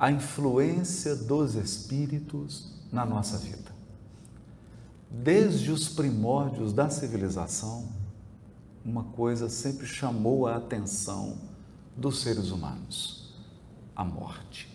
a 0.00 0.10
influência 0.10 1.14
dos 1.14 1.54
espíritos 1.54 2.72
na 2.90 3.04
nossa 3.04 3.36
vida. 3.36 3.70
Desde 5.10 5.70
os 5.70 5.90
primórdios 5.90 6.72
da 6.72 6.88
civilização, 6.88 7.86
uma 8.82 9.04
coisa 9.04 9.50
sempre 9.50 9.86
chamou 9.86 10.46
a 10.46 10.56
atenção 10.56 11.36
dos 11.94 12.22
seres 12.22 12.50
humanos: 12.50 13.34
a 13.94 14.02
morte. 14.02 14.70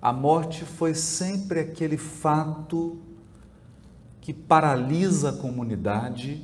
A 0.00 0.10
morte 0.10 0.64
foi 0.64 0.94
sempre 0.94 1.60
aquele 1.60 1.98
fato 1.98 2.98
que 4.22 4.32
paralisa 4.32 5.28
a 5.28 5.36
comunidade, 5.36 6.42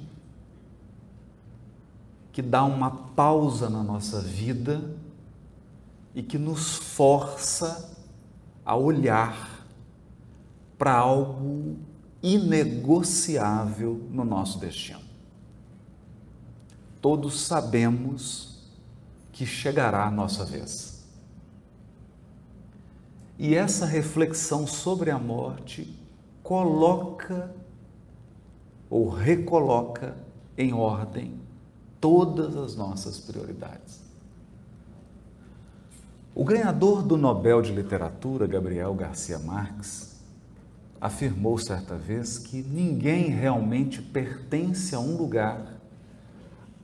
que 2.31 2.43
dá 2.43 2.63
uma 2.63 2.91
pausa 2.91 3.71
na 3.71 3.83
nossa 3.83 4.21
vida 4.21 4.98
e 6.15 6.23
que 6.23 6.39
nos 6.39 6.77
força 6.77 7.95
a 8.65 8.77
olhar 8.77 9.67
para 10.77 10.95
algo 10.95 11.77
inegociável 12.23 14.07
no 14.11 14.25
nosso 14.25 14.59
destino. 14.59 15.01
Todos 17.01 17.41
sabemos 17.41 18.59
que 19.33 19.47
chegará 19.47 20.07
a 20.07 20.11
nossa 20.11 20.45
vez. 20.45 20.99
E 23.39 23.55
essa 23.55 23.87
reflexão 23.87 24.67
sobre 24.67 25.11
a 25.11 25.19
morte 25.19 25.97
coloca 26.43 27.55
ou 28.91 29.09
recoloca 29.09 30.17
em 30.57 30.73
ordem 30.73 31.41
todas 32.01 32.57
as 32.57 32.75
nossas 32.75 33.21
prioridades. 33.21 34.08
O 36.39 36.45
ganhador 36.45 37.03
do 37.03 37.17
Nobel 37.17 37.61
de 37.61 37.73
Literatura, 37.73 38.47
Gabriel 38.47 38.95
Garcia 38.95 39.41
Marques, 39.41 40.21
afirmou 41.01 41.59
certa 41.59 41.97
vez 41.97 42.39
que 42.39 42.63
ninguém 42.63 43.25
realmente 43.25 44.01
pertence 44.01 44.95
a 44.95 45.01
um 45.01 45.17
lugar 45.17 45.81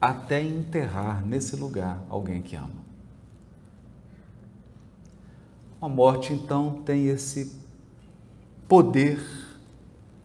até 0.00 0.42
enterrar 0.42 1.25
nesse 1.25 1.55
lugar 1.55 2.02
alguém 2.10 2.42
que 2.42 2.56
ama. 2.56 2.82
A 5.80 5.88
morte, 5.88 6.32
então, 6.32 6.82
tem 6.84 7.06
esse 7.06 7.55
poder 8.66 9.25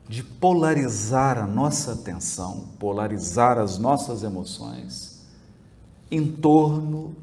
de 0.08 0.24
polarizar 0.24 1.38
a 1.38 1.46
nossa 1.46 1.94
atenção, 1.94 2.70
polarizar 2.80 3.60
as 3.60 3.78
nossas 3.78 4.24
emoções 4.24 5.24
em 6.10 6.32
torno 6.32 7.16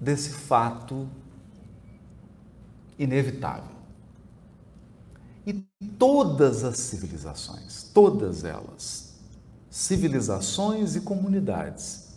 desse 0.00 0.30
fato 0.30 1.06
inevitável. 3.02 3.72
E 5.46 5.52
todas 5.98 6.62
as 6.62 6.78
civilizações, 6.78 7.90
todas 7.92 8.44
elas, 8.44 9.14
civilizações 9.68 10.94
e 10.94 11.00
comunidades, 11.00 12.08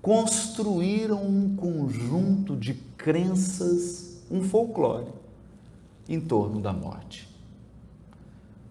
construíram 0.00 1.22
um 1.22 1.56
conjunto 1.56 2.56
de 2.56 2.74
crenças, 2.74 4.22
um 4.30 4.42
folclore 4.42 5.12
em 6.08 6.20
torno 6.20 6.60
da 6.60 6.72
morte. 6.72 7.28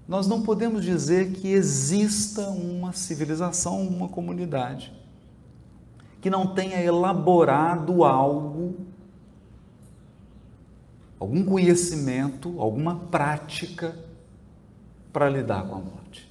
Nós 0.07 0.25
não 0.25 0.41
podemos 0.41 0.85
dizer 0.85 1.33
que 1.33 1.49
exista 1.49 2.47
uma 2.49 2.93
civilização, 2.93 3.85
uma 3.85 4.07
comunidade 4.07 4.93
que 6.21 6.29
não 6.29 6.53
tenha 6.53 6.81
elaborado 6.81 8.05
algo 8.05 8.86
algum 11.19 11.43
conhecimento, 11.43 12.59
alguma 12.59 12.95
prática 12.95 13.97
para 15.11 15.29
lidar 15.29 15.67
com 15.67 15.75
a 15.75 15.79
morte. 15.79 16.29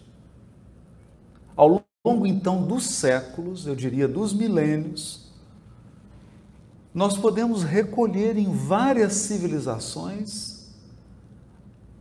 Ao 1.56 1.82
longo 2.04 2.26
então 2.26 2.66
dos 2.66 2.86
séculos, 2.86 3.66
eu 3.66 3.74
diria 3.74 4.06
dos 4.06 4.32
milênios, 4.32 5.32
nós 6.94 7.16
podemos 7.18 7.62
recolher 7.62 8.38
em 8.38 8.50
várias 8.50 9.12
civilizações 9.14 10.56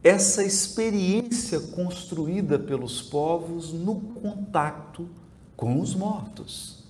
essa 0.02 0.44
experiência 0.44 1.60
construída 1.60 2.60
pelos 2.60 3.02
povos 3.02 3.74
no 3.74 3.96
contato 3.96 5.10
com 5.58 5.82
os 5.82 5.96
mortos. 5.96 6.84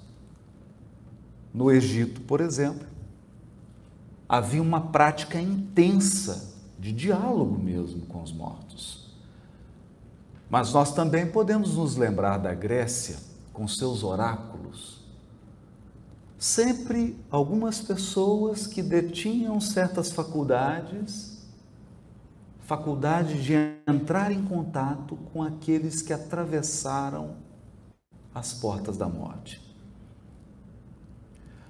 No 1.54 1.72
Egito, 1.72 2.20
por 2.22 2.42
exemplo, 2.42 2.86
havia 4.28 4.62
uma 4.62 4.82
prática 4.82 5.40
intensa 5.40 6.56
de 6.78 6.92
diálogo 6.92 7.58
mesmo 7.58 8.06
com 8.08 8.22
os 8.22 8.32
mortos. 8.32 9.16
Mas 10.50 10.74
nós 10.74 10.94
também 10.94 11.32
podemos 11.32 11.76
nos 11.76 11.96
lembrar 11.96 12.38
da 12.38 12.54
Grécia, 12.54 13.18
com 13.52 13.68
seus 13.68 14.04
oráculos. 14.04 15.04
Sempre 16.38 17.18
algumas 17.32 17.82
pessoas 17.82 18.68
que 18.68 18.84
detinham 18.84 19.60
certas 19.62 20.12
faculdades, 20.12 21.48
faculdade 22.60 23.42
de 23.42 23.54
entrar 23.88 24.32
em 24.32 24.44
contato 24.44 25.16
com 25.32 25.42
aqueles 25.42 26.02
que 26.02 26.12
atravessaram 26.12 27.38
as 28.34 28.54
portas 28.54 28.98
da 28.98 29.08
morte. 29.08 29.65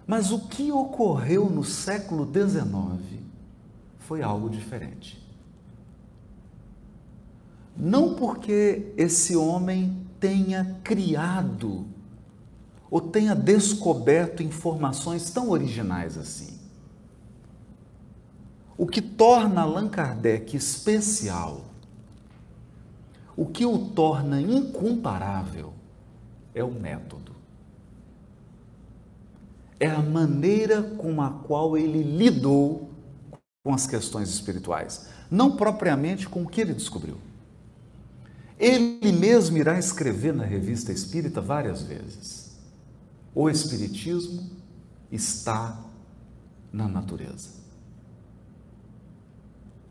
Mas 0.07 0.31
o 0.31 0.47
que 0.47 0.71
ocorreu 0.71 1.49
no 1.49 1.63
século 1.63 2.29
XIX 2.31 3.21
foi 3.97 4.21
algo 4.21 4.49
diferente. 4.49 5.23
Não 7.75 8.13
porque 8.13 8.93
esse 8.95 9.35
homem 9.35 10.05
tenha 10.19 10.79
criado 10.83 11.85
ou 12.89 13.01
tenha 13.01 13.35
descoberto 13.35 14.43
informações 14.43 15.31
tão 15.31 15.49
originais 15.49 16.17
assim. 16.17 16.55
O 18.77 18.85
que 18.85 19.01
torna 19.01 19.61
Allan 19.61 19.89
Kardec 19.89 20.55
especial, 20.55 21.65
o 23.35 23.45
que 23.45 23.65
o 23.65 23.89
torna 23.89 24.39
incomparável, 24.39 25.73
é 26.53 26.63
o 26.63 26.71
método 26.71 27.34
é 29.79 29.87
a 29.87 30.01
maneira 30.01 30.81
com 30.81 31.21
a 31.21 31.29
qual 31.29 31.77
ele 31.77 32.01
lidou 32.01 32.89
com 33.63 33.73
as 33.73 33.87
questões 33.87 34.29
espirituais, 34.29 35.07
não 35.29 35.55
propriamente 35.55 36.29
com 36.29 36.43
o 36.43 36.47
que 36.47 36.61
ele 36.61 36.73
descobriu. 36.73 37.17
Ele 38.57 39.11
mesmo 39.11 39.57
irá 39.57 39.77
escrever 39.77 40.33
na 40.33 40.45
revista 40.45 40.91
Espírita 40.91 41.41
várias 41.41 41.81
vezes: 41.81 42.55
o 43.33 43.49
Espiritismo 43.49 44.49
está 45.11 45.77
na 46.71 46.87
natureza. 46.87 47.49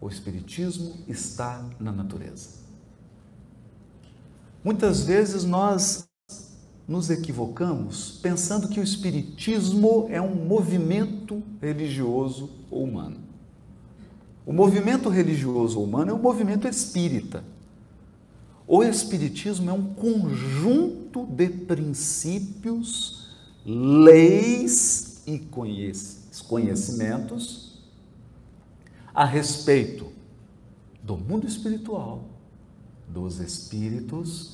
O 0.00 0.08
Espiritismo 0.08 0.94
está 1.06 1.64
na 1.78 1.92
natureza. 1.92 2.64
Muitas 4.62 5.04
vezes 5.04 5.44
nós 5.44 6.08
nos 6.86 7.08
equivocamos 7.10 8.18
pensando 8.22 8.68
que 8.68 8.78
o 8.78 8.82
Espiritismo 8.82 10.06
é 10.10 10.20
um 10.20 10.34
movimento 10.34 11.42
religioso 11.60 12.50
ou 12.70 12.84
humano. 12.84 13.16
O 14.44 14.52
movimento 14.52 15.08
religioso 15.08 15.78
ou 15.78 15.84
humano 15.84 16.10
é 16.10 16.14
o 16.14 16.18
movimento 16.18 16.68
espírita. 16.68 17.42
O 18.66 18.82
Espiritismo 18.82 19.70
é 19.70 19.72
um 19.72 19.94
conjunto 19.94 21.24
de 21.26 21.48
princípios, 21.48 23.30
leis 23.64 25.22
e 25.26 25.38
conhecimentos 26.46 27.82
a 29.14 29.24
respeito 29.24 30.12
do 31.02 31.16
mundo 31.16 31.46
espiritual, 31.46 32.24
dos 33.08 33.38
espíritos 33.38 34.53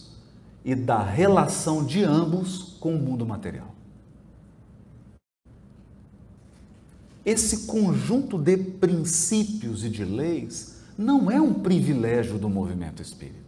e 0.64 0.74
da 0.74 1.02
relação 1.02 1.84
de 1.84 2.04
ambos 2.04 2.76
com 2.80 2.94
o 2.94 2.98
mundo 2.98 3.26
material. 3.26 3.74
Esse 7.24 7.66
conjunto 7.66 8.38
de 8.38 8.56
princípios 8.56 9.84
e 9.84 9.88
de 9.88 10.04
leis 10.04 10.80
não 10.96 11.30
é 11.30 11.40
um 11.40 11.54
privilégio 11.54 12.38
do 12.38 12.48
movimento 12.48 13.02
espírita. 13.02 13.38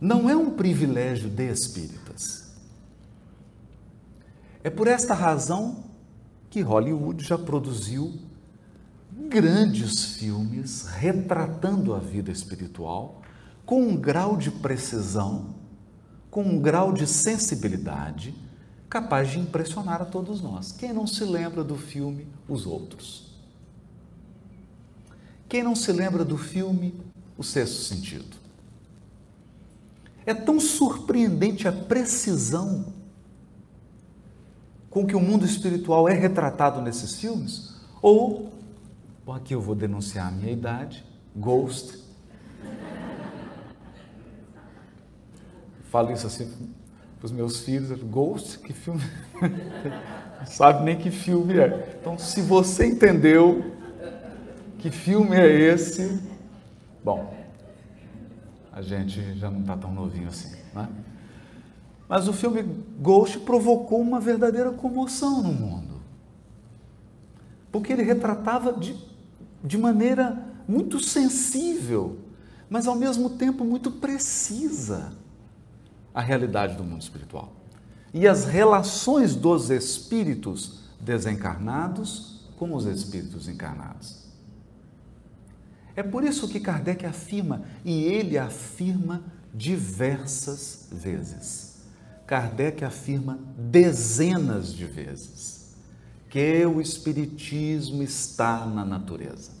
Não 0.00 0.28
é 0.28 0.36
um 0.36 0.50
privilégio 0.50 1.30
de 1.30 1.50
espíritas. 1.50 2.54
É 4.62 4.68
por 4.68 4.88
esta 4.88 5.14
razão 5.14 5.84
que 6.50 6.60
Hollywood 6.60 7.24
já 7.24 7.38
produziu 7.38 8.12
grandes 9.28 10.16
filmes 10.16 10.86
retratando 10.86 11.94
a 11.94 11.98
vida 11.98 12.30
espiritual 12.30 13.22
com 13.66 13.82
um 13.82 13.96
grau 13.96 14.36
de 14.36 14.50
precisão, 14.50 15.56
com 16.30 16.42
um 16.42 16.60
grau 16.60 16.92
de 16.92 17.06
sensibilidade 17.06 18.32
capaz 18.88 19.30
de 19.30 19.40
impressionar 19.40 20.00
a 20.00 20.04
todos 20.04 20.40
nós. 20.40 20.70
Quem 20.70 20.92
não 20.92 21.06
se 21.06 21.24
lembra 21.24 21.64
do 21.64 21.76
filme 21.76 22.28
Os 22.48 22.64
Outros? 22.64 23.26
Quem 25.48 25.62
não 25.62 25.74
se 25.74 25.90
lembra 25.90 26.24
do 26.24 26.38
filme 26.38 26.94
O 27.36 27.42
Sexto 27.42 27.82
Sentido? 27.82 28.36
É 30.24 30.32
tão 30.32 30.60
surpreendente 30.60 31.66
a 31.66 31.72
precisão 31.72 32.92
com 34.90 35.06
que 35.06 35.14
o 35.14 35.20
mundo 35.20 35.44
espiritual 35.44 36.08
é 36.08 36.14
retratado 36.14 36.80
nesses 36.80 37.16
filmes? 37.16 37.74
Ou, 38.00 38.52
aqui 39.28 39.54
eu 39.54 39.60
vou 39.60 39.74
denunciar 39.74 40.28
a 40.28 40.30
minha 40.30 40.52
idade, 40.52 41.04
Ghost. 41.34 42.06
Falo 45.96 46.12
isso 46.12 46.26
assim 46.26 46.52
para 47.18 47.24
os 47.24 47.32
meus 47.32 47.60
filhos, 47.60 47.90
Ghost, 48.02 48.58
que 48.58 48.74
filme? 48.74 49.00
Não 50.38 50.44
sabe 50.44 50.84
nem 50.84 50.98
que 50.98 51.10
filme 51.10 51.58
é. 51.58 51.96
Então, 51.98 52.18
se 52.18 52.42
você 52.42 52.84
entendeu 52.84 53.72
que 54.78 54.90
filme 54.90 55.34
é 55.34 55.48
esse, 55.48 56.20
bom, 57.02 57.34
a 58.70 58.82
gente 58.82 59.38
já 59.38 59.50
não 59.50 59.60
está 59.60 59.74
tão 59.74 59.90
novinho 59.90 60.28
assim, 60.28 60.54
né? 60.74 60.86
Mas 62.06 62.28
o 62.28 62.32
filme 62.34 62.62
Ghost 63.00 63.38
provocou 63.38 63.98
uma 63.98 64.20
verdadeira 64.20 64.72
comoção 64.72 65.42
no 65.42 65.54
mundo. 65.54 65.94
Porque 67.72 67.90
ele 67.90 68.02
retratava 68.02 68.74
de, 68.74 68.94
de 69.64 69.78
maneira 69.78 70.44
muito 70.68 71.00
sensível, 71.00 72.18
mas 72.68 72.86
ao 72.86 72.96
mesmo 72.96 73.30
tempo 73.30 73.64
muito 73.64 73.90
precisa 73.90 75.24
a 76.16 76.20
realidade 76.20 76.74
do 76.74 76.82
mundo 76.82 77.02
espiritual. 77.02 77.52
E 78.12 78.26
as 78.26 78.44
relações 78.44 79.36
dos 79.36 79.70
espíritos 79.70 80.80
desencarnados 80.98 82.48
com 82.56 82.74
os 82.74 82.86
espíritos 82.86 83.46
encarnados. 83.46 84.24
É 85.94 86.02
por 86.02 86.24
isso 86.24 86.48
que 86.48 86.58
Kardec 86.58 87.06
afirma, 87.06 87.62
e 87.84 88.02
ele 88.02 88.36
afirma 88.36 89.22
diversas 89.54 90.88
vezes 90.90 91.76
Kardec 92.26 92.84
afirma 92.84 93.38
dezenas 93.56 94.74
de 94.74 94.84
vezes 94.84 95.76
que 96.28 96.66
o 96.66 96.80
Espiritismo 96.80 98.02
está 98.02 98.66
na 98.66 98.84
natureza 98.84 99.52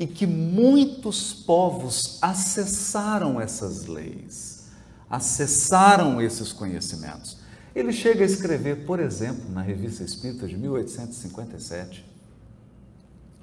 e 0.00 0.06
que 0.06 0.26
muitos 0.26 1.34
povos 1.34 2.18
acessaram 2.22 3.40
essas 3.40 3.86
leis, 3.86 4.57
acessaram 5.10 6.20
esses 6.20 6.52
conhecimentos. 6.52 7.38
Ele 7.74 7.92
chega 7.92 8.22
a 8.22 8.26
escrever, 8.26 8.84
por 8.84 8.98
exemplo, 8.98 9.50
na 9.50 9.62
Revista 9.62 10.02
Espírita 10.02 10.46
de 10.46 10.56
1857. 10.56 12.04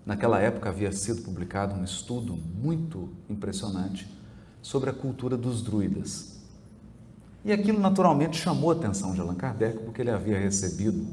Naquela 0.06 0.40
época 0.40 0.70
havia 0.70 0.92
sido 0.92 1.24
publicado 1.24 1.74
um 1.74 1.84
estudo 1.84 2.36
muito 2.36 3.10
impressionante 3.30 4.08
sobre 4.62 4.90
a 4.90 4.94
cultura 4.94 5.36
dos 5.36 5.62
druidas. 5.62 6.36
E 7.44 7.52
aquilo 7.52 7.80
naturalmente 7.80 8.38
chamou 8.38 8.72
a 8.72 8.74
atenção 8.74 9.14
de 9.14 9.22
Allan 9.22 9.36
Kardec, 9.36 9.80
porque 9.80 10.02
ele 10.02 10.12
havia 10.12 10.40
recebido 10.40 11.06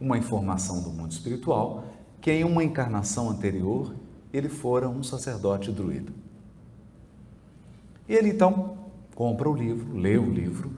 uma 0.00 0.18
informação 0.18 0.82
do 0.82 0.90
mundo 0.90 1.12
espiritual 1.12 1.84
que 2.20 2.30
em 2.30 2.44
uma 2.44 2.64
encarnação 2.64 3.30
anterior 3.30 3.94
ele 4.32 4.48
fora 4.48 4.88
um 4.88 5.02
sacerdote 5.02 5.70
druida. 5.70 6.10
E 8.08 8.14
ele 8.14 8.30
então 8.30 8.83
compra 9.14 9.48
o 9.48 9.54
livro, 9.54 9.96
lê 9.96 10.16
o 10.16 10.30
livro 10.30 10.76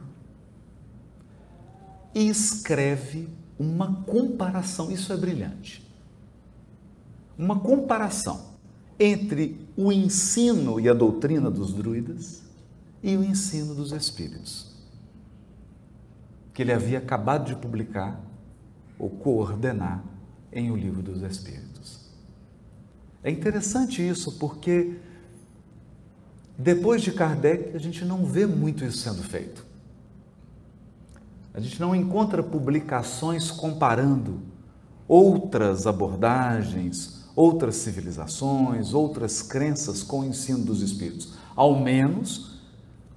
e 2.15 2.29
escreve 2.29 3.29
uma 3.59 4.03
comparação. 4.05 4.91
Isso 4.91 5.13
é 5.13 5.17
brilhante. 5.17 5.87
Uma 7.39 7.59
comparação 7.59 8.57
entre 8.99 9.67
o 9.77 9.93
ensino 9.93 10.81
e 10.81 10.89
a 10.89 10.95
doutrina 10.95 11.51
dos 11.51 11.73
druidas 11.73 12.43
e 13.03 13.17
o 13.17 13.23
ensino 13.23 13.75
dos 13.75 13.93
espíritos 13.93 14.77
que 16.57 16.63
ele 16.63 16.73
havia 16.73 16.97
acabado 16.97 17.49
de 17.49 17.55
publicar 17.55 18.19
ou 18.99 19.11
coordenar 19.11 20.03
em 20.51 20.71
O 20.71 20.75
Livro 20.75 21.03
dos 21.03 21.21
Espíritos. 21.21 22.09
É 23.23 23.31
interessante 23.31 24.01
isso 24.01 24.39
porque 24.39 24.97
depois 26.59 27.03
de 27.03 27.13
Kardec 27.13 27.77
a 27.77 27.79
gente 27.79 28.05
não 28.05 28.25
vê 28.25 28.47
muito 28.47 28.85
isso 28.85 28.99
sendo 28.99 29.23
feito. 29.23 29.65
A 31.53 31.61
gente 31.61 31.81
não 31.81 31.95
encontra 31.95 32.43
publicações 32.43 33.51
comparando 33.51 34.41
outras 35.09 35.87
abordagens, 35.87 37.25
outras 37.35 37.77
civilizações, 37.77 38.95
outras 38.95 39.43
crenças 39.43 40.03
com 40.03 40.21
o 40.21 40.25
ensino 40.25 40.65
dos 40.65 40.83
espíritos, 40.83 41.35
ao 41.55 41.79
menos 41.79 42.61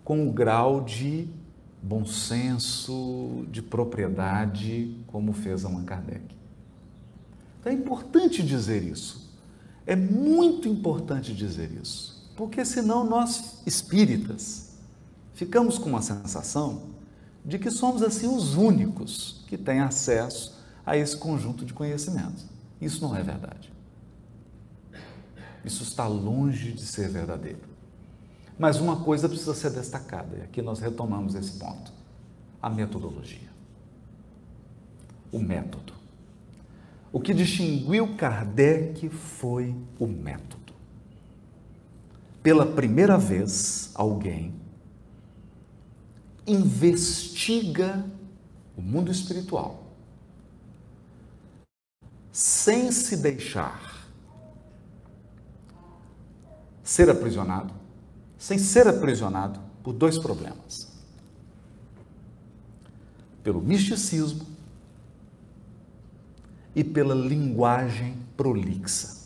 com 0.04 0.28
o 0.28 0.32
grau 0.32 0.82
de 0.82 1.28
bom 1.82 2.06
senso, 2.06 3.46
de 3.50 3.62
propriedade, 3.62 4.98
como 5.08 5.32
fez 5.34 5.64
Allan 5.64 5.84
Kardec. 5.84 6.24
Então 7.60 7.72
é 7.72 7.76
importante 7.76 8.44
dizer 8.44 8.84
isso. 8.84 9.30
É 9.86 9.96
muito 9.96 10.68
importante 10.68 11.34
dizer 11.34 11.72
isso. 11.72 12.19
Porque 12.40 12.64
senão 12.64 13.04
nós, 13.04 13.62
espíritas, 13.66 14.70
ficamos 15.34 15.78
com 15.78 15.90
uma 15.90 16.02
sensação 16.02 16.84
de 17.44 17.60
que 17.60 17.70
somos 17.70 18.02
assim 18.02 18.34
os 18.34 18.56
únicos 18.56 19.44
que 19.46 19.58
têm 19.58 19.82
acesso 19.82 20.58
a 20.86 20.96
esse 20.96 21.18
conjunto 21.18 21.66
de 21.66 21.74
conhecimentos. 21.74 22.46
Isso 22.80 23.02
não 23.02 23.14
é 23.14 23.22
verdade. 23.22 23.74
Isso 25.66 25.84
está 25.84 26.08
longe 26.08 26.72
de 26.72 26.86
ser 26.86 27.10
verdadeiro. 27.10 27.68
Mas 28.58 28.78
uma 28.78 29.02
coisa 29.02 29.28
precisa 29.28 29.54
ser 29.54 29.72
destacada, 29.72 30.38
e 30.38 30.42
aqui 30.42 30.62
nós 30.62 30.80
retomamos 30.80 31.36
esse 31.36 31.60
ponto: 31.60 31.92
a 32.62 32.70
metodologia. 32.70 33.50
O 35.30 35.40
método. 35.40 35.92
O 37.12 37.20
que 37.20 37.34
distinguiu 37.34 38.16
Kardec 38.16 39.10
foi 39.10 39.76
o 40.00 40.08
método. 40.08 40.59
Pela 42.42 42.66
primeira 42.66 43.18
vez, 43.18 43.92
alguém 43.94 44.54
investiga 46.48 48.06
o 48.76 48.82
mundo 48.82 49.12
espiritual 49.12 49.84
sem 52.32 52.92
se 52.92 53.18
deixar 53.18 54.08
ser 56.84 57.10
aprisionado 57.10 57.80
sem 58.40 58.58
ser 58.58 58.88
aprisionado 58.88 59.60
por 59.84 59.94
dois 59.94 60.18
problemas: 60.18 60.88
pelo 63.44 63.62
misticismo 63.62 64.48
e 66.74 66.84
pela 66.84 67.14
linguagem 67.14 68.18
prolixa. 68.38 69.19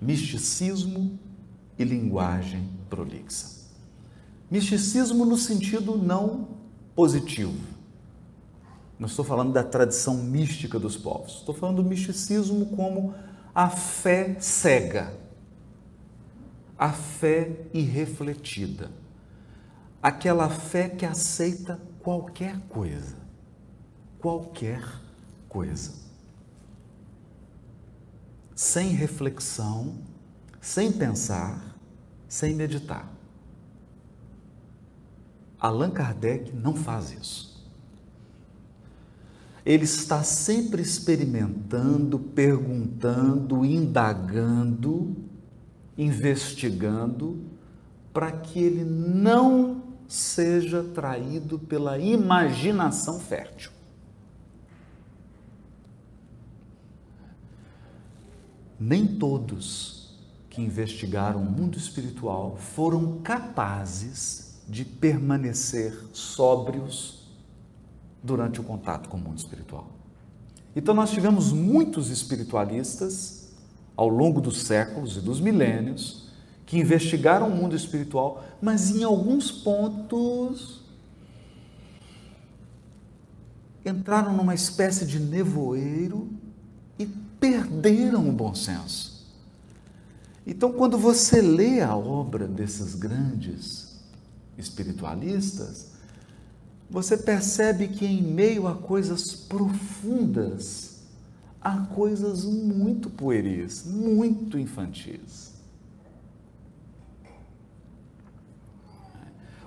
Misticismo 0.00 1.18
e 1.78 1.84
linguagem 1.84 2.68
prolixa. 2.88 3.58
Misticismo 4.50 5.24
no 5.24 5.36
sentido 5.36 5.96
não 5.96 6.48
positivo. 6.94 7.58
Não 8.98 9.06
estou 9.06 9.24
falando 9.24 9.52
da 9.52 9.62
tradição 9.62 10.14
mística 10.14 10.78
dos 10.78 10.96
povos. 10.96 11.36
Estou 11.36 11.54
falando 11.54 11.82
do 11.82 11.88
misticismo 11.88 12.66
como 12.66 13.14
a 13.54 13.68
fé 13.68 14.36
cega 14.40 15.12
a 16.78 16.92
fé 16.92 17.66
irrefletida, 17.74 18.90
aquela 20.00 20.48
fé 20.48 20.88
que 20.88 21.04
aceita 21.04 21.80
qualquer 22.00 22.60
coisa, 22.68 23.16
qualquer 24.20 24.84
coisa, 25.48 25.92
sem 28.58 28.88
reflexão, 28.88 29.94
sem 30.60 30.90
pensar, 30.90 31.78
sem 32.26 32.56
meditar. 32.56 33.08
Allan 35.60 35.92
Kardec 35.92 36.52
não 36.52 36.74
faz 36.74 37.12
isso. 37.12 37.70
Ele 39.64 39.84
está 39.84 40.24
sempre 40.24 40.82
experimentando, 40.82 42.18
perguntando, 42.18 43.64
indagando 43.64 45.16
investigando 45.98 47.44
para 48.12 48.32
que 48.32 48.60
ele 48.60 48.84
não 48.84 49.82
seja 50.08 50.82
traído 50.82 51.58
pela 51.58 51.98
imaginação 51.98 53.20
fértil. 53.20 53.77
Nem 58.78 59.06
todos 59.06 60.16
que 60.48 60.62
investigaram 60.62 61.42
o 61.42 61.50
mundo 61.50 61.76
espiritual 61.76 62.56
foram 62.56 63.18
capazes 63.20 64.60
de 64.68 64.84
permanecer 64.84 65.98
sóbrios 66.12 67.26
durante 68.22 68.60
o 68.60 68.64
contato 68.64 69.08
com 69.08 69.16
o 69.16 69.20
mundo 69.20 69.38
espiritual. 69.38 69.88
Então, 70.76 70.94
nós 70.94 71.10
tivemos 71.10 71.52
muitos 71.52 72.10
espiritualistas 72.10 73.48
ao 73.96 74.08
longo 74.08 74.40
dos 74.40 74.62
séculos 74.62 75.16
e 75.16 75.20
dos 75.20 75.40
milênios 75.40 76.28
que 76.64 76.78
investigaram 76.78 77.48
o 77.48 77.56
mundo 77.56 77.74
espiritual, 77.74 78.44
mas 78.60 78.90
em 78.94 79.02
alguns 79.02 79.50
pontos 79.50 80.82
entraram 83.84 84.36
numa 84.36 84.54
espécie 84.54 85.06
de 85.06 85.18
nevoeiro 85.18 86.28
perderam 87.38 88.28
o 88.28 88.32
bom 88.32 88.54
senso. 88.54 89.26
Então, 90.46 90.72
quando 90.72 90.96
você 90.96 91.42
lê 91.42 91.80
a 91.80 91.94
obra 91.94 92.46
desses 92.46 92.94
grandes 92.94 93.98
espiritualistas, 94.56 95.88
você 96.90 97.16
percebe 97.16 97.88
que 97.88 98.06
em 98.06 98.22
meio 98.22 98.66
a 98.66 98.74
coisas 98.74 99.34
profundas, 99.34 101.00
há 101.60 101.76
coisas 101.86 102.44
muito 102.44 103.10
pueris, 103.10 103.84
muito 103.84 104.58
infantis. 104.58 105.52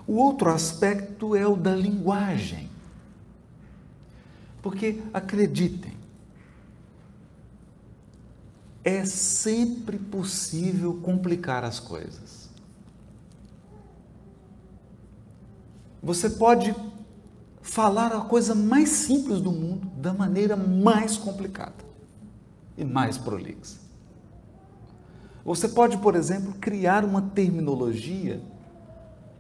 O 0.08 0.16
outro 0.16 0.50
aspecto 0.50 1.36
é 1.36 1.48
o 1.48 1.56
da 1.56 1.76
linguagem. 1.76 2.70
Porque, 4.62 5.02
acreditem, 5.14 5.91
é 8.84 9.06
sempre 9.06 9.98
possível 9.98 11.00
complicar 11.02 11.64
as 11.64 11.80
coisas. 11.80 12.50
Você 16.02 16.32
pode 16.32 16.76
falar 17.62 18.12
a 18.12 18.22
coisa 18.22 18.56
mais 18.56 18.90
simples 18.90 19.40
do 19.40 19.52
mundo 19.52 19.88
da 19.98 20.14
maneira 20.14 20.56
mais 20.56 21.16
complicada 21.16 21.86
e 22.76 22.84
mais 22.84 23.18
prolixa. 23.18 23.80
Você 25.46 25.68
pode, 25.70 25.98
por 25.98 26.16
exemplo, 26.16 26.54
criar 26.60 27.04
uma 27.04 27.22
terminologia, 27.22 28.42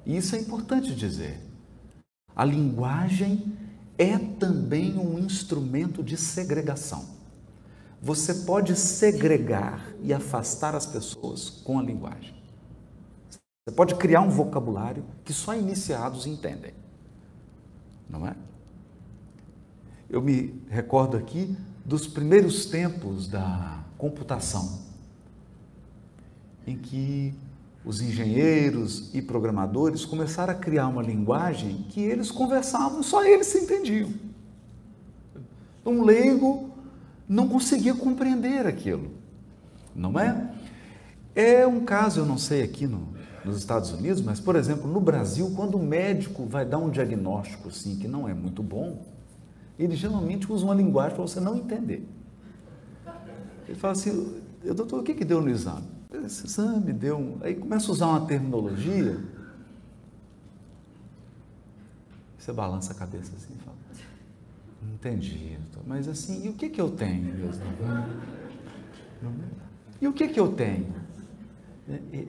e 0.05 0.17
isso 0.17 0.35
é 0.35 0.39
importante 0.39 0.95
dizer. 0.95 1.39
A 2.35 2.43
linguagem 2.45 3.57
é 3.97 4.17
também 4.17 4.97
um 4.97 5.19
instrumento 5.19 6.03
de 6.03 6.17
segregação. 6.17 7.20
Você 8.01 8.33
pode 8.33 8.75
segregar 8.75 9.93
e 10.01 10.11
afastar 10.11 10.73
as 10.73 10.87
pessoas 10.87 11.49
com 11.49 11.77
a 11.77 11.83
linguagem. 11.83 12.33
Você 13.63 13.75
pode 13.75 13.93
criar 13.93 14.21
um 14.21 14.29
vocabulário 14.29 15.05
que 15.23 15.31
só 15.31 15.55
iniciados 15.55 16.25
entendem. 16.25 16.73
Não 18.09 18.27
é? 18.27 18.35
Eu 20.09 20.19
me 20.19 20.59
recordo 20.67 21.15
aqui 21.15 21.55
dos 21.85 22.07
primeiros 22.07 22.65
tempos 22.65 23.27
da 23.27 23.83
computação, 23.99 24.79
em 26.65 26.75
que 26.75 27.35
os 27.85 28.01
engenheiros 28.01 29.13
e 29.13 29.21
programadores 29.21 30.05
começaram 30.05 30.53
a 30.53 30.57
criar 30.57 30.87
uma 30.87 31.03
linguagem 31.03 31.85
que 31.89 32.01
eles 32.01 32.31
conversavam, 32.31 33.03
só 33.03 33.23
eles 33.23 33.45
se 33.47 33.59
entendiam. 33.59 34.11
Um 35.85 36.03
leigo 36.03 36.70
não 37.31 37.47
conseguia 37.47 37.95
compreender 37.95 38.67
aquilo, 38.67 39.09
não 39.95 40.19
é? 40.19 40.53
É 41.33 41.65
um 41.65 41.85
caso, 41.85 42.19
eu 42.19 42.25
não 42.25 42.37
sei 42.37 42.61
aqui 42.61 42.85
no, 42.85 43.07
nos 43.45 43.57
Estados 43.57 43.89
Unidos, 43.93 44.21
mas, 44.21 44.41
por 44.41 44.57
exemplo, 44.57 44.85
no 44.85 44.99
Brasil, 44.99 45.49
quando 45.55 45.75
o 45.75 45.81
médico 45.81 46.45
vai 46.45 46.65
dar 46.65 46.77
um 46.77 46.89
diagnóstico 46.89 47.69
assim, 47.69 47.97
que 47.97 48.05
não 48.05 48.27
é 48.27 48.33
muito 48.33 48.61
bom, 48.61 49.05
ele 49.79 49.95
geralmente 49.95 50.51
usa 50.51 50.65
uma 50.65 50.75
linguagem 50.75 51.15
para 51.15 51.21
você 51.21 51.39
não 51.39 51.55
entender. 51.55 52.05
Ele 53.65 53.77
fala 53.77 53.93
assim, 53.93 54.41
doutor, 54.75 54.99
o 54.99 55.03
que, 55.03 55.13
que 55.13 55.23
deu 55.23 55.41
no 55.41 55.49
exame? 55.49 55.87
Esse 56.25 56.45
exame 56.45 56.91
deu 56.91 57.17
um... 57.17 57.37
Aí 57.39 57.55
começa 57.55 57.87
a 57.87 57.91
usar 57.91 58.07
uma 58.07 58.25
terminologia, 58.25 59.17
você 62.37 62.51
balança 62.51 62.91
a 62.91 62.95
cabeça 62.95 63.31
assim 63.37 63.53
e 63.57 63.63
fala, 63.63 63.77
Entendi, 64.81 65.57
mas 65.85 66.07
assim, 66.07 66.45
e 66.45 66.49
o 66.49 66.53
que, 66.53 66.69
que 66.69 66.79
eu 66.79 66.91
tenho? 66.91 67.33
E 69.99 70.07
o 70.07 70.13
que, 70.13 70.27
que 70.27 70.39
eu 70.39 70.53
tenho? 70.53 70.93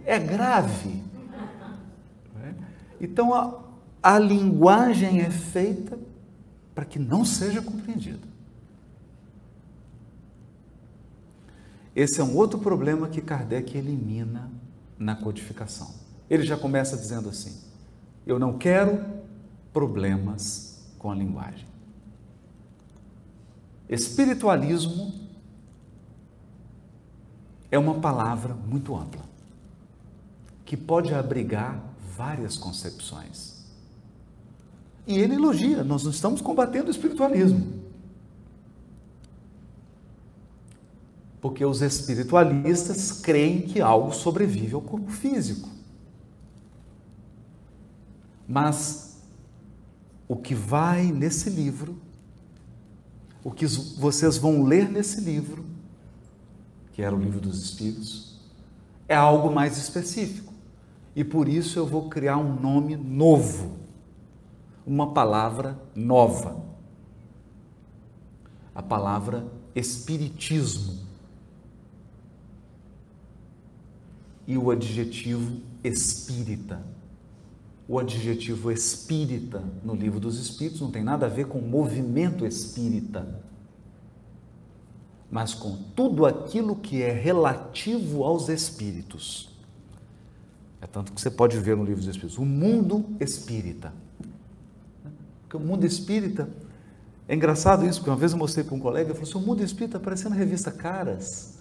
É 0.05 0.19
grave. 0.19 1.03
Então 3.01 3.35
a, 3.35 3.63
a 4.03 4.19
linguagem 4.19 5.21
é 5.21 5.31
feita 5.31 5.99
para 6.75 6.85
que 6.85 6.99
não 6.99 7.25
seja 7.25 7.61
compreendida. 7.61 8.33
Esse 11.95 12.21
é 12.21 12.25
um 12.25 12.37
outro 12.37 12.59
problema 12.59 13.09
que 13.09 13.21
Kardec 13.21 13.77
elimina 13.77 14.51
na 14.99 15.15
codificação. 15.15 15.95
Ele 16.29 16.45
já 16.45 16.57
começa 16.57 16.97
dizendo 16.97 17.29
assim: 17.29 17.55
eu 18.27 18.39
não 18.39 18.57
quero 18.57 19.05
problemas 19.73 20.83
com 20.99 21.11
a 21.11 21.15
linguagem. 21.15 21.72
Espiritualismo 23.89 25.13
é 27.71 27.79
uma 27.79 27.95
palavra 27.95 28.55
muito 28.55 28.95
ampla, 28.95 29.23
que 30.65 30.77
pode 30.77 31.15
abrigar 31.15 31.83
várias 32.17 32.57
concepções. 32.57 33.63
E 35.07 35.19
ele 35.19 35.35
elogia, 35.35 35.83
nós 35.83 36.05
não 36.05 36.11
estamos 36.11 36.41
combatendo 36.41 36.89
o 36.89 36.91
espiritualismo. 36.91 37.83
Porque 41.41 41.65
os 41.65 41.83
espiritualistas 41.83 43.11
creem 43.21 43.63
que 43.63 43.81
algo 43.81 44.13
sobrevive 44.13 44.75
ao 44.75 44.81
corpo 44.81 45.11
físico. 45.11 45.69
Mas 48.47 49.17
o 50.29 50.37
que 50.37 50.55
vai 50.55 51.11
nesse 51.11 51.51
livro 51.51 52.01
o 53.45 53.51
que 53.51 53.67
vocês 53.67 54.37
vão 54.37 54.63
ler 54.63 54.89
nesse 54.89 55.21
livro, 55.21 55.65
que 56.93 57.03
era 57.03 57.15
o 57.15 57.19
livro 57.19 57.41
dos 57.41 57.63
Espíritos, 57.63 58.41
é 59.09 59.15
algo 59.15 59.53
mais 59.53 59.77
específico. 59.77 60.53
E 61.15 61.23
por 61.23 61.49
isso 61.49 61.79
eu 61.79 61.87
vou 61.87 62.09
criar 62.09 62.39
um 62.39 62.59
nome 62.59 62.97
novo, 62.97 63.77
uma 64.87 65.13
palavra 65.13 65.79
nova. 65.95 66.63
A 68.75 68.83
palavra 68.83 69.47
Espiritismo. 69.75 70.99
E 74.47 74.57
o 74.59 74.71
adjetivo 74.71 75.61
espírita. 75.83 76.85
O 77.93 77.99
adjetivo 77.99 78.73
espírita 78.73 79.63
no 79.85 79.95
livro 79.95 80.19
dos 80.19 80.41
Espíritos 80.41 80.81
não 80.81 80.91
tem 80.91 81.05
nada 81.05 81.27
a 81.27 81.29
ver 81.29 81.45
com 81.45 81.61
movimento 81.61 82.47
espírita, 82.47 83.39
mas 85.31 85.53
com 85.53 85.77
tudo 85.95 86.25
aquilo 86.25 86.75
que 86.75 87.03
é 87.03 87.13
relativo 87.13 88.25
aos 88.25 88.49
espíritos. 88.49 89.51
É 90.81 90.87
tanto 90.87 91.13
que 91.13 91.21
você 91.21 91.31
pode 91.31 91.59
ver 91.59 91.77
no 91.77 91.85
livro 91.85 92.01
dos 92.01 92.09
Espíritos, 92.09 92.39
o 92.39 92.47
mundo 92.47 93.05
espírita. 93.21 93.93
Porque 95.43 95.59
o 95.59 95.61
mundo 95.61 95.85
espírita, 95.85 96.49
é 97.29 97.35
engraçado 97.35 97.85
isso, 97.85 97.99
porque 97.99 98.09
uma 98.09 98.17
vez 98.17 98.33
eu 98.33 98.39
mostrei 98.39 98.65
para 98.65 98.75
um 98.75 98.81
colega, 98.81 99.11
ele 99.11 99.19
falou 99.19 99.29
assim, 99.29 99.39
o 99.39 99.47
mundo 99.47 99.63
espírita 99.63 99.99
aparecendo 99.99 100.31
na 100.31 100.37
revista 100.37 100.71
Caras. 100.71 101.59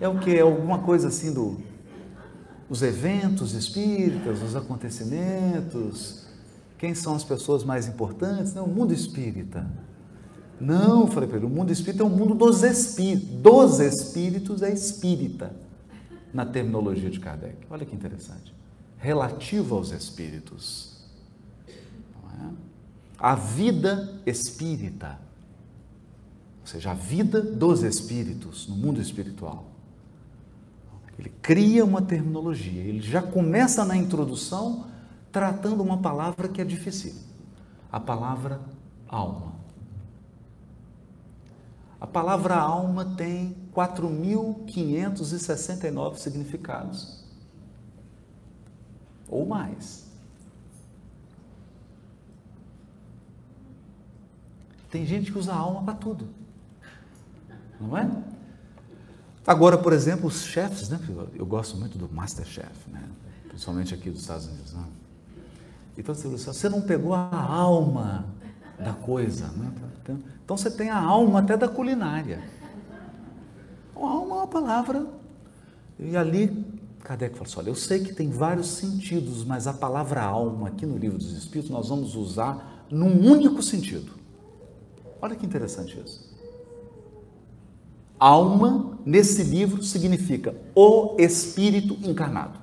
É 0.00 0.06
o 0.06 0.16
que? 0.20 0.30
É 0.30 0.42
alguma 0.42 0.78
coisa 0.78 1.08
assim 1.08 1.34
do 1.34 1.60
os 2.68 2.82
eventos 2.82 3.54
espíritas, 3.54 4.42
os 4.42 4.56
acontecimentos, 4.56 6.22
quem 6.82 6.96
são 6.96 7.14
as 7.14 7.22
pessoas 7.22 7.62
mais 7.62 7.86
importantes? 7.86 8.54
Não, 8.54 8.64
o 8.64 8.68
mundo 8.68 8.92
espírita. 8.92 9.70
Não, 10.60 11.06
falei 11.06 11.28
para 11.28 11.38
ele, 11.38 11.46
o 11.46 11.50
mundo 11.50 11.70
espírita 11.70 12.02
é 12.02 12.06
o 12.06 12.10
mundo 12.10 12.34
dos 12.34 12.62
espíritos. 12.62 13.28
Dos 13.28 13.80
espíritos 13.80 14.62
é 14.62 14.72
espírita, 14.72 15.54
na 16.32 16.44
terminologia 16.44 17.08
de 17.08 17.20
Kardec. 17.20 17.56
Olha 17.70 17.86
que 17.86 17.94
interessante. 17.94 18.54
Relativo 18.98 19.76
aos 19.76 19.90
espíritos. 19.90 20.96
É? 21.68 22.48
A 23.18 23.34
vida 23.34 24.20
espírita, 24.26 25.20
ou 26.60 26.66
seja, 26.66 26.90
a 26.90 26.94
vida 26.94 27.40
dos 27.40 27.82
espíritos 27.82 28.66
no 28.66 28.76
mundo 28.76 29.00
espiritual. 29.00 29.71
Ele 31.22 31.30
cria 31.40 31.84
uma 31.84 32.02
terminologia, 32.02 32.82
ele 32.82 33.00
já 33.00 33.22
começa 33.22 33.84
na 33.84 33.96
introdução 33.96 34.88
tratando 35.30 35.80
uma 35.80 35.98
palavra 35.98 36.48
que 36.48 36.60
é 36.60 36.64
difícil, 36.64 37.14
a 37.92 38.00
palavra 38.00 38.60
alma. 39.06 39.52
A 42.00 42.08
palavra 42.08 42.56
alma 42.56 43.04
tem 43.16 43.56
4.569 43.72 46.16
significados 46.16 47.24
ou 49.28 49.46
mais. 49.46 50.10
Tem 54.90 55.06
gente 55.06 55.30
que 55.30 55.38
usa 55.38 55.54
alma 55.54 55.84
para 55.84 55.94
tudo, 55.94 56.28
não 57.80 57.96
é? 57.96 58.31
Agora, 59.46 59.76
por 59.76 59.92
exemplo, 59.92 60.26
os 60.26 60.42
chefes, 60.44 60.88
né? 60.88 61.00
Eu 61.34 61.44
gosto 61.44 61.76
muito 61.76 61.98
do 61.98 62.08
Masterchef, 62.12 62.88
né? 62.88 63.02
Principalmente 63.48 63.92
aqui 63.92 64.10
dos 64.10 64.20
Estados 64.20 64.46
Unidos. 64.46 64.72
Né? 64.72 64.84
Então, 65.98 66.14
você 66.14 66.68
não 66.68 66.80
pegou 66.80 67.12
a 67.12 67.28
alma 67.34 68.26
da 68.78 68.92
coisa, 68.92 69.48
né? 69.48 69.72
Então 70.44 70.56
você 70.56 70.70
tem 70.70 70.90
a 70.90 70.98
alma 70.98 71.40
até 71.40 71.56
da 71.56 71.68
culinária. 71.68 72.42
A 73.94 74.00
alma 74.00 74.34
é 74.34 74.38
uma 74.38 74.46
palavra. 74.46 75.06
E 75.98 76.16
ali, 76.16 76.66
Kardec 77.00 77.34
falou 77.34 77.46
assim: 77.46 77.58
olha, 77.60 77.68
eu 77.68 77.74
sei 77.74 78.00
que 78.00 78.12
tem 78.12 78.30
vários 78.30 78.68
sentidos, 78.68 79.44
mas 79.44 79.66
a 79.66 79.72
palavra 79.72 80.22
alma 80.22 80.68
aqui 80.68 80.84
no 80.84 80.96
livro 80.96 81.18
dos 81.18 81.32
Espíritos 81.32 81.70
nós 81.70 81.88
vamos 81.88 82.16
usar 82.16 82.84
num 82.90 83.30
único 83.30 83.62
sentido. 83.62 84.12
Olha 85.20 85.36
que 85.36 85.46
interessante 85.46 86.00
isso. 86.04 86.31
Alma, 88.24 88.98
nesse 89.04 89.42
livro, 89.42 89.82
significa 89.82 90.54
o 90.76 91.16
Espírito 91.18 91.98
encarnado. 92.08 92.60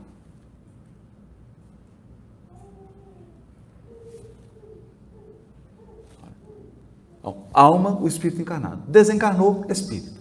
Alma, 7.54 8.00
o 8.00 8.08
Espírito 8.08 8.42
encarnado. 8.42 8.84
Desencarnou, 8.88 9.66
Espírito. 9.68 10.18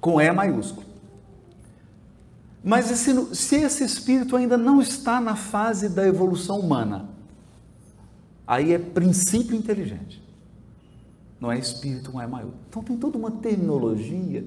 Com 0.00 0.20
E 0.20 0.30
maiúsculo. 0.30 0.86
Mas 2.62 2.92
esse, 2.92 3.34
se 3.34 3.56
esse 3.56 3.82
espírito 3.82 4.36
ainda 4.36 4.56
não 4.56 4.80
está 4.80 5.20
na 5.20 5.34
fase 5.34 5.88
da 5.88 6.06
evolução 6.06 6.60
humana, 6.60 7.08
aí 8.46 8.72
é 8.72 8.78
princípio 8.78 9.56
inteligente. 9.56 10.25
Não 11.40 11.52
é 11.52 11.58
espírito, 11.58 12.12
não 12.12 12.20
é 12.20 12.26
maior. 12.26 12.52
Então 12.68 12.82
tem 12.82 12.96
toda 12.96 13.18
uma 13.18 13.30
terminologia 13.30 14.46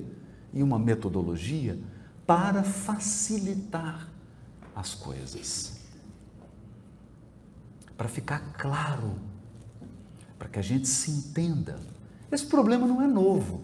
e 0.53 0.63
uma 0.63 0.79
metodologia 0.79 1.79
para 2.25 2.63
facilitar 2.63 4.09
as 4.75 4.95
coisas. 4.95 5.79
Para 7.95 8.07
ficar 8.07 8.53
claro 8.53 9.29
para 10.39 10.47
que 10.47 10.57
a 10.57 10.61
gente 10.61 10.87
se 10.87 11.11
entenda. 11.11 11.77
Esse 12.31 12.45
problema 12.45 12.87
não 12.87 13.01
é 13.01 13.07
novo. 13.07 13.61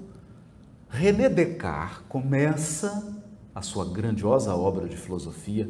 René 0.90 1.30
Descartes 1.30 2.04
começa 2.10 3.16
a 3.54 3.62
sua 3.62 3.86
grandiosa 3.86 4.54
obra 4.54 4.88
de 4.88 4.98
filosofia, 4.98 5.70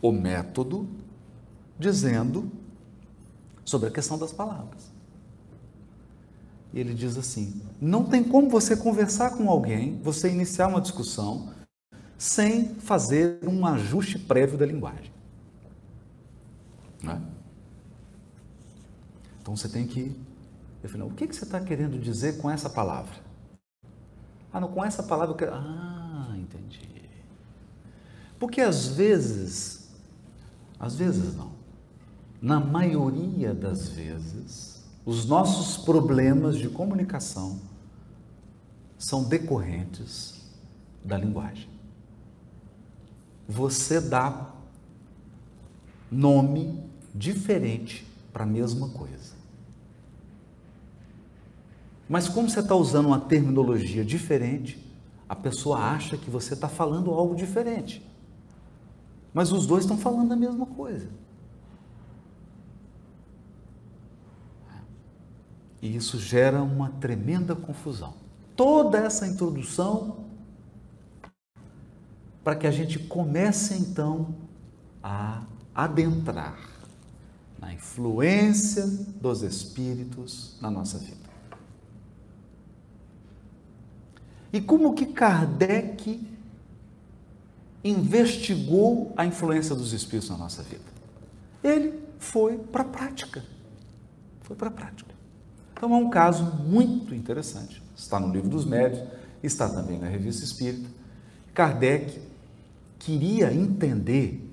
O 0.00 0.12
Método, 0.12 0.88
dizendo 1.76 2.50
sobre 3.64 3.88
a 3.88 3.90
questão 3.90 4.16
das 4.16 4.32
palavras. 4.32 4.93
E 6.74 6.80
ele 6.80 6.92
diz 6.92 7.16
assim: 7.16 7.62
não 7.80 8.04
tem 8.04 8.24
como 8.24 8.50
você 8.50 8.76
conversar 8.76 9.36
com 9.36 9.48
alguém, 9.48 9.96
você 10.02 10.28
iniciar 10.28 10.66
uma 10.66 10.80
discussão, 10.80 11.54
sem 12.18 12.74
fazer 12.74 13.38
um 13.44 13.64
ajuste 13.64 14.18
prévio 14.18 14.58
da 14.58 14.66
linguagem. 14.66 15.12
É? 17.08 17.20
Então 19.40 19.56
você 19.56 19.68
tem 19.68 19.86
que 19.86 20.16
falei, 20.88 21.06
o 21.06 21.10
que, 21.10 21.28
que 21.28 21.36
você 21.36 21.44
está 21.44 21.60
querendo 21.60 21.98
dizer 21.98 22.38
com 22.38 22.50
essa 22.50 22.68
palavra? 22.68 23.14
Ah, 24.52 24.60
não, 24.60 24.68
com 24.68 24.84
essa 24.84 25.02
palavra 25.02 25.32
eu 25.32 25.36
quero. 25.36 25.54
Ah, 25.54 26.34
entendi. 26.36 26.80
Porque 28.38 28.60
às 28.60 28.88
vezes, 28.88 29.90
às 30.78 30.96
vezes 30.96 31.36
não, 31.36 31.52
na 32.42 32.58
maioria 32.58 33.54
das 33.54 33.88
vezes, 33.88 34.73
os 35.04 35.26
nossos 35.26 35.84
problemas 35.84 36.56
de 36.56 36.68
comunicação 36.68 37.60
são 38.98 39.24
decorrentes 39.24 40.50
da 41.04 41.18
linguagem. 41.18 41.68
Você 43.46 44.00
dá 44.00 44.50
nome 46.10 46.82
diferente 47.14 48.06
para 48.32 48.44
a 48.44 48.46
mesma 48.46 48.88
coisa. 48.88 49.34
Mas 52.08 52.28
como 52.28 52.48
você 52.48 52.60
está 52.60 52.74
usando 52.74 53.06
uma 53.06 53.20
terminologia 53.20 54.04
diferente, 54.04 54.82
a 55.28 55.34
pessoa 55.34 55.78
acha 55.78 56.16
que 56.16 56.30
você 56.30 56.54
está 56.54 56.68
falando 56.68 57.10
algo 57.10 57.34
diferente. 57.34 58.02
Mas 59.32 59.52
os 59.52 59.66
dois 59.66 59.84
estão 59.84 59.98
falando 59.98 60.32
a 60.32 60.36
mesma 60.36 60.66
coisa. 60.66 61.08
E 65.84 65.94
isso 65.94 66.18
gera 66.18 66.62
uma 66.62 66.88
tremenda 66.92 67.54
confusão. 67.54 68.14
Toda 68.56 68.96
essa 68.96 69.26
introdução 69.26 70.24
para 72.42 72.56
que 72.56 72.66
a 72.66 72.70
gente 72.70 72.98
comece 72.98 73.74
então 73.74 74.34
a 75.02 75.42
adentrar 75.74 76.58
na 77.58 77.74
influência 77.74 78.86
dos 78.86 79.42
espíritos 79.42 80.56
na 80.58 80.70
nossa 80.70 80.96
vida. 80.96 81.28
E 84.54 84.62
como 84.62 84.94
que 84.94 85.04
Kardec 85.04 86.26
investigou 87.84 89.12
a 89.18 89.26
influência 89.26 89.74
dos 89.74 89.92
espíritos 89.92 90.30
na 90.30 90.38
nossa 90.38 90.62
vida? 90.62 90.84
Ele 91.62 92.02
foi 92.18 92.56
para 92.56 92.80
a 92.80 92.86
prática. 92.86 93.44
Foi 94.40 94.56
para 94.56 94.68
a 94.68 94.72
prática. 94.72 95.14
Então 95.84 95.96
é 95.96 95.98
um 95.98 96.08
caso 96.08 96.44
muito 96.64 97.14
interessante. 97.14 97.82
Está 97.94 98.18
no 98.18 98.32
livro 98.32 98.48
dos 98.48 98.64
médios, 98.64 99.06
está 99.42 99.68
também 99.68 99.98
na 99.98 100.06
revista 100.06 100.42
Espírita. 100.42 100.88
Kardec 101.52 102.22
queria 102.98 103.52
entender 103.52 104.50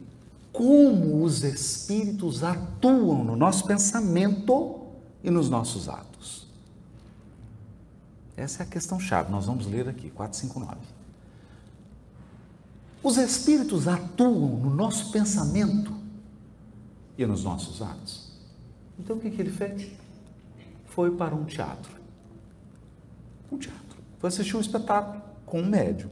como 0.51 1.23
os 1.23 1.41
espíritos 1.45 2.43
atuam 2.43 3.23
no 3.23 3.37
nosso 3.37 3.65
pensamento 3.65 4.81
e 5.23 5.31
nos 5.31 5.49
nossos 5.49 5.87
atos. 5.87 6.49
Essa 8.35 8.63
é 8.63 8.65
a 8.65 8.69
questão 8.69 8.99
chave. 8.99 9.31
Nós 9.31 9.45
vamos 9.45 9.67
ler 9.67 9.87
aqui, 9.87 10.09
459. 10.09 10.85
Os 13.01 13.15
espíritos 13.15 13.87
atuam 13.87 14.57
no 14.57 14.69
nosso 14.69 15.13
pensamento 15.13 15.95
e 17.17 17.25
nos 17.25 17.45
nossos 17.45 17.81
atos. 17.81 18.33
Então 18.99 19.15
o 19.15 19.19
que, 19.21 19.29
que 19.29 19.41
ele 19.41 19.49
fez? 19.49 20.00
Foi 20.91 21.09
para 21.09 21.33
um 21.33 21.45
teatro. 21.45 21.99
Um 23.51 23.57
teatro. 23.57 23.97
Foi 24.19 24.27
assistir 24.27 24.57
um 24.57 24.59
espetáculo 24.59 25.21
com 25.45 25.61
um 25.61 25.65
médium. 25.65 26.09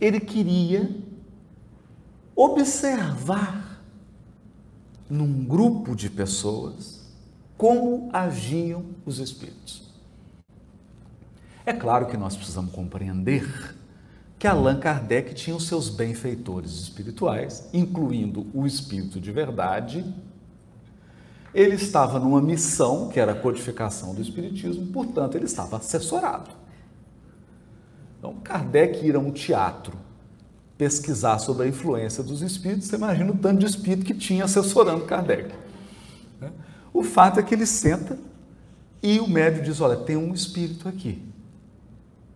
Ele 0.00 0.20
queria 0.20 0.88
observar 2.34 3.82
num 5.10 5.44
grupo 5.44 5.96
de 5.96 6.08
pessoas 6.08 7.04
como 7.56 8.08
agiam 8.12 8.84
os 9.04 9.18
espíritos. 9.18 9.92
É 11.64 11.72
claro 11.72 12.06
que 12.06 12.16
nós 12.16 12.36
precisamos 12.36 12.72
compreender 12.72 13.74
que 14.38 14.46
Allan 14.46 14.78
Kardec 14.78 15.34
tinha 15.34 15.56
os 15.56 15.66
seus 15.66 15.88
benfeitores 15.88 16.70
espirituais, 16.72 17.68
incluindo 17.72 18.46
o 18.54 18.64
espírito 18.64 19.20
de 19.20 19.32
verdade. 19.32 20.04
Ele 21.56 21.74
estava 21.74 22.20
numa 22.20 22.42
missão, 22.42 23.08
que 23.08 23.18
era 23.18 23.32
a 23.32 23.34
codificação 23.34 24.14
do 24.14 24.20
espiritismo, 24.20 24.88
portanto, 24.88 25.36
ele 25.36 25.46
estava 25.46 25.78
assessorado. 25.78 26.50
Então, 28.18 28.34
Kardec 28.44 29.02
ir 29.02 29.16
a 29.16 29.18
um 29.18 29.30
teatro 29.30 29.96
pesquisar 30.76 31.38
sobre 31.38 31.64
a 31.64 31.66
influência 31.66 32.22
dos 32.22 32.42
espíritos, 32.42 32.88
você 32.88 32.96
imagina 32.96 33.32
o 33.32 33.38
tanto 33.38 33.60
de 33.60 33.64
espírito 33.64 34.04
que 34.04 34.12
tinha 34.12 34.44
assessorando 34.44 35.06
Kardec. 35.06 35.54
O 36.92 37.02
fato 37.02 37.40
é 37.40 37.42
que 37.42 37.54
ele 37.54 37.64
senta 37.64 38.18
e 39.02 39.18
o 39.18 39.26
médium 39.26 39.62
diz: 39.62 39.80
Olha, 39.80 39.96
tem 39.96 40.14
um 40.14 40.34
espírito 40.34 40.86
aqui 40.86 41.22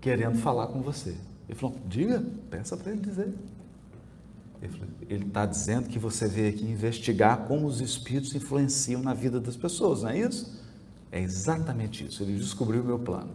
querendo 0.01 0.39
falar 0.39 0.69
com 0.69 0.81
você. 0.81 1.15
Ele 1.47 1.59
falou: 1.59 1.77
Diga, 1.87 2.25
peça 2.49 2.75
para 2.75 2.93
ele 2.93 3.03
dizer. 3.03 3.35
Ele 5.09 5.27
está 5.27 5.47
dizendo 5.47 5.89
que 5.89 5.99
você 5.99 6.29
veio 6.29 6.51
aqui 6.51 6.65
investigar 6.65 7.47
como 7.47 7.67
os 7.67 7.81
espíritos 7.81 8.35
influenciam 8.35 9.03
na 9.03 9.15
vida 9.15 9.41
das 9.41 9.57
pessoas, 9.57 10.03
não 10.03 10.11
é 10.11 10.19
isso? 10.19 10.61
É 11.11 11.21
exatamente 11.21 12.05
isso. 12.05 12.23
Ele 12.23 12.37
descobriu 12.37 12.83
o 12.83 12.85
meu 12.85 12.99
plano. 12.99 13.33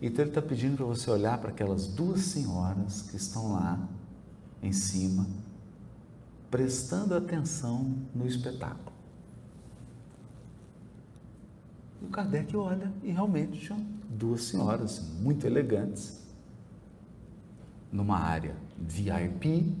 Então 0.00 0.24
ele 0.24 0.30
está 0.30 0.42
pedindo 0.42 0.76
para 0.76 0.86
você 0.86 1.10
olhar 1.10 1.38
para 1.38 1.50
aquelas 1.50 1.86
duas 1.86 2.20
senhoras 2.22 3.02
que 3.02 3.16
estão 3.16 3.52
lá 3.52 3.88
em 4.62 4.72
cima, 4.72 5.26
prestando 6.50 7.14
atenção 7.14 7.96
no 8.14 8.26
espetáculo. 8.26 8.92
E 12.00 12.04
o 12.04 12.08
Kardec 12.08 12.56
olha 12.56 12.92
e 13.02 13.10
realmente 13.10 13.60
tinham 13.60 13.84
duas 14.08 14.42
senhoras 14.42 15.00
muito 15.20 15.46
elegantes, 15.46 16.20
numa 17.92 18.18
área 18.18 18.56
VIP, 18.82 19.74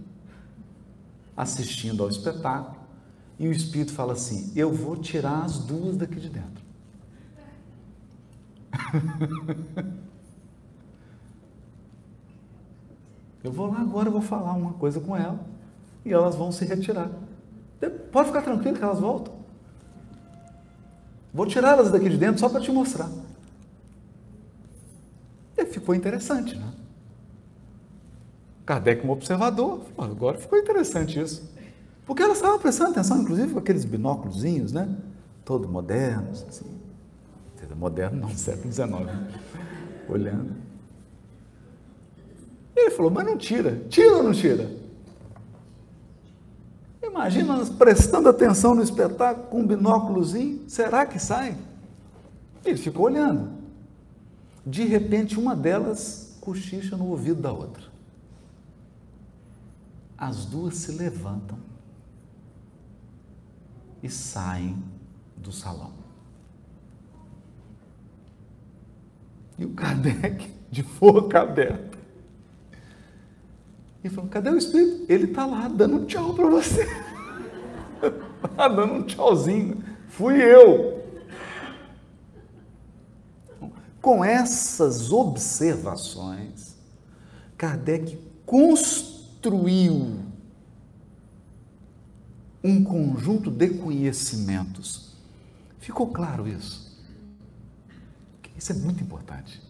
assistindo 1.36 2.02
ao 2.02 2.08
espetáculo, 2.08 2.80
E 3.38 3.48
o 3.48 3.52
Espírito 3.52 3.92
fala 3.92 4.12
assim: 4.12 4.52
Eu 4.54 4.72
vou 4.72 4.96
tirar 4.96 5.44
as 5.44 5.58
duas 5.58 5.96
daqui 5.96 6.20
de 6.20 6.28
dentro. 6.28 6.62
Eu 13.42 13.50
vou 13.50 13.66
lá 13.66 13.80
agora, 13.80 14.08
vou 14.08 14.22
falar 14.22 14.52
uma 14.52 14.74
coisa 14.74 15.00
com 15.00 15.16
ela 15.16 15.40
e 16.04 16.12
elas 16.12 16.36
vão 16.36 16.52
se 16.52 16.64
retirar. 16.64 17.10
Pode 18.12 18.28
ficar 18.28 18.42
tranquilo 18.42 18.76
que 18.76 18.84
elas 18.84 19.00
voltam. 19.00 19.34
Vou 21.34 21.46
tirá-las 21.46 21.90
daqui 21.90 22.08
de 22.08 22.16
dentro 22.16 22.38
só 22.38 22.48
para 22.48 22.60
te 22.60 22.70
mostrar. 22.70 23.10
E 25.56 25.66
ficou 25.66 25.94
interessante, 25.94 26.56
né? 26.56 26.72
Kardec, 28.64 29.00
como 29.00 29.12
observador, 29.12 29.82
agora 29.98 30.38
ficou 30.38 30.58
interessante 30.58 31.20
isso. 31.20 31.50
Porque 32.06 32.22
elas 32.22 32.36
estavam 32.38 32.58
prestando 32.58 32.90
atenção, 32.90 33.20
inclusive, 33.20 33.52
com 33.52 33.58
aqueles 33.58 33.84
binóculos, 33.84 34.42
né? 34.72 34.88
Todo 35.44 35.68
modernos, 35.68 36.44
assim. 36.48 36.82
Moderno 37.76 38.20
não, 38.20 38.28
século 38.36 38.72
XIX. 38.72 38.90
Olhando. 40.08 40.56
Ele 42.76 42.90
falou, 42.90 43.10
mas 43.10 43.26
não 43.26 43.36
tira. 43.36 43.82
Tira 43.88 44.16
ou 44.16 44.22
não 44.22 44.32
tira? 44.32 44.70
Imagina 47.02 47.56
nós 47.56 47.68
prestando 47.68 48.28
atenção 48.28 48.74
no 48.74 48.82
espetáculo 48.82 49.46
com 49.48 49.60
um 49.60 49.66
binóculozinho. 49.66 50.64
Será 50.68 51.04
que 51.04 51.18
sai? 51.18 51.56
Ele 52.64 52.78
ficou 52.78 53.06
olhando. 53.06 53.50
De 54.64 54.84
repente, 54.84 55.38
uma 55.38 55.54
delas 55.54 56.36
cochicha 56.40 56.96
no 56.96 57.08
ouvido 57.08 57.42
da 57.42 57.52
outra. 57.52 57.91
As 60.22 60.44
duas 60.44 60.76
se 60.76 60.92
levantam 60.92 61.58
e 64.00 64.08
saem 64.08 64.80
do 65.36 65.50
salão. 65.50 65.94
E 69.58 69.64
o 69.64 69.70
Kardec, 69.70 70.48
de 70.70 70.84
boca 70.84 71.40
aberta, 71.40 71.98
e 74.04 74.08
falou: 74.08 74.30
cadê 74.30 74.50
o 74.50 74.56
Espírito? 74.56 75.12
Ele 75.12 75.24
está 75.24 75.44
lá 75.44 75.66
dando 75.66 75.96
um 75.96 76.06
tchau 76.06 76.32
para 76.34 76.48
você. 76.48 76.86
Está 78.44 78.68
dando 78.70 78.92
um 78.92 79.02
tchauzinho. 79.02 79.82
Fui 80.06 80.40
eu. 80.40 81.02
Com 84.00 84.24
essas 84.24 85.10
observações, 85.10 86.76
Kardec 87.56 88.16
construiu 88.46 89.11
construiu 89.42 90.20
um 92.62 92.84
conjunto 92.84 93.50
de 93.50 93.70
conhecimentos. 93.70 95.16
Ficou 95.80 96.06
claro 96.12 96.46
isso? 96.46 96.96
Isso 98.56 98.70
é 98.70 98.74
muito 98.76 99.02
importante. 99.02 99.60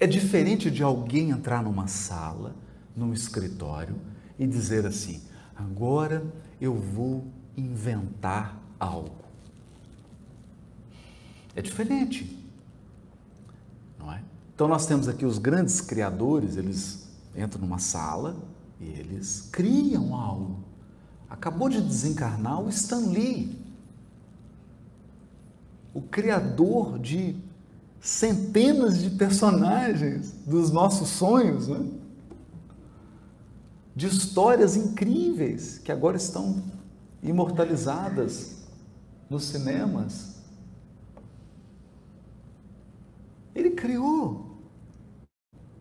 É 0.00 0.06
diferente 0.06 0.70
de 0.70 0.82
alguém 0.82 1.30
entrar 1.30 1.62
numa 1.62 1.86
sala, 1.86 2.56
num 2.96 3.12
escritório 3.12 3.96
e 4.38 4.46
dizer 4.46 4.86
assim: 4.86 5.22
agora 5.54 6.24
eu 6.58 6.74
vou 6.74 7.26
inventar 7.54 8.58
algo. 8.80 9.26
É 11.54 11.60
diferente, 11.60 12.42
não 13.98 14.10
é? 14.10 14.22
Então 14.54 14.66
nós 14.66 14.86
temos 14.86 15.08
aqui 15.08 15.26
os 15.26 15.36
grandes 15.36 15.82
criadores, 15.82 16.56
eles 16.56 17.05
entram 17.36 17.60
numa 17.60 17.78
sala 17.78 18.36
e 18.80 18.84
eles 18.84 19.48
criam 19.52 20.14
algo. 20.14 20.64
Acabou 21.28 21.68
de 21.68 21.80
desencarnar 21.80 22.60
o 22.62 22.68
Stan 22.68 23.10
Lee, 23.10 23.58
o 25.92 26.00
criador 26.00 26.98
de 26.98 27.36
centenas 28.00 28.98
de 28.98 29.10
personagens 29.10 30.32
dos 30.46 30.70
nossos 30.70 31.08
sonhos, 31.08 31.68
né? 31.68 31.84
de 33.94 34.06
histórias 34.06 34.76
incríveis 34.76 35.78
que 35.78 35.90
agora 35.90 36.16
estão 36.16 36.62
imortalizadas 37.22 38.56
nos 39.28 39.44
cinemas. 39.44 40.36
Ele 43.54 43.70
criou. 43.70 44.58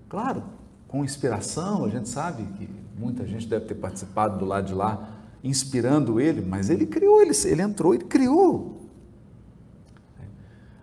Claro, 0.08 0.44
com 0.88 1.04
inspiração, 1.04 1.86
a 1.86 1.90
gente 1.90 2.08
sabe 2.08 2.44
que 2.58 2.70
muita 2.98 3.26
gente 3.26 3.48
deve 3.48 3.66
ter 3.66 3.76
participado 3.76 4.38
do 4.38 4.46
lado 4.46 4.68
de 4.68 4.74
lá, 4.74 5.20
inspirando 5.44 6.20
ele, 6.20 6.42
mas 6.42 6.70
ele 6.70 6.86
criou, 6.86 7.22
ele, 7.22 7.34
ele 7.46 7.62
entrou, 7.62 7.94
ele 7.94 8.06
criou. 8.06 8.76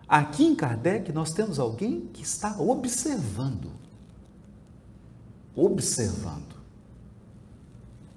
Aqui 0.07 0.43
em 0.43 0.55
Kardec 0.55 1.11
nós 1.11 1.33
temos 1.33 1.59
alguém 1.59 2.07
que 2.13 2.21
está 2.21 2.59
observando, 2.59 3.71
observando 5.55 6.53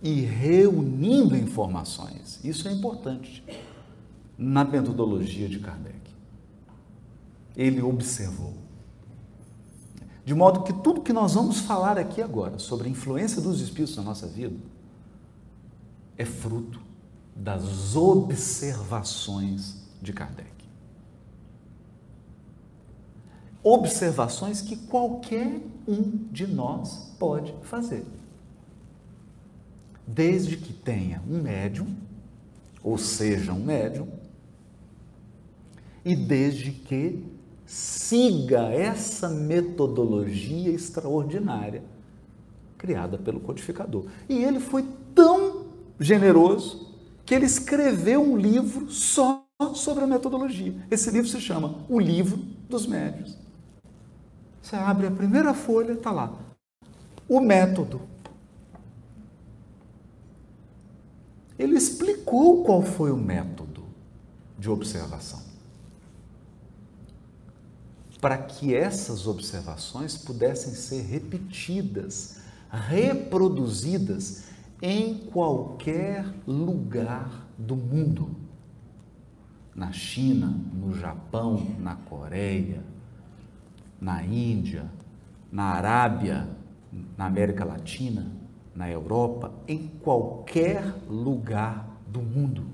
e 0.02 0.20
reunindo 0.20 1.36
informações. 1.36 2.38
Isso 2.44 2.68
é 2.68 2.72
importante 2.72 3.42
na 4.36 4.64
metodologia 4.64 5.48
de 5.48 5.58
Kardec. 5.58 5.96
Ele 7.56 7.80
observou. 7.80 8.65
De 10.26 10.34
modo 10.34 10.64
que 10.64 10.72
tudo 10.72 11.02
que 11.02 11.12
nós 11.12 11.34
vamos 11.34 11.60
falar 11.60 11.96
aqui 11.96 12.20
agora 12.20 12.58
sobre 12.58 12.88
a 12.88 12.90
influência 12.90 13.40
dos 13.40 13.60
espíritos 13.60 13.96
na 13.96 14.02
nossa 14.02 14.26
vida 14.26 14.56
é 16.18 16.24
fruto 16.24 16.80
das 17.32 17.94
observações 17.94 19.86
de 20.02 20.12
Kardec. 20.12 20.50
Observações 23.62 24.60
que 24.60 24.74
qualquer 24.74 25.60
um 25.86 26.26
de 26.32 26.48
nós 26.48 27.14
pode 27.20 27.54
fazer. 27.62 28.04
Desde 30.04 30.56
que 30.56 30.72
tenha 30.72 31.22
um 31.28 31.40
médium, 31.40 31.94
ou 32.82 32.98
seja, 32.98 33.52
um 33.52 33.64
médium, 33.64 34.08
e 36.04 36.16
desde 36.16 36.72
que 36.72 37.35
siga 37.66 38.68
essa 38.68 39.28
metodologia 39.28 40.70
extraordinária 40.70 41.82
criada 42.78 43.18
pelo 43.18 43.40
codificador. 43.40 44.06
E 44.28 44.42
ele 44.42 44.60
foi 44.60 44.86
tão 45.14 45.66
generoso 45.98 46.94
que 47.24 47.34
ele 47.34 47.46
escreveu 47.46 48.22
um 48.22 48.36
livro 48.36 48.88
só 48.90 49.44
sobre 49.74 50.04
a 50.04 50.06
metodologia. 50.06 50.74
Esse 50.90 51.10
livro 51.10 51.28
se 51.28 51.40
chama 51.40 51.74
O 51.88 51.98
Livro 51.98 52.38
dos 52.68 52.86
Médios. 52.86 53.36
Você 54.62 54.76
abre 54.76 55.06
a 55.06 55.10
primeira 55.10 55.52
folha, 55.52 55.92
está 55.92 56.12
lá. 56.12 56.32
O 57.28 57.40
método. 57.40 58.02
Ele 61.58 61.76
explicou 61.76 62.62
qual 62.62 62.82
foi 62.82 63.10
o 63.10 63.16
método 63.16 63.84
de 64.58 64.68
observação 64.68 65.45
para 68.20 68.38
que 68.38 68.74
essas 68.74 69.26
observações 69.26 70.16
pudessem 70.16 70.72
ser 70.72 71.02
repetidas, 71.02 72.38
reproduzidas 72.70 74.44
em 74.80 75.14
qualquer 75.14 76.26
lugar 76.46 77.46
do 77.58 77.76
mundo. 77.76 78.36
Na 79.74 79.92
China, 79.92 80.46
no 80.72 80.98
Japão, 80.98 81.76
na 81.78 81.96
Coreia, 81.96 82.82
na 84.00 84.22
Índia, 84.24 84.90
na 85.52 85.64
Arábia, 85.64 86.48
na 87.16 87.26
América 87.26 87.64
Latina, 87.64 88.32
na 88.74 88.90
Europa, 88.90 89.52
em 89.68 89.88
qualquer 89.88 90.94
lugar 91.08 91.88
do 92.06 92.22
mundo. 92.22 92.66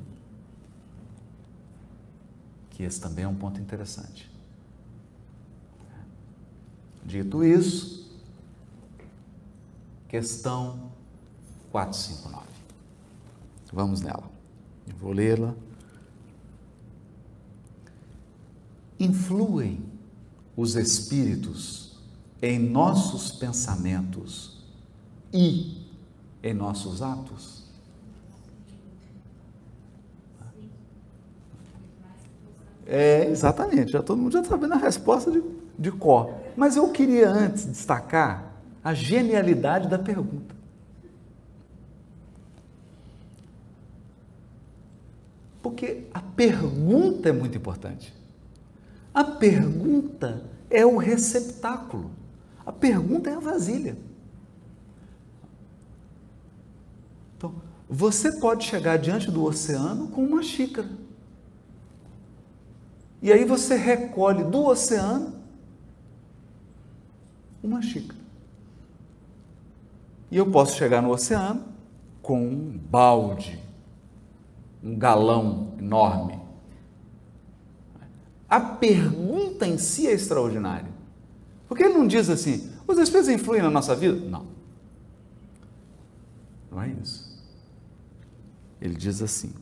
Que 2.71 2.85
esse 2.85 3.01
também 3.01 3.25
é 3.25 3.29
um 3.29 3.35
ponto 3.35 3.61
interessante. 3.61 4.32
Dito 7.05 7.45
isso, 7.45 8.11
questão 10.09 10.91
459. 11.71 12.47
Vamos 13.73 14.01
nela. 14.01 14.31
Eu 14.87 14.97
vou 14.97 15.13
lê-la. 15.13 15.55
Influem 19.01 19.83
os 20.57 20.77
espíritos 20.77 21.97
em 22.41 22.59
nossos 22.59 23.33
pensamentos 23.33 24.63
e 25.33 25.83
em 26.43 26.53
nossos 26.53 27.01
atos? 27.01 27.63
É, 32.85 33.27
exatamente, 33.31 33.93
já 33.93 34.03
todo 34.03 34.21
mundo 34.21 34.33
já 34.33 34.41
está 34.41 34.51
sabendo 34.51 34.75
a 34.75 34.77
resposta 34.77 35.31
de, 35.31 35.43
de 35.79 35.91
cor. 35.93 36.42
Mas 36.57 36.77
eu 36.77 36.89
queria 36.91 37.29
antes 37.29 37.65
destacar 37.65 38.53
a 38.83 38.93
genialidade 38.95 39.89
da 39.89 39.99
pergunta. 39.99 40.55
Porque 45.63 46.07
a 46.13 46.21
pergunta 46.21 47.29
é 47.29 47.33
muito 47.33 47.57
importante. 47.57 48.13
A 49.15 49.23
pergunta 49.23 50.43
é 50.69 50.85
o 50.85 50.97
receptáculo. 50.97 52.11
A 52.67 52.73
pergunta 52.73 53.31
é 53.31 53.35
a 53.35 53.41
vasilha. 53.41 53.97
Então, 57.37 57.55
você 57.89 58.33
pode 58.41 58.65
chegar 58.65 58.97
diante 58.97 59.31
do 59.31 59.45
oceano 59.45 60.09
com 60.09 60.25
uma 60.25 60.43
xícara. 60.43 60.89
E 63.21 63.33
aí 63.33 63.45
você 63.45 63.77
recolhe 63.77 64.43
do 64.43 64.65
oceano 64.65 65.42
uma 67.63 67.81
xícara. 67.81 68.21
E 70.31 70.37
eu 70.37 70.51
posso 70.51 70.77
chegar 70.77 71.03
no 71.03 71.11
oceano 71.11 71.65
com 72.21 72.43
um 72.43 72.79
balde, 72.79 73.59
um 74.83 74.97
galão 74.97 75.75
enorme. 75.79 76.41
A 78.49 78.61
pergunta 78.61 79.67
em 79.67 79.79
si 79.79 80.07
é 80.07 80.13
extraordinária. 80.13 80.91
Porque 81.69 81.83
ele 81.83 81.95
não 81.95 82.07
diz 82.07 82.29
assim, 82.29 82.71
os 82.87 82.99
espíritos 82.99 83.29
influem 83.29 83.63
na 83.63 83.71
nossa 83.71 83.95
vida? 83.95 84.29
Não. 84.29 84.47
Não 86.71 86.83
é 86.83 86.89
isso. 87.03 87.33
Ele 88.81 88.95
diz 88.95 89.23
assim: 89.23 89.53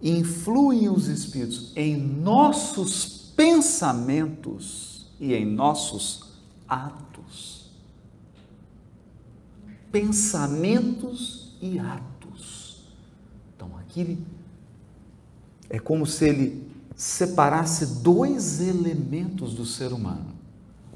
influem 0.00 0.88
os 0.88 1.08
espíritos 1.08 1.72
em 1.74 1.96
nossos 1.96 3.32
pensamentos 3.34 5.10
e 5.18 5.34
em 5.34 5.44
nossos 5.44 6.31
atos. 6.72 7.70
Pensamentos 9.90 11.56
e 11.60 11.78
atos. 11.78 12.84
Então 13.54 13.76
aqui 13.78 14.18
é 15.68 15.78
como 15.78 16.06
se 16.06 16.24
ele 16.24 16.72
separasse 16.96 18.00
dois 18.02 18.60
elementos 18.60 19.54
do 19.54 19.66
ser 19.66 19.92
humano: 19.92 20.32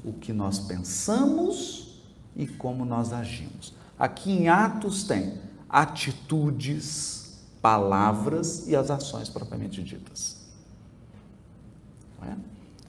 o 0.03 0.13
que 0.13 0.33
nós 0.33 0.57
pensamos 0.57 2.01
e 2.35 2.47
como 2.47 2.83
nós 2.83 3.13
agimos. 3.13 3.73
Aqui 3.99 4.31
em 4.31 4.47
Atos 4.47 5.03
tem 5.03 5.39
atitudes, 5.69 7.39
palavras 7.61 8.67
e 8.67 8.75
as 8.75 8.89
ações 8.89 9.29
propriamente 9.29 9.83
ditas. 9.83 10.37
É? 12.23 12.35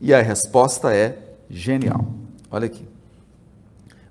E 0.00 0.14
a 0.14 0.22
resposta 0.22 0.94
é 0.94 1.36
genial. 1.50 2.27
Olha 2.50 2.66
aqui. 2.66 2.86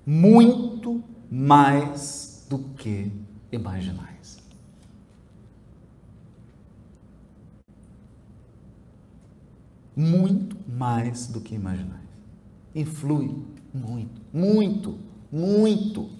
Muito 0.06 1.02
mais 1.30 2.46
do 2.48 2.58
que 2.58 3.12
imaginais. 3.50 4.38
Muito 9.94 10.56
mais 10.70 11.26
do 11.26 11.40
que 11.40 11.54
imaginais. 11.54 12.08
Influi 12.74 13.44
muito, 13.74 14.22
muito, 14.32 14.98
muito 15.30 16.18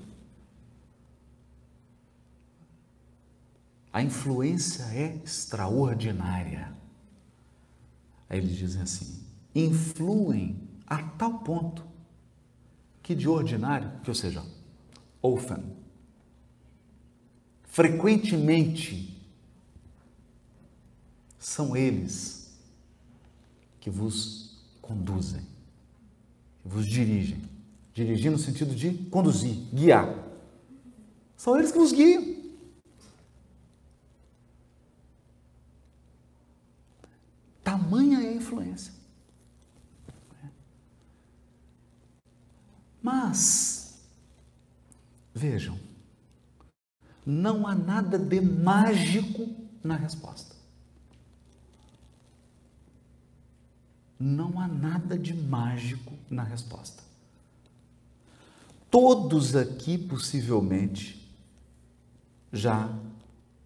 A 3.98 4.02
influência 4.02 4.84
é 4.94 5.20
extraordinária. 5.24 6.72
Aí 8.30 8.38
eles 8.38 8.56
dizem 8.56 8.82
assim: 8.82 9.24
influem 9.52 10.56
a 10.86 11.02
tal 11.02 11.40
ponto 11.40 11.84
que 13.08 13.14
de 13.14 13.26
ordinário, 13.26 13.90
que 14.04 14.10
ou 14.10 14.14
seja, 14.14 14.44
often, 15.22 15.64
frequentemente 17.64 19.18
são 21.38 21.74
eles 21.74 22.54
que 23.80 23.88
vos 23.88 24.62
conduzem, 24.82 25.40
que 26.60 26.68
vos 26.68 26.84
dirigem. 26.84 27.42
Dirigir 27.94 28.30
no 28.30 28.36
sentido 28.36 28.74
de 28.74 28.92
conduzir, 29.04 29.54
guiar. 29.72 30.14
São 31.34 31.56
eles 31.56 31.72
que 31.72 31.78
vos 31.78 31.92
guiam. 31.92 32.36
Tamanha 37.64 38.20
é 38.20 38.28
a 38.28 38.34
influência. 38.34 38.97
Mas, 43.10 44.04
vejam, 45.34 45.80
não 47.24 47.66
há 47.66 47.74
nada 47.74 48.18
de 48.18 48.38
mágico 48.38 49.48
na 49.82 49.96
resposta. 49.96 50.54
Não 54.20 54.60
há 54.60 54.68
nada 54.68 55.18
de 55.18 55.32
mágico 55.32 56.12
na 56.28 56.42
resposta. 56.42 57.02
Todos 58.90 59.56
aqui 59.56 59.96
possivelmente 59.96 61.34
já 62.52 62.94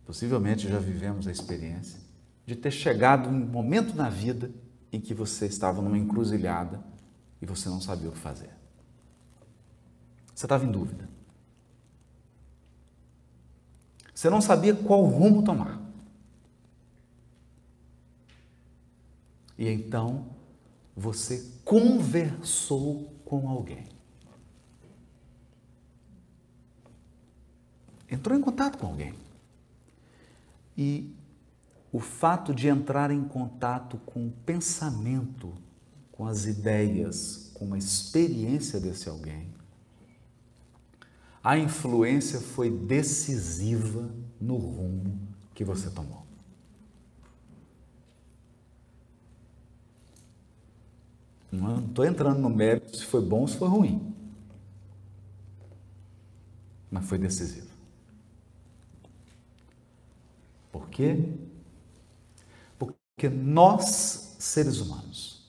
possivelmente 0.06 0.68
já 0.68 0.78
vivemos 0.78 1.26
a 1.26 1.32
experiência 1.32 1.98
de 2.46 2.54
ter 2.54 2.70
chegado 2.70 3.28
um 3.28 3.44
momento 3.44 3.92
na 3.96 4.08
vida 4.08 4.52
em 4.92 5.00
que 5.00 5.12
você 5.12 5.46
estava 5.46 5.82
numa 5.82 5.98
encruzilhada 5.98 6.80
e 7.40 7.46
você 7.46 7.68
não 7.68 7.80
sabia 7.80 8.08
o 8.08 8.12
que 8.12 8.18
fazer. 8.18 8.61
Você 10.42 10.46
estava 10.46 10.64
em 10.64 10.72
dúvida. 10.72 11.08
Você 14.12 14.28
não 14.28 14.40
sabia 14.40 14.74
qual 14.74 15.04
rumo 15.04 15.44
tomar. 15.44 15.80
E 19.56 19.68
então 19.68 20.26
você 20.96 21.48
conversou 21.64 23.04
com 23.24 23.48
alguém. 23.48 23.86
Entrou 28.10 28.36
em 28.36 28.42
contato 28.42 28.78
com 28.78 28.88
alguém. 28.88 29.14
E 30.76 31.14
o 31.92 32.00
fato 32.00 32.52
de 32.52 32.66
entrar 32.66 33.12
em 33.12 33.22
contato 33.28 33.96
com 33.98 34.26
o 34.26 34.32
pensamento, 34.44 35.54
com 36.10 36.26
as 36.26 36.46
ideias, 36.46 37.52
com 37.54 37.74
a 37.74 37.78
experiência 37.78 38.80
desse 38.80 39.08
alguém, 39.08 39.61
a 41.42 41.58
influência 41.58 42.40
foi 42.40 42.70
decisiva 42.70 44.08
no 44.40 44.56
rumo 44.56 45.18
que 45.54 45.64
você 45.64 45.90
tomou. 45.90 46.22
Não 51.50 51.84
estou 51.84 52.04
entrando 52.04 52.38
no 52.38 52.48
mérito 52.48 52.96
se 52.96 53.04
foi 53.04 53.20
bom 53.20 53.40
ou 53.40 53.48
se 53.48 53.56
foi 53.56 53.68
ruim. 53.68 54.14
Mas 56.90 57.06
foi 57.06 57.18
decisivo. 57.18 57.70
Por 60.70 60.88
quê? 60.88 61.28
Porque 62.78 63.28
nós, 63.28 64.36
seres 64.38 64.80
humanos, 64.80 65.44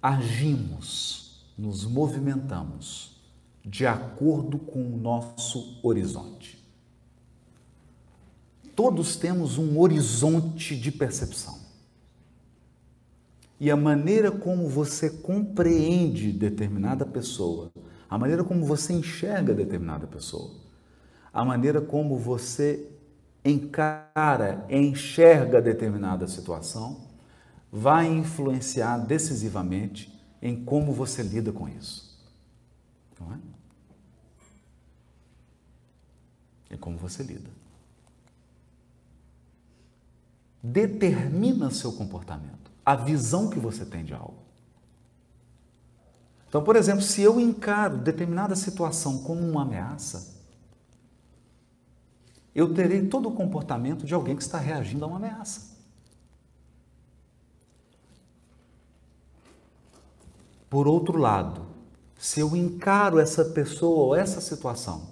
agimos, 0.00 1.44
nos 1.58 1.84
movimentamos 1.84 3.12
de 3.64 3.86
acordo 3.86 4.58
com 4.58 4.82
o 4.82 4.96
nosso 4.96 5.78
horizonte. 5.82 6.62
Todos 8.74 9.16
temos 9.16 9.58
um 9.58 9.78
horizonte 9.78 10.76
de 10.76 10.90
percepção. 10.90 11.60
E 13.60 13.70
a 13.70 13.76
maneira 13.76 14.32
como 14.32 14.68
você 14.68 15.08
compreende 15.08 16.32
determinada 16.32 17.06
pessoa, 17.06 17.70
a 18.10 18.18
maneira 18.18 18.42
como 18.42 18.64
você 18.64 18.92
enxerga 18.92 19.54
determinada 19.54 20.06
pessoa, 20.06 20.50
a 21.32 21.44
maneira 21.44 21.80
como 21.80 22.18
você 22.18 22.88
encara, 23.44 24.66
enxerga 24.68 25.62
determinada 25.62 26.26
situação, 26.26 27.08
vai 27.70 28.06
influenciar 28.06 28.98
decisivamente 28.98 30.12
em 30.42 30.64
como 30.64 30.92
você 30.92 31.22
lida 31.22 31.52
com 31.52 31.68
isso. 31.68 32.11
Não 33.22 33.34
é? 33.34 33.38
É 36.70 36.76
como 36.76 36.96
você 36.96 37.22
lida. 37.22 37.50
Determina 40.62 41.70
seu 41.70 41.92
comportamento, 41.92 42.70
a 42.84 42.94
visão 42.94 43.50
que 43.50 43.58
você 43.58 43.84
tem 43.84 44.04
de 44.04 44.14
algo. 44.14 44.42
Então, 46.48 46.62
por 46.62 46.76
exemplo, 46.76 47.02
se 47.02 47.22
eu 47.22 47.40
encaro 47.40 47.98
determinada 47.98 48.54
situação 48.54 49.22
como 49.22 49.40
uma 49.40 49.62
ameaça, 49.62 50.40
eu 52.54 52.74
terei 52.74 53.08
todo 53.08 53.28
o 53.28 53.34
comportamento 53.34 54.04
de 54.04 54.12
alguém 54.12 54.36
que 54.36 54.42
está 54.42 54.58
reagindo 54.58 55.04
a 55.04 55.08
uma 55.08 55.16
ameaça. 55.16 55.72
Por 60.68 60.86
outro 60.86 61.18
lado, 61.18 61.71
se 62.22 62.38
eu 62.38 62.56
encaro 62.56 63.18
essa 63.18 63.44
pessoa 63.46 64.04
ou 64.04 64.14
essa 64.14 64.40
situação 64.40 65.02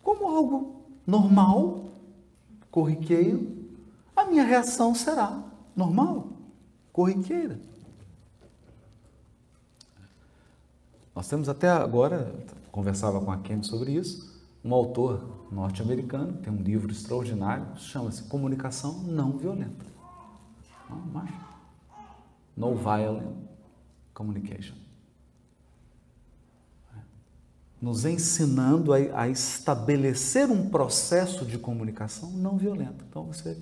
como 0.00 0.28
algo 0.28 0.84
normal, 1.04 1.86
corriqueiro, 2.70 3.66
a 4.14 4.26
minha 4.26 4.44
reação 4.44 4.94
será 4.94 5.42
normal, 5.74 6.28
corriqueira. 6.92 7.58
Nós 11.16 11.26
temos 11.26 11.48
até 11.48 11.68
agora, 11.68 12.32
conversava 12.70 13.20
com 13.20 13.32
a 13.32 13.38
Kenny 13.38 13.64
sobre 13.64 13.90
isso, 13.90 14.40
um 14.64 14.72
autor 14.72 15.48
norte-americano, 15.50 16.34
tem 16.34 16.52
um 16.52 16.62
livro 16.62 16.92
extraordinário, 16.92 17.76
chama-se 17.76 18.22
Comunicação 18.22 19.02
Não 19.02 19.32
Violenta. 19.32 19.84
Não, 20.88 21.26
no 22.56 22.76
Violent 22.76 23.34
Communication. 24.14 24.83
Nos 27.84 28.06
ensinando 28.06 28.94
a, 28.94 28.96
a 29.12 29.28
estabelecer 29.28 30.50
um 30.50 30.70
processo 30.70 31.44
de 31.44 31.58
comunicação 31.58 32.30
não 32.30 32.56
violenta. 32.56 33.04
Então 33.06 33.26
você, 33.26 33.58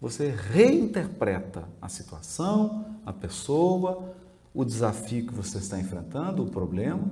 você 0.00 0.30
reinterpreta 0.30 1.68
a 1.82 1.88
situação, 1.88 2.94
a 3.04 3.12
pessoa, 3.12 4.14
o 4.54 4.64
desafio 4.64 5.26
que 5.26 5.34
você 5.34 5.58
está 5.58 5.76
enfrentando, 5.76 6.44
o 6.44 6.46
problema, 6.48 7.10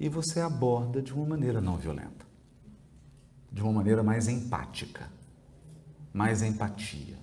e 0.00 0.08
você 0.08 0.40
aborda 0.40 1.00
de 1.00 1.14
uma 1.14 1.24
maneira 1.24 1.60
não 1.60 1.76
violenta, 1.76 2.26
de 3.52 3.62
uma 3.62 3.72
maneira 3.72 4.02
mais 4.02 4.26
empática, 4.26 5.08
mais 6.12 6.42
empatia. 6.42 7.16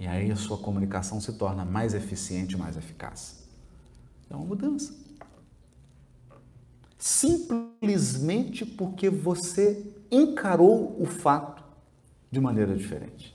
E 0.00 0.06
aí 0.06 0.30
a 0.30 0.36
sua 0.36 0.56
comunicação 0.56 1.20
se 1.20 1.34
torna 1.34 1.66
mais 1.66 1.92
eficiente, 1.92 2.56
mais 2.56 2.78
eficaz. 2.78 3.46
É 4.30 4.34
uma 4.34 4.46
mudança. 4.46 5.05
Simplesmente 7.06 8.66
porque 8.66 9.08
você 9.08 9.94
encarou 10.10 11.00
o 11.00 11.06
fato 11.06 11.62
de 12.28 12.40
maneira 12.40 12.74
diferente. 12.76 13.32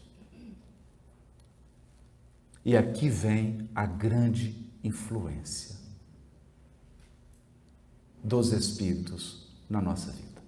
E 2.66 2.76
aqui 2.76 3.08
vem 3.08 3.70
a 3.74 3.86
grande 3.86 4.70
influência 4.84 5.78
dos 8.22 8.52
espíritos 8.52 9.48
na 9.70 9.82
nossa 9.82 10.12
vida. 10.12 10.44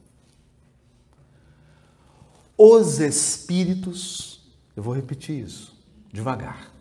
Os 2.58 3.00
espíritos, 3.00 4.54
eu 4.76 4.84
vou 4.84 4.94
repetir 4.94 5.46
isso 5.46 5.82
devagar. 6.12 6.74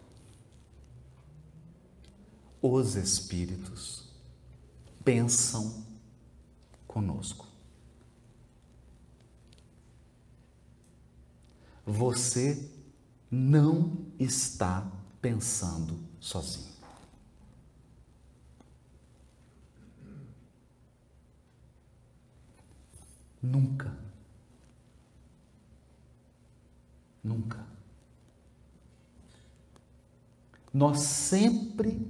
Os 2.61 2.97
espíritos 2.97 4.09
pensam 5.05 5.82
conosco. 6.93 7.47
Você 11.87 12.71
não 13.31 14.07
está 14.19 14.87
pensando 15.21 15.99
sozinho. 16.21 16.71
Nunca. 23.43 23.97
Nunca. 27.25 27.67
Nós 30.73 31.01
sempre 31.01 32.07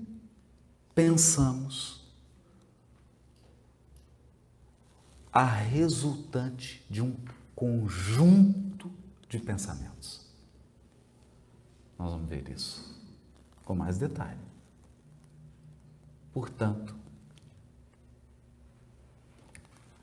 pensamos 0.94 2.01
a 5.32 5.44
resultante 5.46 6.84
de 6.90 7.00
um 7.00 7.16
conjunto 7.54 8.92
de 9.28 9.38
pensamentos. 9.38 10.26
Nós 11.98 12.12
vamos 12.12 12.28
ver 12.28 12.50
isso 12.50 13.00
com 13.64 13.74
mais 13.74 13.96
detalhe. 13.96 14.40
Portanto, 16.32 16.94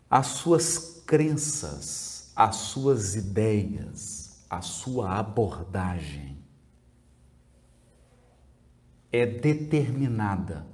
as 0.09 0.27
suas 0.27 1.03
crenças, 1.05 2.31
as 2.35 2.55
suas 2.55 3.15
ideias, 3.15 4.43
a 4.49 4.61
sua 4.61 5.19
abordagem 5.19 6.37
é 9.11 9.25
determinada 9.25 10.65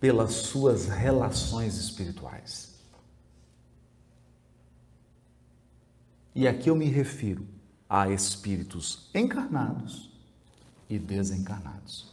pelas 0.00 0.32
suas 0.32 0.86
relações 0.86 1.76
espirituais. 1.76 2.73
E 6.34 6.48
aqui 6.48 6.68
eu 6.68 6.74
me 6.74 6.86
refiro 6.86 7.46
a 7.88 8.10
espíritos 8.10 9.08
encarnados 9.14 10.10
e 10.88 10.98
desencarnados. 10.98 12.12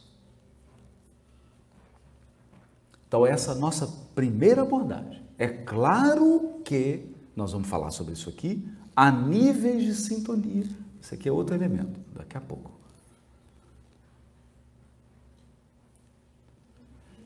Então, 3.08 3.26
essa 3.26 3.50
é 3.50 3.54
a 3.54 3.58
nossa 3.58 3.86
primeira 4.14 4.62
abordagem. 4.62 5.22
É 5.36 5.48
claro 5.48 6.62
que 6.64 7.04
nós 7.34 7.52
vamos 7.52 7.68
falar 7.68 7.90
sobre 7.90 8.12
isso 8.14 8.28
aqui 8.28 8.66
a 8.94 9.10
níveis 9.10 9.82
de 9.82 9.94
sintonia. 9.94 10.68
Isso 11.00 11.14
aqui 11.14 11.28
é 11.28 11.32
outro 11.32 11.54
elemento, 11.54 12.00
daqui 12.14 12.36
a 12.36 12.40
pouco. 12.40 12.70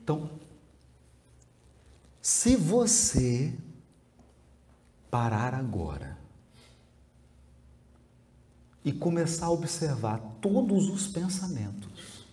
Então, 0.03 0.29
se 2.21 2.55
você 2.55 3.53
parar 5.11 5.53
agora 5.53 6.16
e 8.87 8.93
começar 8.93 9.47
a 9.47 9.51
observar 9.51 10.17
todos 10.39 10.89
os 10.89 11.09
pensamentos 11.09 12.25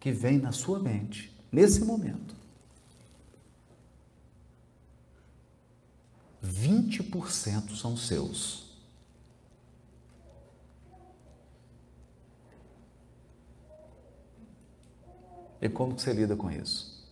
que 0.00 0.10
vêm 0.10 0.38
na 0.38 0.50
sua 0.50 0.78
mente 0.78 1.30
nesse 1.52 1.84
momento, 1.84 2.34
20% 6.42 7.76
são 7.76 7.98
seus. 7.98 8.74
E 15.60 15.68
como 15.68 15.94
que 15.94 16.00
você 16.00 16.14
lida 16.14 16.34
com 16.34 16.50
isso? 16.50 17.06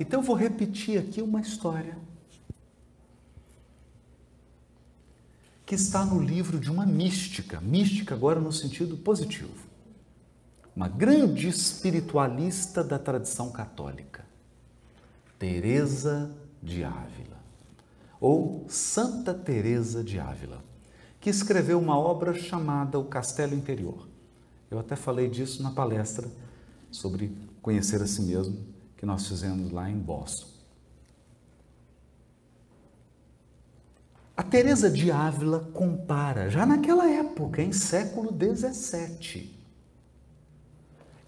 Então 0.00 0.18
eu 0.18 0.26
vou 0.26 0.34
repetir 0.34 0.98
aqui 0.98 1.22
uma 1.22 1.40
história 1.40 1.96
que 5.74 5.80
está 5.80 6.04
no 6.04 6.22
livro 6.22 6.60
de 6.60 6.70
uma 6.70 6.86
mística, 6.86 7.60
mística 7.60 8.14
agora 8.14 8.38
no 8.38 8.52
sentido 8.52 8.96
positivo. 8.96 9.66
Uma 10.74 10.86
grande 10.86 11.48
espiritualista 11.48 12.84
da 12.84 12.96
tradição 12.96 13.50
católica, 13.50 14.24
Teresa 15.36 16.30
de 16.62 16.84
Ávila, 16.84 17.40
ou 18.20 18.64
Santa 18.68 19.34
Teresa 19.34 20.04
de 20.04 20.20
Ávila, 20.20 20.62
que 21.20 21.28
escreveu 21.28 21.80
uma 21.80 21.98
obra 21.98 22.34
chamada 22.34 22.96
O 22.96 23.06
Castelo 23.06 23.56
Interior. 23.56 24.06
Eu 24.70 24.78
até 24.78 24.94
falei 24.94 25.28
disso 25.28 25.60
na 25.60 25.72
palestra 25.72 26.30
sobre 26.88 27.36
conhecer 27.60 28.00
a 28.00 28.06
si 28.06 28.22
mesmo 28.22 28.56
que 28.96 29.04
nós 29.04 29.26
fizemos 29.26 29.72
lá 29.72 29.90
em 29.90 29.98
Boston. 29.98 30.53
A 34.36 34.42
Teresa 34.42 34.90
de 34.90 35.12
Ávila 35.12 35.60
compara, 35.72 36.50
já 36.50 36.66
naquela 36.66 37.08
época, 37.08 37.62
em 37.62 37.72
século 37.72 38.30
XVII, 38.32 39.54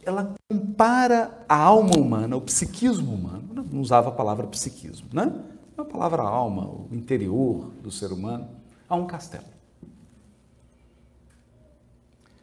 ela 0.05 0.35
compara 0.49 1.45
a 1.49 1.57
alma 1.57 1.97
humana, 1.97 2.37
o 2.37 2.41
psiquismo 2.41 3.15
humano, 3.15 3.65
não 3.71 3.81
usava 3.81 4.09
a 4.09 4.13
palavra 4.13 4.47
psiquismo, 4.49 5.09
né? 5.13 5.33
A 5.79 5.85
palavra 5.85 6.23
alma, 6.23 6.65
o 6.65 6.89
interior 6.91 7.71
do 7.83 7.93
ser 7.93 8.11
humano, 8.13 8.49
a 8.89 8.97
um 8.97 9.07
castelo. 9.07 9.45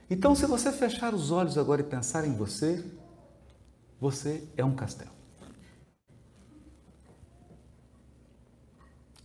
Então, 0.09 0.35
se 0.35 0.45
você 0.45 0.71
fechar 0.71 1.13
os 1.13 1.31
olhos 1.31 1.57
agora 1.57 1.81
e 1.81 1.85
pensar 1.85 2.25
em 2.25 2.35
você, 2.35 2.85
você 3.99 4.47
é 4.55 4.63
um 4.63 4.75
castelo. 4.75 5.11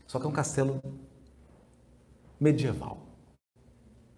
Só 0.06 0.18
que 0.18 0.24
é 0.24 0.28
um 0.28 0.32
castelo 0.32 0.80
medieval. 2.40 3.06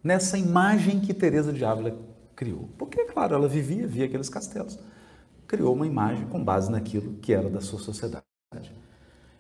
Nessa 0.03 0.39
imagem 0.39 1.01
que 1.01 1.13
Teresa 1.13 1.53
de 1.53 1.65
Ávila 1.65 1.97
criou. 2.35 2.71
Porque, 2.79 3.05
claro, 3.05 3.35
ela 3.35 3.47
vivia, 3.49 3.87
via 3.87 4.07
aqueles 4.07 4.31
castelos. 4.31 4.79
Criou 5.47 5.75
uma 5.75 5.87
imagem 5.87 6.27
com 6.27 6.43
base 6.43 6.71
naquilo 6.71 7.15
que 7.17 7.33
era 7.33 7.51
da 7.51 7.61
sua 7.61 7.79
sociedade. 7.79 8.25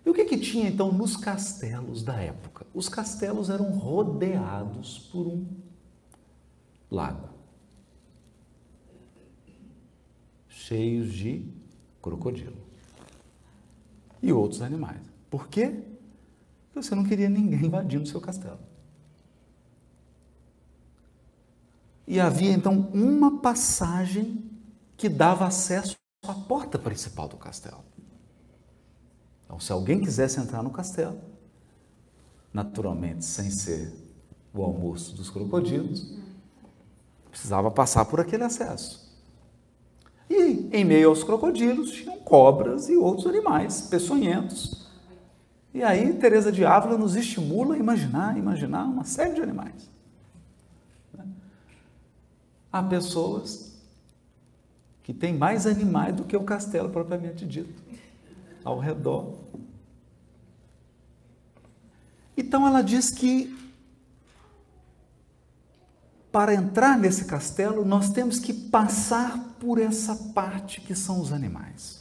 E 0.04 0.10
o 0.10 0.14
que, 0.14 0.24
que 0.24 0.38
tinha 0.38 0.68
então 0.68 0.92
nos 0.92 1.16
castelos 1.16 2.02
da 2.02 2.16
época? 2.20 2.66
Os 2.74 2.88
castelos 2.88 3.48
eram 3.48 3.70
rodeados 3.70 4.98
por 5.10 5.26
um 5.26 5.46
lago, 6.90 7.28
cheios 10.48 11.12
de 11.12 11.46
crocodilo 12.02 12.56
e 14.22 14.32
outros 14.32 14.62
animais. 14.62 15.00
Por 15.30 15.48
quê? 15.48 15.82
Você 16.74 16.94
não 16.94 17.04
queria 17.04 17.28
ninguém 17.28 17.66
invadindo 17.66 18.04
o 18.04 18.06
seu 18.06 18.20
castelo. 18.20 18.69
E 22.06 22.18
havia 22.18 22.50
então 22.50 22.90
uma 22.92 23.40
passagem 23.40 24.50
que 24.96 25.08
dava 25.08 25.46
acesso 25.46 25.96
à 26.26 26.34
porta 26.34 26.78
principal 26.78 27.28
do 27.28 27.36
castelo. 27.36 27.84
Então, 29.44 29.58
se 29.58 29.72
alguém 29.72 30.00
quisesse 30.00 30.38
entrar 30.38 30.62
no 30.62 30.70
castelo, 30.70 31.18
naturalmente 32.52 33.24
sem 33.24 33.50
ser 33.50 33.92
o 34.52 34.62
almoço 34.62 35.14
dos 35.14 35.30
crocodilos, 35.30 36.12
precisava 37.30 37.70
passar 37.70 38.04
por 38.04 38.20
aquele 38.20 38.44
acesso. 38.44 39.08
E 40.28 40.68
em 40.72 40.84
meio 40.84 41.08
aos 41.08 41.24
crocodilos 41.24 41.90
tinham 41.90 42.18
cobras 42.18 42.88
e 42.88 42.96
outros 42.96 43.26
animais 43.26 43.82
peçonhentos. 43.82 44.88
E 45.72 45.82
aí 45.82 46.12
Teresa 46.14 46.52
de 46.52 46.64
Ávila 46.64 46.98
nos 46.98 47.16
estimula 47.16 47.74
a 47.74 47.78
imaginar, 47.78 48.36
imaginar 48.36 48.84
uma 48.84 49.04
série 49.04 49.34
de 49.34 49.42
animais. 49.42 49.90
Há 52.72 52.82
pessoas 52.82 53.70
que 55.02 55.12
têm 55.12 55.36
mais 55.36 55.66
animais 55.66 56.14
do 56.14 56.24
que 56.24 56.36
o 56.36 56.44
castelo 56.44 56.88
propriamente 56.88 57.44
dito, 57.44 57.82
ao 58.64 58.78
redor. 58.78 59.34
Então 62.36 62.66
ela 62.66 62.82
diz 62.82 63.10
que 63.10 63.58
para 66.30 66.54
entrar 66.54 66.96
nesse 66.96 67.24
castelo 67.24 67.84
nós 67.84 68.10
temos 68.10 68.38
que 68.38 68.52
passar 68.52 69.56
por 69.58 69.80
essa 69.80 70.14
parte 70.32 70.80
que 70.80 70.94
são 70.94 71.20
os 71.20 71.32
animais. 71.32 72.00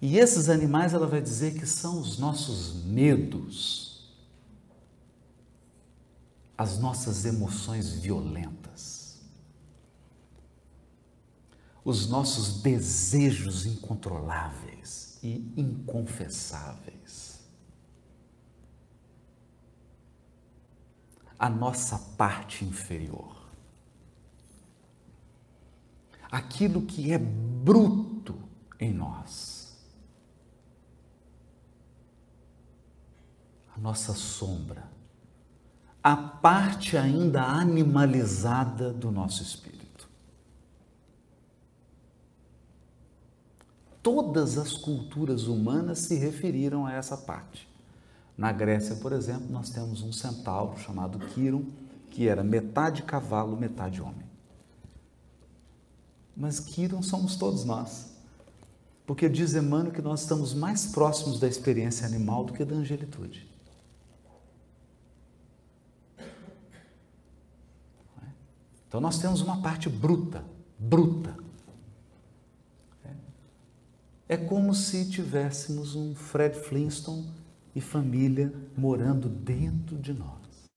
E 0.00 0.18
esses 0.18 0.48
animais 0.48 0.94
ela 0.94 1.06
vai 1.06 1.20
dizer 1.20 1.58
que 1.58 1.66
são 1.66 1.98
os 1.98 2.18
nossos 2.18 2.84
medos 2.84 3.83
as 6.56 6.78
nossas 6.78 7.24
emoções 7.24 7.94
violentas, 7.94 9.20
os 11.84 12.08
nossos 12.08 12.62
desejos 12.62 13.66
incontroláveis 13.66 15.18
e 15.22 15.52
inconfessáveis, 15.56 17.40
a 21.38 21.50
nossa 21.50 21.98
parte 22.16 22.64
inferior, 22.64 23.36
aquilo 26.30 26.82
que 26.82 27.12
é 27.12 27.18
bruto 27.18 28.38
em 28.78 28.94
nós, 28.94 29.76
a 33.76 33.80
nossa 33.80 34.14
sombra 34.14 34.93
a 36.04 36.14
parte 36.14 36.98
ainda 36.98 37.42
animalizada 37.42 38.92
do 38.92 39.10
nosso 39.10 39.42
espírito. 39.42 40.06
Todas 44.02 44.58
as 44.58 44.74
culturas 44.74 45.46
humanas 45.46 46.00
se 46.00 46.14
referiram 46.16 46.84
a 46.84 46.92
essa 46.92 47.16
parte. 47.16 47.66
Na 48.36 48.52
Grécia, 48.52 48.96
por 48.96 49.14
exemplo, 49.14 49.50
nós 49.50 49.70
temos 49.70 50.02
um 50.02 50.12
centauro 50.12 50.78
chamado 50.78 51.18
Quiron, 51.18 51.64
que 52.10 52.28
era 52.28 52.44
metade 52.44 53.02
cavalo, 53.02 53.56
metade 53.56 54.02
homem. 54.02 54.26
Mas 56.36 56.60
Quiron 56.60 57.00
somos 57.00 57.34
todos 57.36 57.64
nós. 57.64 58.12
Porque 59.06 59.26
diz 59.26 59.54
Emmanuel 59.54 59.92
que 59.92 60.02
nós 60.02 60.20
estamos 60.20 60.52
mais 60.52 60.84
próximos 60.84 61.40
da 61.40 61.48
experiência 61.48 62.06
animal 62.06 62.44
do 62.44 62.52
que 62.52 62.64
da 62.64 62.74
angelitude. 62.74 63.53
Então 68.94 69.00
nós 69.00 69.18
temos 69.18 69.40
uma 69.40 69.60
parte 69.60 69.88
bruta, 69.88 70.44
bruta. 70.78 71.36
É 74.28 74.36
como 74.36 74.72
se 74.72 75.10
tivéssemos 75.10 75.96
um 75.96 76.14
Fred 76.14 76.56
Flintstone 76.56 77.28
e 77.74 77.80
família 77.80 78.54
morando 78.76 79.28
dentro 79.28 79.98
de 79.98 80.12
nós, 80.12 80.70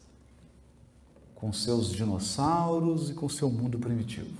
com 1.36 1.54
seus 1.54 1.92
dinossauros 1.92 3.12
e 3.12 3.14
com 3.14 3.30
seu 3.30 3.52
mundo 3.52 3.78
primitivo. 3.78 4.36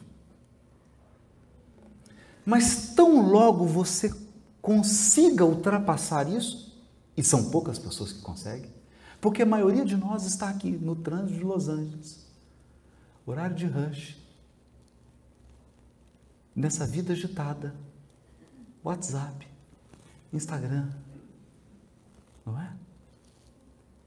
Mas 2.44 2.96
tão 2.96 3.30
logo 3.30 3.64
você 3.64 4.12
consiga 4.60 5.46
ultrapassar 5.46 6.28
isso, 6.28 6.84
e 7.16 7.24
são 7.24 7.52
poucas 7.52 7.78
pessoas 7.78 8.12
que 8.12 8.22
conseguem, 8.22 8.74
porque 9.22 9.44
a 9.44 9.46
maioria 9.46 9.86
de 9.86 9.96
nós 9.96 10.26
está 10.26 10.50
aqui 10.50 10.72
no 10.72 10.96
trânsito 10.96 11.38
de 11.38 11.44
Los 11.44 11.70
Angeles 11.70 12.27
horário 13.32 13.56
de 13.56 13.66
rush, 13.66 14.18
nessa 16.56 16.88
vida 16.88 17.12
agitada, 17.12 17.76
WhatsApp, 18.84 19.46
Instagram, 20.32 20.90
não 22.46 22.60
é? 22.60 22.74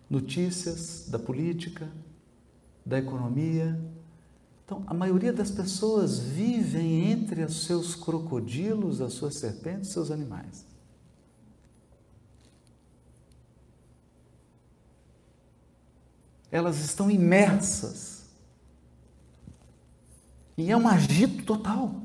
Notícias 0.08 1.06
da 1.08 1.18
política, 1.18 1.88
da 2.84 2.98
economia. 2.98 3.78
Então, 4.64 4.82
a 4.86 4.94
maioria 4.94 5.32
das 5.32 5.50
pessoas 5.50 6.18
vivem 6.18 7.10
entre 7.10 7.44
os 7.44 7.64
seus 7.64 7.94
crocodilos, 7.94 9.00
as 9.00 9.12
suas 9.12 9.34
serpentes, 9.36 9.90
seus 9.90 10.10
animais. 10.10 10.64
Elas 16.50 16.80
estão 16.80 17.08
imersas 17.08 18.19
e 20.60 20.70
é 20.70 20.76
um 20.76 20.86
agito 20.86 21.42
total. 21.44 22.02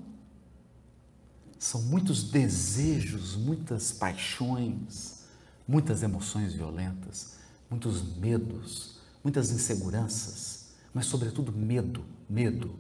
São 1.60 1.82
muitos 1.82 2.24
desejos, 2.24 3.36
muitas 3.36 3.92
paixões, 3.92 5.26
muitas 5.68 6.04
emoções 6.04 6.54
violentas, 6.54 7.36
muitos 7.70 8.02
medos, 8.18 9.00
muitas 9.24 9.52
inseguranças, 9.52 10.68
mas, 10.94 11.06
sobretudo, 11.06 11.52
medo 11.52 12.06
medo. 12.30 12.76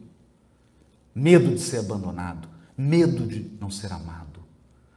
Medo 1.13 1.53
de 1.53 1.61
ser 1.61 1.79
abandonado, 1.79 2.47
medo 2.77 3.25
de 3.25 3.49
não 3.59 3.69
ser 3.69 3.91
amado, 3.91 4.41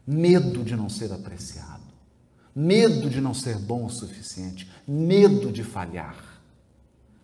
medo 0.06 0.64
de 0.64 0.74
não 0.74 0.88
ser 0.88 1.12
apreciado, 1.12 1.82
medo 2.54 3.08
de 3.08 3.20
não 3.20 3.32
ser 3.32 3.56
bom 3.58 3.84
o 3.84 3.90
suficiente, 3.90 4.68
medo 4.86 5.52
de 5.52 5.62
falhar, 5.62 6.40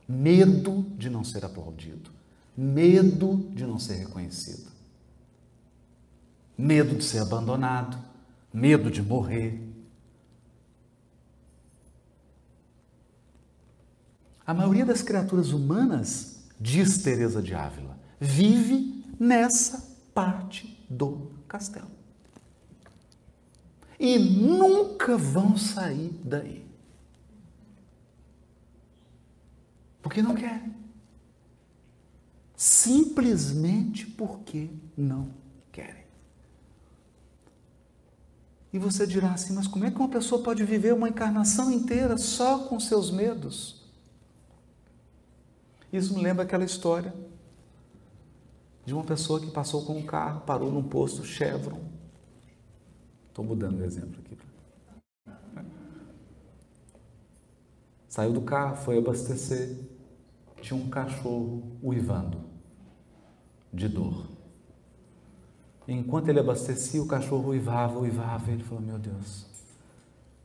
medo 0.09 0.87
de 0.97 1.11
não 1.11 1.25
ser 1.25 1.45
aplaudido 1.45 2.15
medo 2.57 3.37
de 3.53 3.67
não 3.67 3.79
ser 3.79 3.95
reconhecido, 3.95 4.71
medo 6.57 6.97
de 6.97 7.05
ser 7.05 7.19
abandonado, 7.19 7.99
medo 8.53 8.91
de 8.91 9.03
morrer. 9.03 9.61
A 14.47 14.55
maioria 14.55 14.85
das 14.85 15.03
criaturas 15.03 15.51
humanas, 15.51 16.45
diz 16.61 16.99
Teresa 17.03 17.43
de 17.43 17.55
Ávila, 17.55 17.99
vive 18.21 19.05
nessa 19.19 19.97
parte 20.15 20.87
do 20.89 21.33
castelo. 21.49 21.91
E 23.99 24.19
nunca 24.19 25.17
vão 25.17 25.57
sair 25.57 26.11
daí. 26.23 26.65
Porque 30.03 30.21
não 30.21 30.35
querem 30.35 30.84
simplesmente 32.65 34.07
porque 34.07 34.71
não 34.97 35.29
querem. 35.71 36.07
E 38.73 38.79
você 38.79 39.07
dirá 39.07 39.33
assim: 39.33 39.53
mas 39.53 39.67
como 39.67 39.85
é 39.85 39.91
que 39.91 39.99
uma 39.99 40.09
pessoa 40.09 40.43
pode 40.43 40.65
viver 40.65 40.95
uma 40.95 41.11
encarnação 41.11 41.71
inteira 41.71 42.17
só 42.17 42.61
com 42.61 42.81
seus 42.81 43.11
medos? 43.11 43.85
Isso 45.93 46.15
me 46.15 46.23
lembra 46.23 46.45
aquela 46.45 46.65
história 46.65 47.15
de 48.87 48.95
uma 48.95 49.05
pessoa 49.05 49.39
que 49.39 49.51
passou 49.51 49.85
com 49.85 49.99
um 49.99 50.07
carro, 50.07 50.41
parou 50.41 50.73
num 50.73 50.83
posto 50.83 51.23
Chevron. 51.23 51.85
Estou 53.29 53.45
mudando 53.45 53.81
o 53.81 53.85
exemplo 53.85 54.23
aqui. 54.25 54.39
Saiu 58.09 58.33
do 58.33 58.41
carro, 58.41 58.77
foi 58.77 58.97
abastecer, 58.97 59.77
tinha 60.63 60.81
um 60.81 60.89
cachorro 60.89 61.63
uivando 61.83 62.44
de 63.75 63.89
dor. 63.89 64.27
Enquanto 65.87 66.29
ele 66.29 66.41
abastecia, 66.41 67.03
o 67.03 67.07
cachorro 67.07 67.51
uivava, 67.51 67.99
uivava, 67.99 68.51
e 68.51 68.55
ele 68.55 68.63
falou: 68.63 68.83
Meu 68.83 68.99
Deus, 68.99 69.47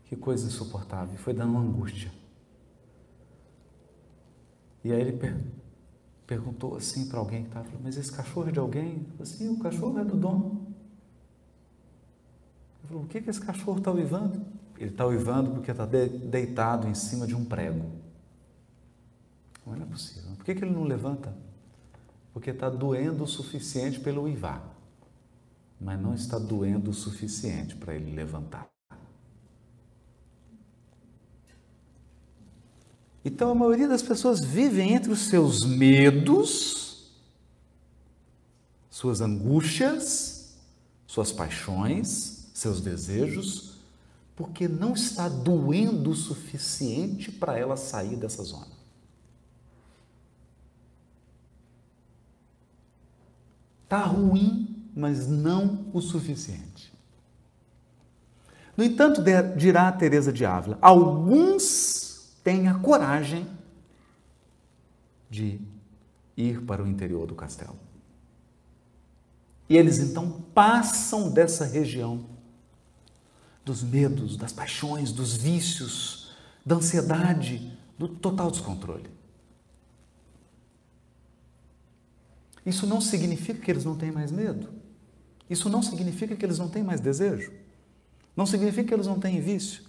que 0.06 0.16
coisa 0.16 0.46
insuportável. 0.46 1.18
Foi 1.18 1.34
dando 1.34 1.52
uma 1.52 1.62
angústia. 1.62 2.12
E 4.84 4.92
aí 4.92 5.00
ele 5.00 5.14
per 5.14 5.38
perguntou 6.28 6.76
assim 6.76 7.08
para 7.08 7.20
alguém 7.20 7.44
que 7.44 7.50
estava: 7.50 7.70
Mas 7.82 7.96
esse 7.96 8.12
cachorro 8.12 8.50
é 8.50 8.52
de 8.52 8.60
alguém? 8.60 8.98
Eu 8.98 9.26
falei 9.26 9.34
assim: 9.34 9.50
O 9.50 9.60
cachorro 9.60 10.00
é 10.00 10.04
do 10.04 10.18
dono. 10.18 10.68
Falou, 12.88 13.04
o 13.04 13.08
que, 13.08 13.22
que 13.22 13.30
esse 13.30 13.40
cachorro 13.40 13.78
está 13.78 13.92
uivando? 13.92 14.44
Ele 14.78 14.90
está 14.90 15.06
uivando 15.06 15.52
porque 15.52 15.70
está 15.70 15.86
de, 15.86 16.08
deitado 16.08 16.88
em 16.88 16.96
cima 16.96 17.28
de 17.28 17.36
um 17.36 17.46
prego. 17.46 17.86
Não 19.66 19.76
é 19.76 19.86
possível. 19.86 20.32
Por 20.36 20.44
que, 20.44 20.56
que 20.56 20.64
ele 20.64 20.74
não 20.74 20.84
levanta? 20.84 21.32
Porque 22.34 22.52
está 22.52 22.70
doendo 22.70 23.24
o 23.24 23.28
suficiente 23.28 24.00
pelo 24.00 24.24
uivar, 24.24 24.64
mas 25.80 26.00
não 26.00 26.14
está 26.14 26.38
doendo 26.38 26.92
o 26.92 26.94
suficiente 26.94 27.76
para 27.76 27.96
ele 27.96 28.12
levantar. 28.12 28.70
Então 33.24 33.52
a 33.52 33.56
maioria 33.56 33.88
das 33.88 34.02
pessoas 34.02 34.44
vivem 34.44 34.94
entre 34.94 35.12
os 35.12 35.28
seus 35.28 35.66
medos, 35.66 37.12
suas 38.90 39.22
angústias, 39.22 40.56
suas 41.06 41.32
paixões, 41.32 42.50
seus 42.54 42.82
desejos, 42.82 43.78
porque 44.36 44.68
não 44.68 44.94
está 44.94 45.28
doendo 45.28 46.12
o 46.12 46.16
suficiente 46.16 47.32
para 47.32 47.58
ela 47.58 47.76
sair 47.76 48.16
dessa 48.16 48.44
zona. 48.44 48.79
Está 53.90 54.04
ruim, 54.04 54.86
mas 54.96 55.28
não 55.28 55.88
o 55.92 56.00
suficiente. 56.00 56.94
No 58.78 58.84
entanto, 58.84 59.24
dirá 59.58 59.92
Teresa 59.92 60.32
de 60.32 60.46
Ávila, 60.46 60.78
alguns 60.80 62.36
têm 62.44 62.68
a 62.68 62.76
coragem 62.76 63.48
de 65.28 65.60
ir 66.38 66.62
para 66.68 66.84
o 66.84 66.88
interior 66.88 67.26
do 67.26 67.34
castelo. 67.34 67.80
E 69.68 69.76
eles 69.76 69.98
então 69.98 70.40
passam 70.54 71.32
dessa 71.32 71.66
região 71.66 72.28
dos 73.66 73.82
medos, 73.82 74.38
das 74.38 74.54
paixões, 74.54 75.12
dos 75.12 75.36
vícios, 75.36 76.36
da 76.64 76.76
ansiedade, 76.76 77.76
do 77.98 78.08
total 78.08 78.52
descontrole. 78.52 79.10
Isso 82.66 82.86
não 82.86 82.99
significa 83.01 83.60
que 83.60 83.72
eles 83.72 83.86
não 83.86 83.95
têm 83.95 84.12
mais 84.12 84.32
medo. 84.32 84.70
Isso 85.49 85.70
não 85.70 85.82
significa 85.82 86.36
que 86.36 86.45
eles 86.45 86.60
não 86.60 86.70
têm 86.70 86.84
mais 86.84 86.99
desejo. 86.99 87.51
Não 88.36 88.45
significa 88.45 88.89
que 88.89 88.93
eles 88.93 89.07
não 89.07 89.20
têm 89.20 89.41
vício. 89.41 89.84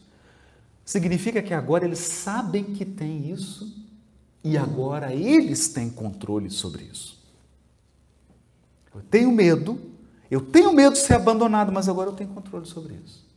Significa 0.85 1.43
que 1.43 1.55
agora 1.55 1.85
eles 1.85 1.99
sabem 1.99 2.65
que 2.65 2.85
têm 2.85 3.31
isso 3.31 3.87
e 4.43 4.57
agora 4.57 5.15
eles 5.15 5.69
têm 5.69 5.91
controle 5.91 6.51
sobre 6.51 6.85
isso. 6.85 7.21
Eu 8.95 9.03
tenho 9.03 9.31
medo, 9.31 9.79
eu 10.31 10.41
tenho 10.41 10.73
medo 10.73 10.95
de 10.95 10.99
ser 10.99 11.15
abandonado, 11.15 11.71
mas 11.71 11.89
agora 11.89 12.11
eu 12.11 12.15
tenho 12.15 12.31
controle 12.31 12.67
sobre 12.67 12.95
isso. 12.95 13.29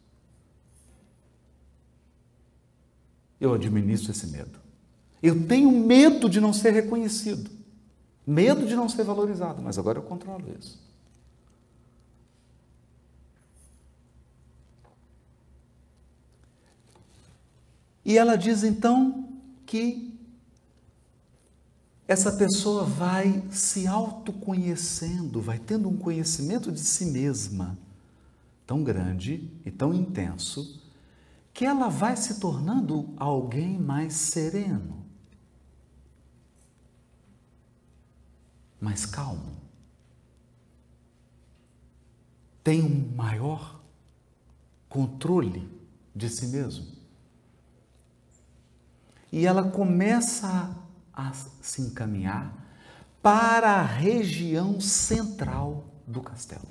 Eu 3.39 3.53
administro 3.53 4.11
esse 4.11 4.27
medo. 4.27 4.57
Eu 5.21 5.45
tenho 5.45 5.69
medo 5.69 6.29
de 6.29 6.39
não 6.39 6.53
ser 6.53 6.71
reconhecido. 6.71 7.51
Medo 8.25 8.65
de 8.65 8.75
não 8.75 8.87
ser 8.87 9.03
valorizado, 9.03 9.61
mas 9.61 9.77
agora 9.77 9.99
eu 9.99 10.03
controlo 10.03 10.45
isso. 10.57 10.81
E 18.05 18.17
ela 18.17 18.35
diz 18.35 18.63
então 18.63 19.29
que 19.65 20.13
essa 22.07 22.31
pessoa 22.33 22.83
vai 22.83 23.43
se 23.49 23.87
autoconhecendo, 23.87 25.41
vai 25.41 25.57
tendo 25.57 25.87
um 25.89 25.97
conhecimento 25.97 26.71
de 26.71 26.81
si 26.81 27.05
mesma 27.05 27.77
tão 28.67 28.83
grande 28.83 29.49
e 29.65 29.71
tão 29.71 29.93
intenso 29.93 30.81
que 31.53 31.65
ela 31.65 31.87
vai 31.87 32.17
se 32.17 32.39
tornando 32.39 33.13
alguém 33.17 33.77
mais 33.77 34.13
sereno. 34.13 35.02
Mais 38.83 39.05
calmo, 39.05 39.55
tem 42.61 42.83
um 42.83 43.15
maior 43.15 43.81
controle 44.89 45.71
de 46.13 46.29
si 46.29 46.47
mesmo. 46.47 46.85
E 49.31 49.45
ela 49.45 49.71
começa 49.71 50.77
a 51.13 51.31
se 51.33 51.81
encaminhar 51.81 52.53
para 53.21 53.71
a 53.71 53.85
região 53.85 54.79
central 54.81 55.85
do 56.05 56.21
castelo, 56.21 56.67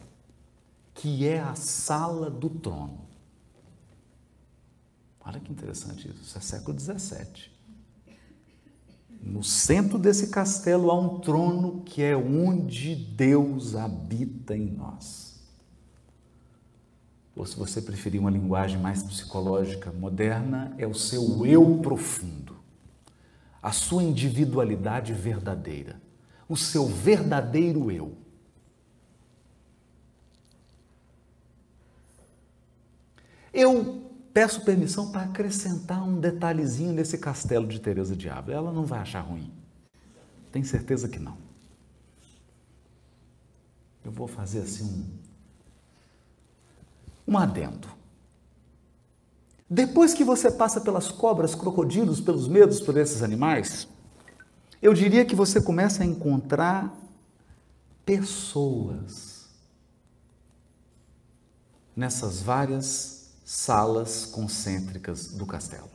que 0.93 1.27
é 1.27 1.41
a 1.41 1.55
sala 1.55 2.31
do 2.31 2.51
trono. 2.51 3.09
Olha 5.25 5.41
que 5.41 5.51
interessante 5.51 6.09
isso, 6.09 6.23
isso 6.23 6.37
é 6.37 6.41
século 6.43 6.79
XVII. 6.79 7.52
No 9.23 9.45
centro 9.45 9.99
desse 9.99 10.29
castelo 10.29 10.91
há 10.91 10.99
um 10.99 11.21
trono 11.21 11.83
que 11.85 12.03
é 12.03 12.17
onde 12.17 12.97
Deus 12.97 13.77
habita 13.77 14.57
em 14.57 14.67
nós. 14.67 15.41
Ou 17.37 17.47
se 17.47 17.57
você 17.57 17.81
preferir 17.81 18.21
uma 18.21 18.31
linguagem 18.31 18.79
mais 18.79 19.03
psicológica 19.03 19.93
moderna, 19.93 20.75
é 20.77 20.87
o 20.87 20.95
seu 20.95 21.47
eu 21.47 21.79
profundo, 21.79 22.57
a 23.63 23.73
sua 23.73 24.03
individualidade 24.03 25.13
verdadeira, 25.15 26.01
o 26.49 26.57
seu 26.57 26.87
verdadeiro 26.87 27.91
eu. 27.91 28.17
Eu 33.53 34.12
peço 34.33 34.65
permissão 34.65 35.11
para 35.11 35.23
acrescentar 35.23 36.03
um 36.03 36.19
detalhezinho 36.19 36.93
nesse 36.93 37.19
castelo 37.19 37.67
de 37.67 37.81
Teresa 37.81 38.17
de 38.17 38.29
Ávila. 38.29 38.57
Ela 38.57 38.73
não 38.73 38.85
vai 38.85 39.01
achar 39.01 39.21
ruim. 39.21 39.53
Tem 40.51 40.63
certeza 40.65 41.09
que 41.09 41.19
não. 41.19 41.37
Eu 44.05 44.11
vou 44.11 44.27
fazer 44.27 44.61
assim 44.61 44.85
um 44.85 45.33
um 47.27 47.39
adendo. 47.39 47.89
Depois 49.69 50.13
que 50.13 50.25
você 50.25 50.51
passa 50.51 50.81
pelas 50.81 51.11
cobras, 51.11 51.55
crocodilos, 51.55 52.21
pelos 52.21 52.47
medos 52.47 52.81
por 52.81 52.97
esses 52.97 53.23
animais, 53.23 53.89
eu 54.83 54.93
diria 54.93 55.25
que 55.25 55.35
você 55.35 55.61
começa 55.61 56.03
a 56.03 56.07
encontrar 56.07 56.95
pessoas 58.05 59.49
nessas 61.97 62.43
várias 62.43 63.22
salas 63.53 64.25
concêntricas 64.25 65.29
do 65.29 65.45
castelo. 65.45 65.91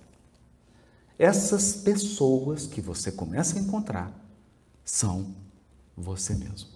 Essas 1.18 1.74
pessoas 1.74 2.68
que 2.68 2.80
você 2.80 3.12
começa 3.12 3.58
a 3.58 3.60
encontrar 3.60 4.14
são 4.86 5.36
você 5.96 6.36
mesmo. 6.36 6.70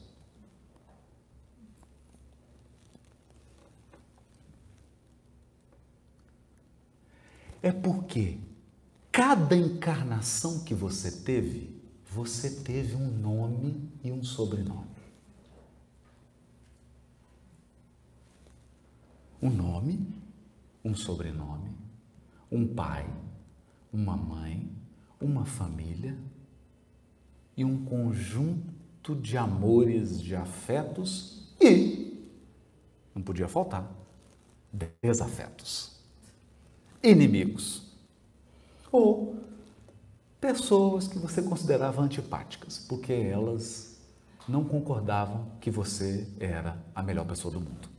É 7.61 7.71
porque 7.71 8.39
cada 9.11 9.55
encarnação 9.55 10.63
que 10.63 10.73
você 10.73 11.11
teve, 11.11 11.79
você 12.09 12.49
teve 12.49 12.95
um 12.95 13.07
nome 13.07 13.87
e 14.03 14.11
um 14.11 14.23
sobrenome. 14.23 14.89
Um 19.39 19.51
nome 19.51 20.20
um 20.83 20.95
sobrenome, 20.95 21.71
um 22.51 22.67
pai, 22.67 23.07
uma 23.91 24.15
mãe, 24.15 24.71
uma 25.19 25.45
família 25.45 26.17
e 27.55 27.63
um 27.63 27.85
conjunto 27.85 29.15
de 29.15 29.37
amores, 29.37 30.21
de 30.21 30.35
afetos 30.35 31.53
e, 31.59 32.27
não 33.13 33.21
podia 33.21 33.47
faltar, 33.47 33.89
desafetos, 35.01 35.99
inimigos 37.03 37.91
ou 38.91 39.35
pessoas 40.39 41.07
que 41.07 41.19
você 41.19 41.41
considerava 41.41 42.01
antipáticas, 42.01 42.79
porque 42.89 43.13
elas 43.13 43.99
não 44.47 44.63
concordavam 44.63 45.45
que 45.59 45.69
você 45.69 46.27
era 46.39 46.77
a 46.95 47.03
melhor 47.03 47.25
pessoa 47.25 47.53
do 47.53 47.59
mundo. 47.59 47.89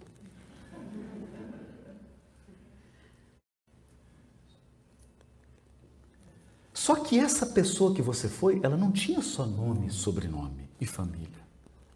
Só 6.83 6.97
que 6.97 7.17
essa 7.17 7.47
pessoa 7.47 7.95
que 7.95 8.03
você 8.03 8.29
foi, 8.29 8.59
ela 8.61 8.77
não 8.77 8.91
tinha 8.91 9.23
só 9.23 9.47
nome, 9.47 9.89
sobrenome 9.89 10.69
e 10.81 10.85
família. 10.85 11.41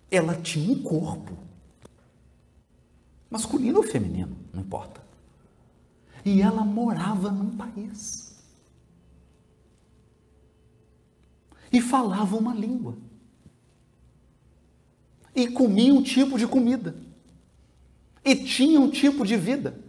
Ela 0.08 0.36
tinha 0.36 0.72
um 0.72 0.80
corpo. 0.80 1.36
Masculino 3.28 3.78
ou 3.78 3.82
feminino, 3.82 4.36
não 4.54 4.60
importa. 4.62 5.02
E 6.24 6.40
ela 6.40 6.64
morava 6.64 7.32
num 7.32 7.56
país. 7.56 8.36
E 11.72 11.80
falava 11.80 12.36
uma 12.36 12.54
língua. 12.54 12.96
E 15.34 15.48
comia 15.48 15.92
um 15.92 16.00
tipo 16.00 16.38
de 16.38 16.46
comida. 16.46 16.94
E 18.24 18.36
tinha 18.36 18.80
um 18.80 18.88
tipo 18.88 19.26
de 19.26 19.36
vida. 19.36 19.80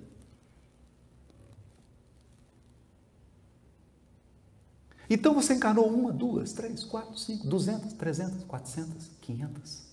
Então 5.10 5.34
você 5.34 5.54
encarnou 5.54 5.88
uma, 5.88 6.12
duas, 6.12 6.52
três, 6.54 6.84
quatro, 6.84 7.18
cinco, 7.18 7.48
duzentas, 7.48 7.94
trezentas, 7.94 8.44
quatrocentas, 8.44 9.10
quinhentas, 9.22 9.88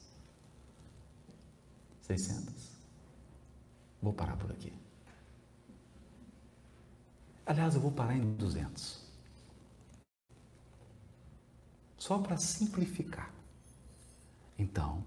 seiscentas. 2.02 2.72
Vou 4.02 4.12
parar 4.12 4.36
por 4.36 4.50
aqui. 4.50 4.72
Aliás, 7.46 7.74
eu 7.74 7.80
vou 7.80 7.92
parar 7.92 8.16
em 8.16 8.34
duzentos. 8.34 9.02
Só 11.96 12.18
para 12.18 12.36
simplificar. 12.36 13.32
Então, 14.58 15.04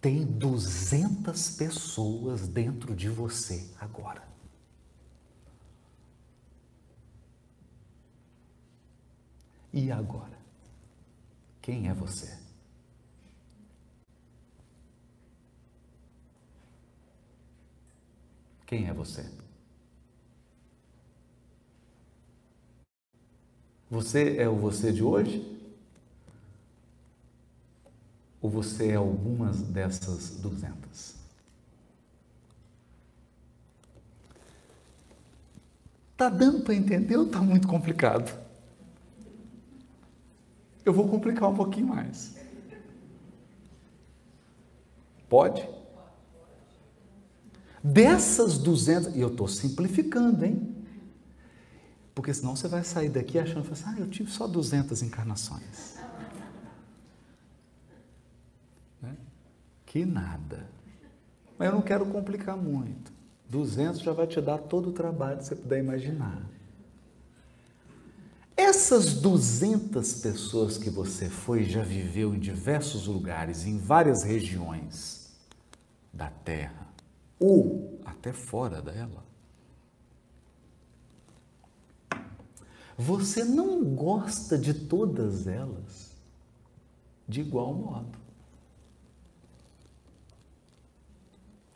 tem 0.00 0.24
200 0.24 1.50
pessoas 1.50 2.48
dentro 2.48 2.94
de 2.94 3.08
você 3.08 3.70
agora. 3.78 4.31
E 9.72 9.90
agora? 9.90 10.38
Quem 11.62 11.88
é 11.88 11.94
você? 11.94 12.36
Quem 18.66 18.86
é 18.88 18.92
você? 18.92 19.24
Você 23.90 24.36
é 24.38 24.48
o 24.48 24.56
você 24.56 24.92
de 24.92 25.02
hoje? 25.02 25.46
Ou 28.40 28.50
você 28.50 28.88
é 28.88 28.96
algumas 28.96 29.62
dessas 29.62 30.36
duzentas? 30.40 31.16
Tá 36.16 36.28
dando 36.28 36.60
para 36.62 36.74
entender 36.74 37.16
ou 37.16 37.28
tá 37.28 37.40
muito 37.40 37.68
complicado? 37.68 38.41
Eu 40.84 40.92
vou 40.92 41.08
complicar 41.08 41.48
um 41.48 41.54
pouquinho 41.54 41.88
mais. 41.88 42.34
Pode? 45.28 45.68
Dessas 47.82 48.58
duzentas, 48.58 49.14
e 49.14 49.20
eu 49.20 49.28
estou 49.28 49.48
simplificando, 49.48 50.44
hein? 50.44 50.76
Porque 52.14 52.32
senão 52.32 52.54
você 52.54 52.68
vai 52.68 52.84
sair 52.84 53.08
daqui 53.08 53.38
achando, 53.38 53.70
assim, 53.72 53.84
ah, 53.86 53.96
eu 53.98 54.08
tive 54.08 54.30
só 54.30 54.46
200 54.46 55.02
encarnações. 55.02 55.96
Que 59.92 60.06
nada. 60.06 60.66
Mas 61.58 61.68
eu 61.68 61.74
não 61.74 61.82
quero 61.82 62.06
complicar 62.06 62.56
muito. 62.56 63.12
200 63.50 64.00
já 64.00 64.10
vai 64.10 64.26
te 64.26 64.40
dar 64.40 64.56
todo 64.56 64.88
o 64.88 64.92
trabalho 64.92 65.36
que 65.36 65.44
você 65.44 65.54
puder 65.54 65.80
imaginar. 65.80 66.40
Essas 68.74 69.12
200 69.12 70.14
pessoas 70.14 70.78
que 70.78 70.88
você 70.88 71.28
foi 71.28 71.62
já 71.62 71.82
viveu 71.82 72.34
em 72.34 72.38
diversos 72.38 73.06
lugares, 73.06 73.66
em 73.66 73.76
várias 73.76 74.22
regiões 74.22 75.28
da 76.10 76.30
Terra, 76.30 76.88
ou 77.38 78.00
até 78.02 78.32
fora 78.32 78.80
dela. 78.80 79.22
Você 82.96 83.44
não 83.44 83.84
gosta 83.84 84.56
de 84.56 84.72
todas 84.72 85.46
elas 85.46 86.12
de 87.28 87.42
igual 87.42 87.74
modo. 87.74 88.22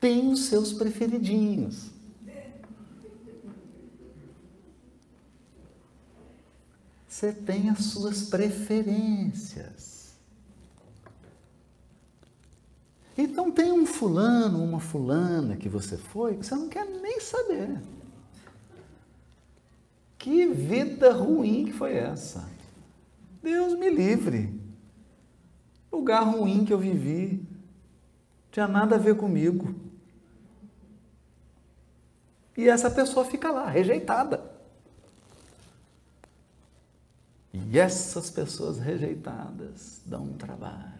tem 0.06 0.30
os 0.30 0.46
seus 0.46 0.72
preferidinhos. 0.72 1.95
Você 7.16 7.32
tem 7.32 7.70
as 7.70 7.78
suas 7.78 8.24
preferências. 8.24 10.14
Então 13.16 13.50
tem 13.50 13.72
um 13.72 13.86
fulano, 13.86 14.62
uma 14.62 14.80
fulana 14.80 15.56
que 15.56 15.66
você 15.66 15.96
foi, 15.96 16.36
que 16.36 16.44
você 16.44 16.54
não 16.54 16.68
quer 16.68 16.84
nem 16.84 17.18
saber. 17.18 17.80
Que 20.18 20.44
vida 20.48 21.10
ruim 21.14 21.64
que 21.64 21.72
foi 21.72 21.94
essa? 21.94 22.46
Deus 23.42 23.78
me 23.78 23.88
livre. 23.88 24.52
Lugar 25.90 26.20
ruim 26.20 26.66
que 26.66 26.72
eu 26.74 26.78
vivi. 26.78 27.42
Tinha 28.52 28.68
nada 28.68 28.96
a 28.96 28.98
ver 28.98 29.16
comigo. 29.16 29.74
E 32.54 32.68
essa 32.68 32.90
pessoa 32.90 33.24
fica 33.24 33.50
lá, 33.50 33.70
rejeitada. 33.70 34.45
E 37.70 37.78
essas 37.78 38.30
pessoas 38.30 38.78
rejeitadas 38.78 40.00
dão 40.06 40.24
um 40.24 40.32
trabalho. 40.34 40.94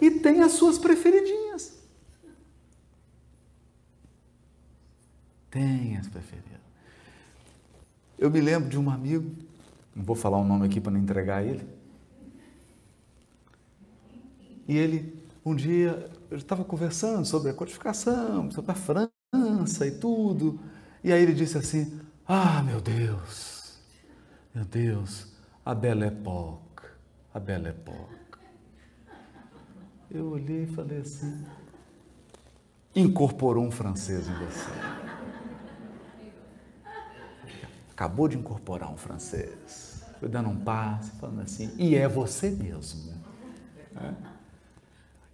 E 0.00 0.10
tem 0.10 0.42
as 0.42 0.52
suas 0.52 0.78
preferidinhas. 0.78 1.78
Tem 5.50 5.96
as 5.96 6.08
preferidas. 6.08 6.60
Eu 8.18 8.30
me 8.30 8.40
lembro 8.40 8.68
de 8.68 8.78
um 8.78 8.90
amigo, 8.90 9.30
não 9.94 10.04
vou 10.04 10.16
falar 10.16 10.38
o 10.38 10.44
nome 10.44 10.66
aqui 10.66 10.80
para 10.80 10.92
não 10.92 11.00
entregar 11.00 11.44
ele. 11.44 11.66
E 14.66 14.76
ele, 14.76 15.16
um 15.44 15.54
dia, 15.54 16.10
eu 16.30 16.36
estava 16.36 16.64
conversando 16.64 17.24
sobre 17.24 17.50
a 17.50 17.54
codificação, 17.54 18.50
sobre 18.50 18.72
a 18.72 18.74
França 18.74 19.86
e 19.86 19.92
tudo. 19.92 20.58
E 21.04 21.12
aí 21.12 21.22
ele 21.22 21.32
disse 21.34 21.56
assim: 21.56 22.00
Ah, 22.26 22.62
meu 22.62 22.80
Deus, 22.80 23.55
meu 24.56 24.64
Deus, 24.64 25.26
a 25.62 25.74
Belle 25.74 26.06
Époque, 26.06 26.88
a 27.34 27.38
Belle 27.38 27.68
Époque. 27.68 28.38
Eu 30.10 30.30
olhei 30.30 30.62
e 30.62 30.66
falei 30.66 31.00
assim: 31.00 31.44
incorporou 32.94 33.62
um 33.62 33.70
francês 33.70 34.26
em 34.26 34.32
você. 34.32 34.70
Acabou 37.90 38.28
de 38.28 38.38
incorporar 38.38 38.90
um 38.90 38.96
francês. 38.96 40.02
Foi 40.18 40.28
dando 40.30 40.48
um 40.48 40.56
passo, 40.56 41.12
falando 41.20 41.42
assim, 41.42 41.70
e 41.76 41.94
é 41.94 42.08
você 42.08 42.48
mesmo. 42.48 43.12
É. 43.94 44.14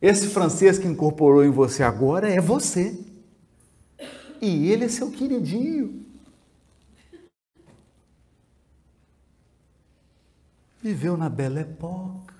Esse 0.03 0.27
francês 0.31 0.81
que 0.81 0.89
incorporou 0.89 1.45
em 1.45 1.51
você 1.51 1.85
agora 1.85 2.29
é 2.29 2.41
você. 2.41 2.99
E 4.41 4.69
ele 4.69 4.87
é 4.87 4.89
seu 4.89 5.13
queridinho. 5.13 6.02
Viveu 10.83 11.17
na 11.17 11.29
Belle 11.29 11.61
Époque, 11.61 12.35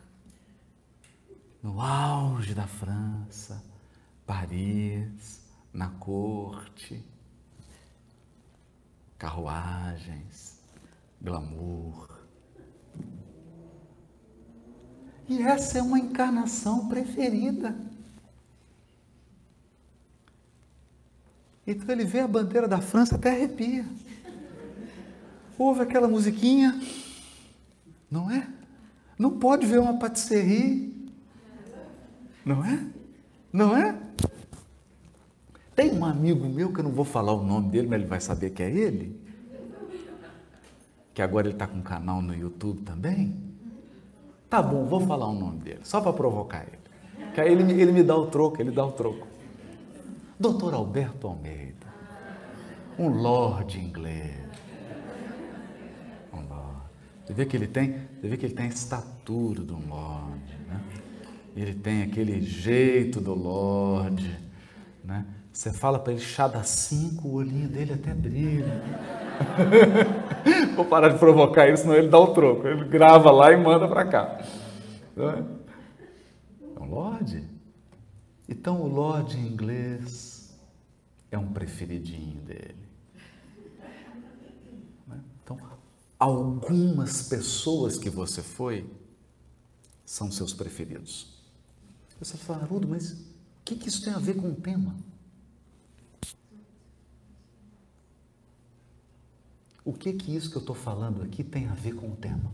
no 1.63 1.81
auge 1.81 2.55
da 2.55 2.67
França, 2.67 3.63
Paris, 4.27 5.41
na 5.73 5.89
corte, 5.91 7.01
carruagens, 9.17 10.59
glamour. 11.21 12.09
E 15.29 15.41
essa 15.41 15.79
é 15.79 15.83
uma 15.83 16.01
encarnação 16.01 16.89
preferida. 16.89 17.77
Então 21.65 21.89
ele 21.95 22.05
vê 22.05 22.19
a 22.19 22.27
bandeira 22.27 22.67
da 22.67 22.81
França 22.81 23.15
até 23.15 23.31
arrepia. 23.31 23.87
Ouve 25.57 25.83
aquela 25.83 26.09
musiquinha, 26.09 26.77
não 28.13 28.31
é? 28.31 28.47
Não 29.19 29.39
pode 29.39 29.65
ver 29.65 29.81
uma 29.81 29.99
patisserie, 29.99 30.95
não 32.45 32.63
é? 32.63 32.87
Não 33.51 33.75
é? 33.75 33.99
Tem 35.75 35.91
um 35.93 36.05
amigo 36.05 36.47
meu 36.47 36.71
que 36.71 36.81
eu 36.81 36.85
não 36.85 36.91
vou 36.91 37.07
falar 37.07 37.33
o 37.33 37.43
nome 37.43 37.71
dele, 37.71 37.89
mas 37.89 38.01
ele 38.01 38.09
vai 38.09 38.21
saber 38.21 38.51
que 38.51 38.63
é 38.63 38.71
ele. 38.71 39.19
Que 41.15 41.23
agora 41.23 41.47
ele 41.47 41.55
está 41.55 41.67
com 41.67 41.79
um 41.79 41.83
canal 41.83 42.21
no 42.21 42.35
YouTube 42.35 42.83
também. 42.83 43.35
Tá 44.51 44.61
bom, 44.61 44.85
vou 44.85 45.01
falar 45.01 45.27
o 45.29 45.35
nome 45.35 45.61
dele, 45.61 45.81
só 45.83 46.03
para 46.03 46.13
provocar 46.13 46.67
ele. 46.67 47.33
Que 47.35 47.41
aí 47.41 47.51
ele, 47.51 47.81
ele 47.81 47.93
me 47.93 48.03
dá 48.03 48.15
o 48.15 48.27
troco, 48.27 48.61
ele 48.61 48.71
dá 48.71 48.85
o 48.85 48.93
troco. 48.93 49.27
Doutor 50.39 50.75
Alberto 50.75 51.27
Almeida, 51.27 51.87
um 52.99 53.09
lord 53.09 53.79
inglês. 53.79 54.42
Você 57.25 57.33
vê 57.33 57.47
que 57.47 57.57
ele 57.57 57.67
tem, 57.67 57.95
você 58.21 58.29
vê 58.29 58.37
que 58.37 58.47
ele 58.47 58.55
tem 58.55 58.67
a 58.67 58.69
estatura 58.69 59.63
de 59.63 59.73
um 59.73 59.89
lord, 59.89 60.59
né? 60.69 60.81
Ele 61.55 61.75
tem 61.75 62.03
aquele 62.03 62.41
jeito 62.41 63.21
do 63.21 63.35
lord, 63.35 64.39
né? 65.05 65.27
Você 65.53 65.71
fala 65.71 65.99
para 65.99 66.13
ele 66.13 66.21
chá 66.23 66.49
das 66.49 66.69
cinco, 66.69 67.29
o 67.29 67.35
olhinho 67.35 67.69
dele 67.69 67.93
até 67.93 68.15
brilha. 68.15 68.83
Vou 70.75 70.85
parar 70.85 71.11
de 71.11 71.19
provocar 71.19 71.69
ele, 71.69 71.77
senão 71.77 71.95
ele 71.95 72.09
dá 72.09 72.19
o 72.19 72.33
troco. 72.33 72.67
Ele 72.67 72.85
grava 72.87 73.31
lá 73.31 73.53
e 73.53 73.57
manda 73.57 73.87
para 73.87 74.07
cá. 74.07 74.41
É? 75.17 75.43
é 76.77 76.81
um 76.81 76.89
lord. 76.89 77.45
Então 78.49 78.81
o 78.81 78.89
lord 78.89 79.39
inglês 79.39 80.59
é 81.31 81.39
um 81.39 81.53
preferidinho 81.53 82.41
dele. 82.43 82.89
Né? 85.07 85.21
Então, 85.43 85.59
algumas 86.23 87.25
pessoas 87.25 87.99
que 87.99 88.09
você 88.09 88.43
foi 88.43 88.89
são 90.07 90.31
seus 90.31 90.55
preferidos. 90.55 91.35
Você 92.21 92.37
fala, 92.37 92.63
Haroldo, 92.63 92.87
mas 92.87 93.11
o 93.11 93.17
que, 93.65 93.75
que 93.75 93.89
isso 93.89 94.05
tem 94.05 94.13
a 94.13 94.21
ver 94.21 94.37
com 94.37 94.53
o 94.53 94.55
tema? 94.55 94.95
O 99.85 99.93
que 99.93 100.13
que 100.13 100.33
isso 100.37 100.49
que 100.49 100.57
eu 100.57 100.61
estou 100.61 100.77
falando 100.77 101.23
aqui 101.23 101.43
tem 101.43 101.67
a 101.67 101.75
ver 101.75 101.97
com 101.97 102.13
o 102.13 102.15
tema? 102.15 102.53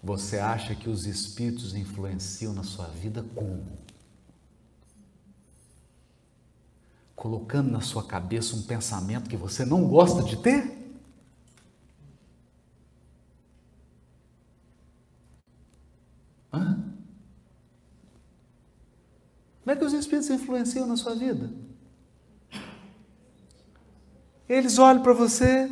Você 0.00 0.38
acha 0.38 0.76
que 0.76 0.88
os 0.88 1.06
espíritos 1.06 1.74
influenciam 1.74 2.52
na 2.52 2.62
sua 2.62 2.86
vida 2.86 3.24
como? 3.34 3.66
Colocando 7.20 7.70
na 7.70 7.82
sua 7.82 8.02
cabeça 8.02 8.56
um 8.56 8.62
pensamento 8.62 9.28
que 9.28 9.36
você 9.36 9.62
não 9.62 9.86
gosta 9.86 10.22
de 10.22 10.38
ter? 10.38 10.74
Hã? 16.50 16.82
Como 19.60 19.70
é 19.70 19.76
que 19.76 19.84
os 19.84 19.92
espíritos 19.92 20.30
influenciam 20.30 20.86
na 20.86 20.96
sua 20.96 21.14
vida? 21.14 21.50
Eles 24.48 24.78
olham 24.78 25.02
para 25.02 25.12
você 25.12 25.68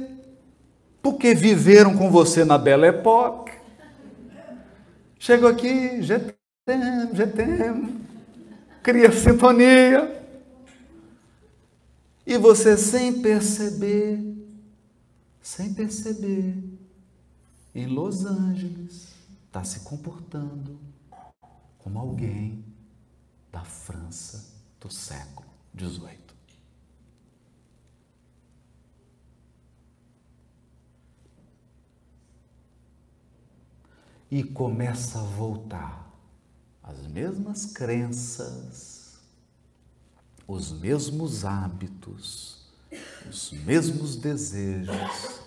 porque 1.00 1.34
viveram 1.34 1.96
com 1.96 2.10
você 2.10 2.44
na 2.44 2.58
bela 2.58 2.88
época. 2.88 3.54
Chegam 5.18 5.48
aqui, 5.48 6.02
já 6.02 6.20
tem, 6.66 6.78
cria 8.82 9.10
sintonia. 9.10 10.17
E 12.30 12.36
você 12.36 12.76
sem 12.76 13.22
perceber, 13.22 14.22
sem 15.40 15.72
perceber, 15.72 16.62
em 17.74 17.86
Los 17.86 18.26
Angeles, 18.26 19.14
está 19.46 19.64
se 19.64 19.80
comportando 19.80 20.78
como 21.78 21.98
alguém 21.98 22.62
da 23.50 23.64
França 23.64 24.44
do 24.78 24.92
século 24.92 25.48
XVIII. 25.74 26.18
E 34.30 34.44
começa 34.44 35.18
a 35.18 35.22
voltar 35.22 36.14
as 36.82 37.06
mesmas 37.06 37.64
crenças, 37.64 38.97
os 40.48 40.72
mesmos 40.72 41.44
hábitos, 41.44 42.56
os 43.28 43.52
mesmos 43.52 44.16
desejos, 44.16 45.42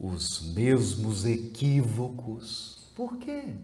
os 0.00 0.40
mesmos 0.54 1.26
equívocos. 1.26 2.78
Por 2.96 3.18
quê? 3.18 3.54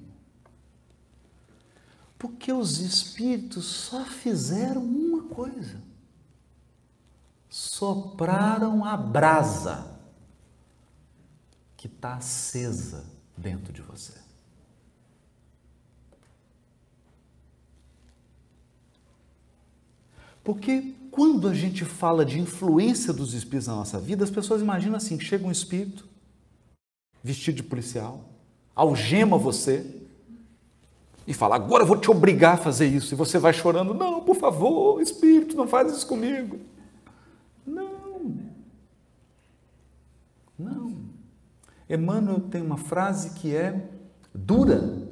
Porque 2.19 2.53
os 2.53 2.79
espíritos 2.81 3.65
só 3.65 4.05
fizeram 4.05 4.85
uma 4.85 5.23
coisa: 5.25 5.83
sopraram 7.49 8.85
a 8.85 8.95
brasa 8.95 9.99
que 11.79 11.87
está 11.87 12.17
acesa 12.17 13.07
dentro 13.37 13.73
de 13.73 13.81
você. 13.81 14.22
Porque 20.43 20.95
quando 21.11 21.49
a 21.49 21.55
gente 21.55 21.85
fala 21.85 22.25
de 22.25 22.41
influência 22.41 23.13
dos 23.13 23.35
espíritos 23.35 23.69
na 23.69 23.77
nossa 23.77 24.01
vida, 24.01 24.25
as 24.25 24.31
pessoas 24.31 24.63
imaginam 24.63 24.97
assim: 24.97 25.19
chega 25.21 25.47
um 25.47 25.51
espírito 25.51 26.09
vestido 27.23 27.57
de 27.57 27.63
policial, 27.63 28.25
algema 28.75 29.39
você, 29.39 30.03
e 31.27 31.33
fala: 31.33 31.57
agora 31.57 31.83
eu 31.83 31.87
vou 31.87 31.97
te 31.97 32.11
obrigar 32.11 32.55
a 32.55 32.57
fazer 32.57 32.87
isso. 32.87 33.15
E 33.15 33.17
você 33.17 33.39
vai 33.39 33.53
chorando: 33.53 33.95
não, 33.95 34.23
por 34.23 34.37
favor, 34.37 35.01
Espírito, 35.01 35.57
não 35.57 35.69
faz 35.69 35.93
isso 35.93 36.07
comigo. 36.07 36.59
Não. 37.67 38.43
Não. 40.59 40.97
Emmanuel 41.89 42.41
tem 42.41 42.63
uma 42.63 42.77
frase 42.77 43.31
que 43.31 43.55
é 43.55 43.89
dura, 44.35 45.09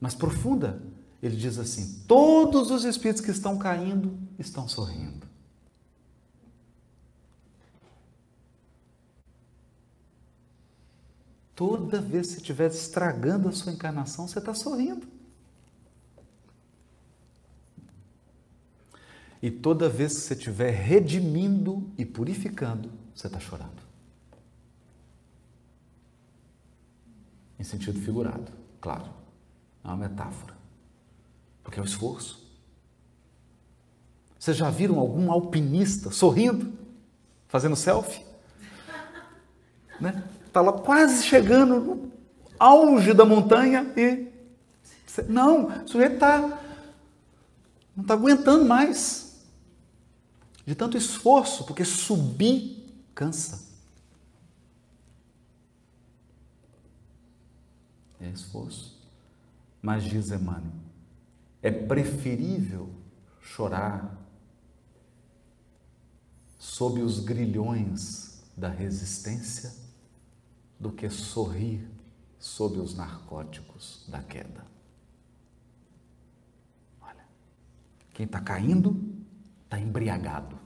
mas 0.00 0.14
profunda. 0.14 0.82
Ele 1.24 1.36
diz 1.36 1.58
assim: 1.58 2.02
todos 2.06 2.70
os 2.70 2.84
espíritos 2.84 3.24
que 3.24 3.30
estão 3.30 3.56
caindo 3.56 4.18
estão 4.38 4.68
sorrindo. 4.68 5.26
Toda 11.54 11.98
vez 11.98 12.26
que 12.26 12.32
você 12.34 12.40
estiver 12.40 12.70
estragando 12.70 13.48
a 13.48 13.52
sua 13.52 13.72
encarnação, 13.72 14.28
você 14.28 14.38
está 14.38 14.52
sorrindo. 14.52 15.06
E 19.40 19.50
toda 19.50 19.88
vez 19.88 20.12
que 20.12 20.20
você 20.20 20.34
estiver 20.34 20.72
redimindo 20.72 21.90
e 21.96 22.04
purificando, 22.04 22.92
você 23.14 23.28
está 23.28 23.40
chorando. 23.40 23.82
Em 27.58 27.64
sentido 27.64 27.98
figurado, 27.98 28.52
claro. 28.78 29.10
É 29.82 29.88
uma 29.88 29.96
metáfora. 29.96 30.63
Porque 31.64 31.80
é 31.80 31.82
o 31.82 31.86
esforço. 31.86 32.44
Vocês 34.38 34.56
já 34.56 34.70
viram 34.70 34.98
algum 34.98 35.32
alpinista 35.32 36.10
sorrindo, 36.10 36.72
fazendo 37.48 37.74
selfie? 37.74 38.22
Né? 40.00 40.24
Está 40.46 40.60
lá 40.60 40.72
quase 40.72 41.24
chegando 41.24 41.80
no 41.80 42.12
auge 42.58 43.14
da 43.14 43.24
montanha 43.24 43.92
e. 43.96 44.28
Não, 45.28 45.68
o 45.68 45.88
sujeito 45.88 46.14
está. 46.14 46.38
Não 47.96 48.02
está 48.02 48.14
aguentando 48.14 48.64
mais 48.64 49.24
de 50.66 50.74
tanto 50.74 50.96
esforço, 50.96 51.64
porque 51.64 51.84
subir 51.84 52.84
cansa. 53.14 53.62
É 58.20 58.28
esforço. 58.30 58.96
Mas 59.82 60.04
diz 60.04 60.30
Emmanuel, 60.30 60.72
é 61.64 61.70
preferível 61.70 62.94
chorar 63.40 64.22
sob 66.58 67.00
os 67.00 67.20
grilhões 67.20 68.44
da 68.54 68.68
resistência 68.68 69.74
do 70.78 70.92
que 70.92 71.08
sorrir 71.08 71.88
sob 72.38 72.78
os 72.78 72.94
narcóticos 72.94 74.04
da 74.06 74.22
queda. 74.22 74.66
Olha, 77.00 77.24
quem 78.12 78.26
está 78.26 78.42
caindo 78.42 79.24
está 79.64 79.80
embriagado. 79.80 80.58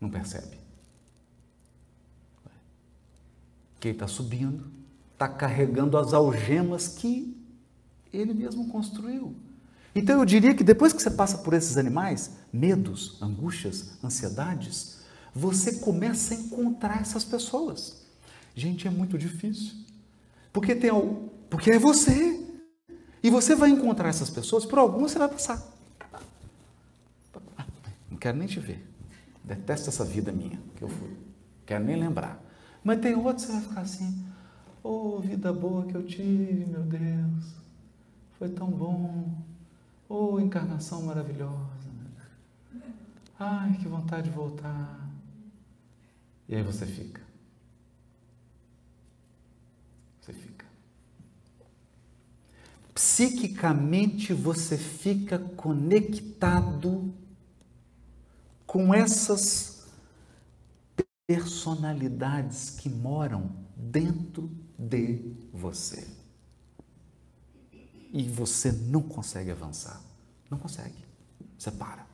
Não 0.00 0.08
percebe? 0.08 0.58
Quem 3.78 3.92
está 3.92 4.08
subindo 4.08 4.75
está 5.16 5.26
carregando 5.26 5.96
as 5.96 6.12
algemas 6.12 6.88
que 6.88 7.34
ele 8.12 8.34
mesmo 8.34 8.68
construiu. 8.68 9.34
Então 9.94 10.18
eu 10.18 10.26
diria 10.26 10.54
que 10.54 10.62
depois 10.62 10.92
que 10.92 11.00
você 11.00 11.10
passa 11.10 11.38
por 11.38 11.54
esses 11.54 11.78
animais, 11.78 12.32
medos, 12.52 13.20
angústias, 13.22 13.92
ansiedades, 14.04 14.98
você 15.34 15.76
começa 15.76 16.34
a 16.34 16.36
encontrar 16.36 17.00
essas 17.00 17.24
pessoas. 17.24 18.04
Gente, 18.54 18.86
é 18.86 18.90
muito 18.90 19.16
difícil. 19.16 19.74
Porque 20.52 20.74
tem 20.74 20.90
porque 21.48 21.70
é 21.70 21.78
você. 21.78 22.44
E 23.22 23.30
você 23.30 23.54
vai 23.54 23.70
encontrar 23.70 24.10
essas 24.10 24.28
pessoas, 24.28 24.66
por 24.66 24.78
algumas 24.78 25.12
você 25.12 25.18
vai 25.18 25.28
passar. 25.28 25.62
Não 28.10 28.18
quero 28.18 28.36
nem 28.36 28.46
te 28.46 28.60
ver. 28.60 28.86
Detesto 29.42 29.88
essa 29.88 30.04
vida 30.04 30.30
minha 30.30 30.60
que 30.76 30.82
eu 30.82 30.88
fui. 30.88 31.16
Quero 31.64 31.84
nem 31.84 31.96
lembrar. 31.96 32.42
Mas 32.84 33.00
tem 33.00 33.14
outros 33.14 33.46
você 33.46 33.52
vai 33.52 33.62
ficar 33.62 33.80
assim. 33.80 34.26
Oh, 34.88 35.18
vida 35.18 35.52
boa 35.52 35.84
que 35.84 35.96
eu 35.96 36.06
tive, 36.06 36.64
meu 36.64 36.82
Deus. 36.82 37.56
Foi 38.38 38.48
tão 38.48 38.70
bom. 38.70 39.34
Oh, 40.08 40.38
encarnação 40.38 41.02
maravilhosa. 41.02 41.66
Ai, 43.36 43.76
que 43.78 43.88
vontade 43.88 44.30
de 44.30 44.36
voltar. 44.36 45.10
E 46.48 46.54
aí 46.54 46.62
você 46.62 46.86
fica. 46.86 47.20
Você 50.20 50.32
fica 50.32 50.64
psiquicamente 52.94 54.32
você 54.32 54.78
fica 54.78 55.38
conectado 55.38 57.12
com 58.66 58.94
essas 58.94 59.86
personalidades 61.26 62.70
que 62.70 62.88
moram 62.88 63.50
dentro 63.76 64.50
de 64.78 65.34
você. 65.52 66.06
e 68.12 68.22
você 68.28 68.72
não 68.72 69.02
consegue 69.02 69.50
avançar. 69.50 70.00
Não 70.50 70.58
consegue. 70.58 71.04
Você 71.58 71.70
para. 71.70 72.06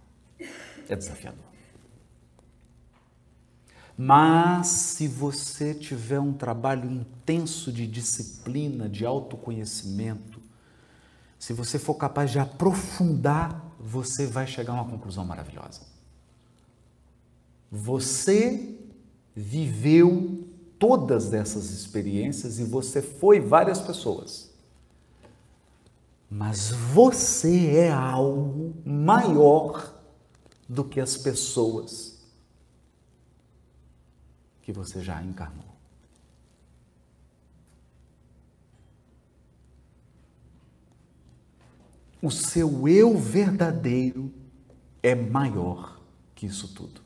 É 0.88 0.96
desafiador. 0.96 1.44
Mas 3.96 4.66
se 4.66 5.06
você 5.06 5.74
tiver 5.74 6.18
um 6.18 6.32
trabalho 6.32 6.90
intenso 6.90 7.72
de 7.72 7.86
disciplina, 7.86 8.88
de 8.88 9.06
autoconhecimento, 9.06 10.40
se 11.38 11.52
você 11.52 11.78
for 11.78 11.94
capaz 11.94 12.30
de 12.30 12.38
aprofundar, 12.40 13.72
você 13.78 14.26
vai 14.26 14.46
chegar 14.46 14.72
a 14.72 14.82
uma 14.82 14.90
conclusão 14.90 15.24
maravilhosa. 15.24 15.82
Você 17.70 18.76
viveu 19.36 20.41
todas 20.82 21.32
essas 21.32 21.70
experiências 21.70 22.58
e 22.58 22.64
você 22.64 23.00
foi 23.00 23.38
várias 23.38 23.80
pessoas. 23.80 24.50
Mas 26.28 26.72
você 26.72 27.76
é 27.76 27.92
algo 27.92 28.74
maior 28.84 29.94
do 30.68 30.82
que 30.82 30.98
as 30.98 31.16
pessoas 31.16 32.20
que 34.60 34.72
você 34.72 35.00
já 35.00 35.22
encarnou. 35.22 35.72
O 42.20 42.28
seu 42.28 42.88
eu 42.88 43.16
verdadeiro 43.16 44.34
é 45.00 45.14
maior 45.14 46.00
que 46.34 46.46
isso 46.46 46.74
tudo. 46.74 47.00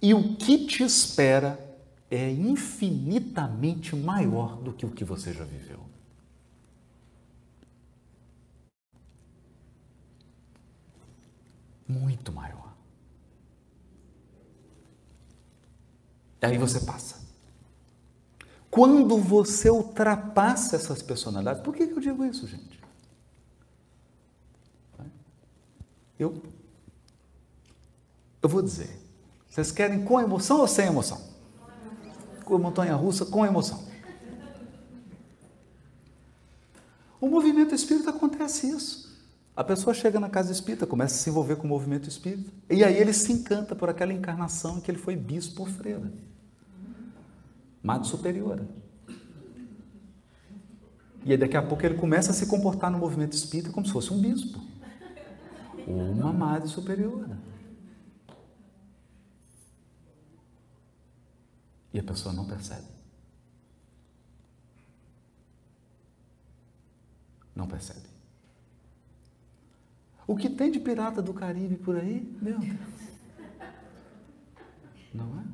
E 0.00 0.14
o 0.14 0.34
que 0.36 0.66
te 0.66 0.82
espera 0.82 1.69
é 2.10 2.30
infinitamente 2.30 3.94
maior 3.94 4.56
do 4.60 4.72
que 4.72 4.84
o 4.84 4.90
que 4.90 5.04
você 5.04 5.32
já 5.32 5.44
viveu. 5.44 5.78
Muito 11.86 12.32
maior. 12.32 12.74
Aí 16.42 16.58
você 16.58 16.80
passa. 16.80 17.20
Quando 18.70 19.18
você 19.18 19.68
ultrapassa 19.68 20.76
essas 20.76 21.02
personalidades, 21.02 21.62
por 21.62 21.74
que 21.74 21.84
eu 21.84 22.00
digo 22.00 22.24
isso, 22.24 22.46
gente? 22.46 22.80
Eu, 26.18 26.42
eu 28.42 28.48
vou 28.48 28.62
dizer. 28.62 29.00
Vocês 29.48 29.72
querem 29.72 30.04
com 30.04 30.20
emoção 30.20 30.60
ou 30.60 30.68
sem 30.68 30.86
emoção? 30.86 31.29
Montanha 32.58 32.94
russa, 32.94 33.24
com 33.24 33.44
emoção. 33.44 33.84
O 37.20 37.28
movimento 37.28 37.74
espírita 37.74 38.10
acontece 38.10 38.68
isso. 38.68 39.10
A 39.54 39.62
pessoa 39.62 39.92
chega 39.92 40.18
na 40.18 40.30
casa 40.30 40.52
espírita, 40.52 40.86
começa 40.86 41.14
a 41.14 41.18
se 41.18 41.28
envolver 41.28 41.56
com 41.56 41.64
o 41.64 41.68
movimento 41.68 42.08
espírita, 42.08 42.50
e 42.70 42.82
aí 42.82 42.96
ele 42.96 43.12
se 43.12 43.30
encanta 43.30 43.74
por 43.74 43.90
aquela 43.90 44.12
encarnação 44.12 44.78
em 44.78 44.80
que 44.80 44.90
ele 44.90 44.96
foi 44.96 45.16
bispo 45.16 45.62
ou 45.62 45.68
freira. 45.68 46.10
Madre 47.82 48.08
superiora. 48.08 48.66
E 51.24 51.32
aí 51.32 51.36
daqui 51.36 51.56
a 51.56 51.62
pouco 51.62 51.84
ele 51.84 51.96
começa 51.96 52.30
a 52.30 52.34
se 52.34 52.46
comportar 52.46 52.90
no 52.90 52.98
movimento 52.98 53.34
espírita 53.34 53.70
como 53.70 53.86
se 53.86 53.92
fosse 53.92 54.12
um 54.12 54.18
bispo. 54.18 54.58
Uma 55.86 56.32
madre 56.32 56.68
superiora. 56.68 57.49
E 61.92 61.98
a 61.98 62.02
pessoa 62.02 62.32
não 62.32 62.46
percebe. 62.46 62.86
Não 67.54 67.66
percebe. 67.66 68.08
O 70.26 70.36
que 70.36 70.48
tem 70.48 70.70
de 70.70 70.78
pirata 70.78 71.20
do 71.20 71.34
Caribe 71.34 71.76
por 71.76 71.96
aí, 71.96 72.20
meu 72.40 72.58
Deus. 72.58 72.78
Não 75.12 75.40
é? 75.40 75.44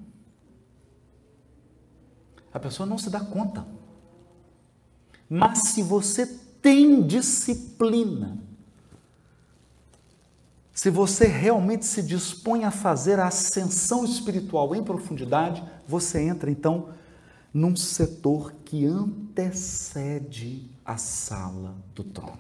A 2.53 2.61
pessoa 2.61 2.87
não 2.87 2.99
se 2.99 3.09
dá 3.09 3.21
conta. 3.21 3.67
Mas 5.29 5.71
se 5.71 5.83
você 5.83 6.27
tem 6.61 7.07
disciplina, 7.07 8.36
se 10.77 10.91
você 10.91 11.27
realmente 11.27 11.87
se 11.87 12.03
dispõe 12.03 12.65
a 12.65 12.71
fazer 12.71 13.19
a 13.19 13.29
ascensão 13.29 14.05
espiritual 14.05 14.77
em 14.77 14.85
profundidade, 14.85 15.65
você 15.89 16.21
entra 16.21 16.51
então 16.51 16.91
num 17.53 17.75
setor 17.75 18.53
que 18.63 18.85
antecede 18.85 20.71
a 20.85 20.99
sala 20.99 21.75
do 21.95 22.05
trono. 22.05 22.39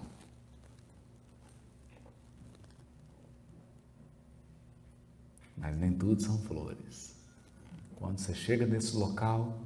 Mas 5.57 5.75
nem 5.79 5.95
tudo 5.95 6.23
são 6.23 6.37
flores. 6.41 7.15
Quando 7.97 8.19
você 8.19 8.35
chega 8.35 8.67
nesse 8.67 8.95
local, 8.95 9.59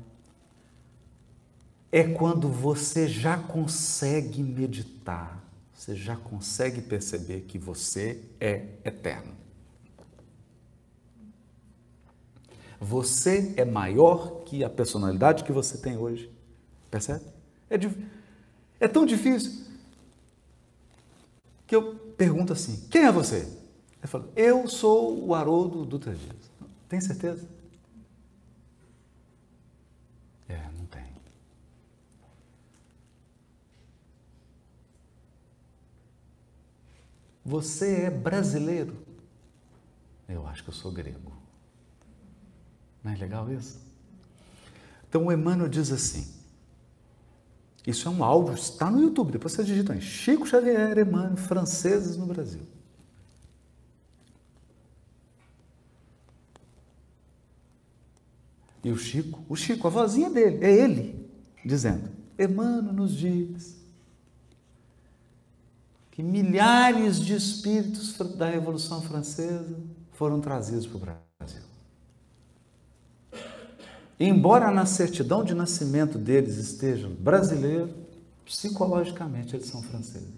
é 1.91 2.05
quando 2.05 2.49
você 2.49 3.09
já 3.09 3.37
consegue 3.37 4.45
meditar, 4.45 5.50
você 5.81 5.97
já 5.97 6.15
consegue 6.15 6.83
perceber 6.83 7.41
que 7.49 7.59
você 7.59 8.23
é 8.39 8.67
eterno. 8.85 9.33
Você 12.79 13.55
é 13.57 13.65
maior 13.65 14.45
que 14.45 14.63
a 14.63 14.69
personalidade 14.69 15.43
que 15.43 15.53
você 15.53 15.79
tem 15.79 15.97
hoje. 15.97 16.31
Percebe? 16.91 17.25
É, 17.71 17.77
é 18.79 18.89
tão 18.89 19.07
difícil 19.07 19.65
que 21.67 21.75
eu 21.75 21.95
pergunto 22.15 22.53
assim: 22.53 22.87
quem 22.91 23.05
é 23.07 23.13
você? 23.13 23.49
Eu 24.03 24.09
falo, 24.09 24.31
eu 24.37 24.69
sou 24.69 25.27
o 25.27 25.35
Haroldo 25.35 25.87
Dutra 25.87 26.15
Dias. 26.15 26.51
Tem 26.91 27.01
certeza? 27.01 27.49
É, 30.47 30.61
não 30.77 30.85
tem. 30.85 31.05
Você 37.51 38.03
é 38.03 38.11
brasileiro? 38.11 38.97
Eu 40.29 40.47
acho 40.47 40.63
que 40.63 40.71
eu 40.71 40.75
sou 40.75 40.93
grego. 40.93 41.33
Não 43.03 43.11
é 43.11 43.17
legal 43.17 43.53
isso? 43.53 43.81
Então 45.09 45.27
o 45.27 45.33
Emmanuel 45.33 45.69
diz 45.69 45.91
assim: 45.91 46.33
isso 47.85 48.07
é 48.07 48.11
um 48.11 48.23
áudio, 48.23 48.55
está 48.55 48.89
no 48.89 49.01
YouTube, 49.01 49.33
depois 49.33 49.53
você 49.53 49.65
digita 49.65 49.95
aí. 49.95 50.01
Chico 50.01 50.47
Xavier, 50.47 50.97
Emmanuel, 50.97 51.37
franceses 51.37 52.17
no 52.17 52.25
Brasil. 52.25 52.63
E 58.85 58.93
o 58.93 58.97
Chico, 58.97 59.45
o 59.49 59.57
Chico, 59.57 59.89
a 59.89 59.91
vozinha 59.91 60.31
dele, 60.31 60.65
é 60.65 60.73
ele, 60.73 61.29
dizendo: 61.65 62.11
Emmanuel 62.39 62.93
nos 62.93 63.13
diz 63.13 63.80
que 66.11 66.23
milhares 66.23 67.21
de 67.21 67.35
espíritos 67.35 68.17
da 68.37 68.49
Revolução 68.49 69.01
Francesa 69.01 69.79
foram 70.13 70.41
trazidos 70.41 70.87
para 70.87 70.97
o 70.97 71.01
Brasil. 71.01 71.63
Embora 74.19 74.71
na 74.71 74.85
certidão 74.85 75.43
de 75.43 75.55
nascimento 75.55 76.19
deles 76.19 76.57
estejam 76.57 77.11
brasileiros, 77.15 77.91
psicologicamente 78.45 79.57
eles 79.57 79.67
são 79.69 79.83
franceses. 79.83 80.29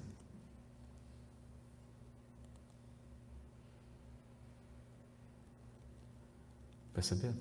Perceberam? 6.94 7.34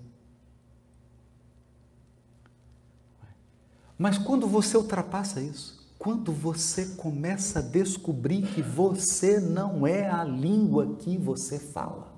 Mas 3.97 4.17
quando 4.17 4.47
você 4.47 4.77
ultrapassa 4.77 5.39
isso, 5.39 5.80
quando 6.01 6.33
você 6.33 6.87
começa 6.95 7.59
a 7.59 7.61
descobrir 7.61 8.41
que 8.41 8.59
você 8.59 9.39
não 9.39 9.85
é 9.85 10.09
a 10.09 10.23
língua 10.23 10.95
que 10.95 11.15
você 11.15 11.59
fala, 11.59 12.11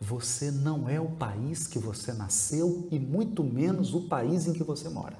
você 0.00 0.50
não 0.50 0.88
é 0.88 0.98
o 0.98 1.10
país 1.10 1.66
que 1.66 1.78
você 1.78 2.14
nasceu 2.14 2.88
e 2.90 2.98
muito 2.98 3.44
menos 3.44 3.92
o 3.92 4.08
país 4.08 4.46
em 4.46 4.54
que 4.54 4.64
você 4.64 4.88
mora. 4.88 5.18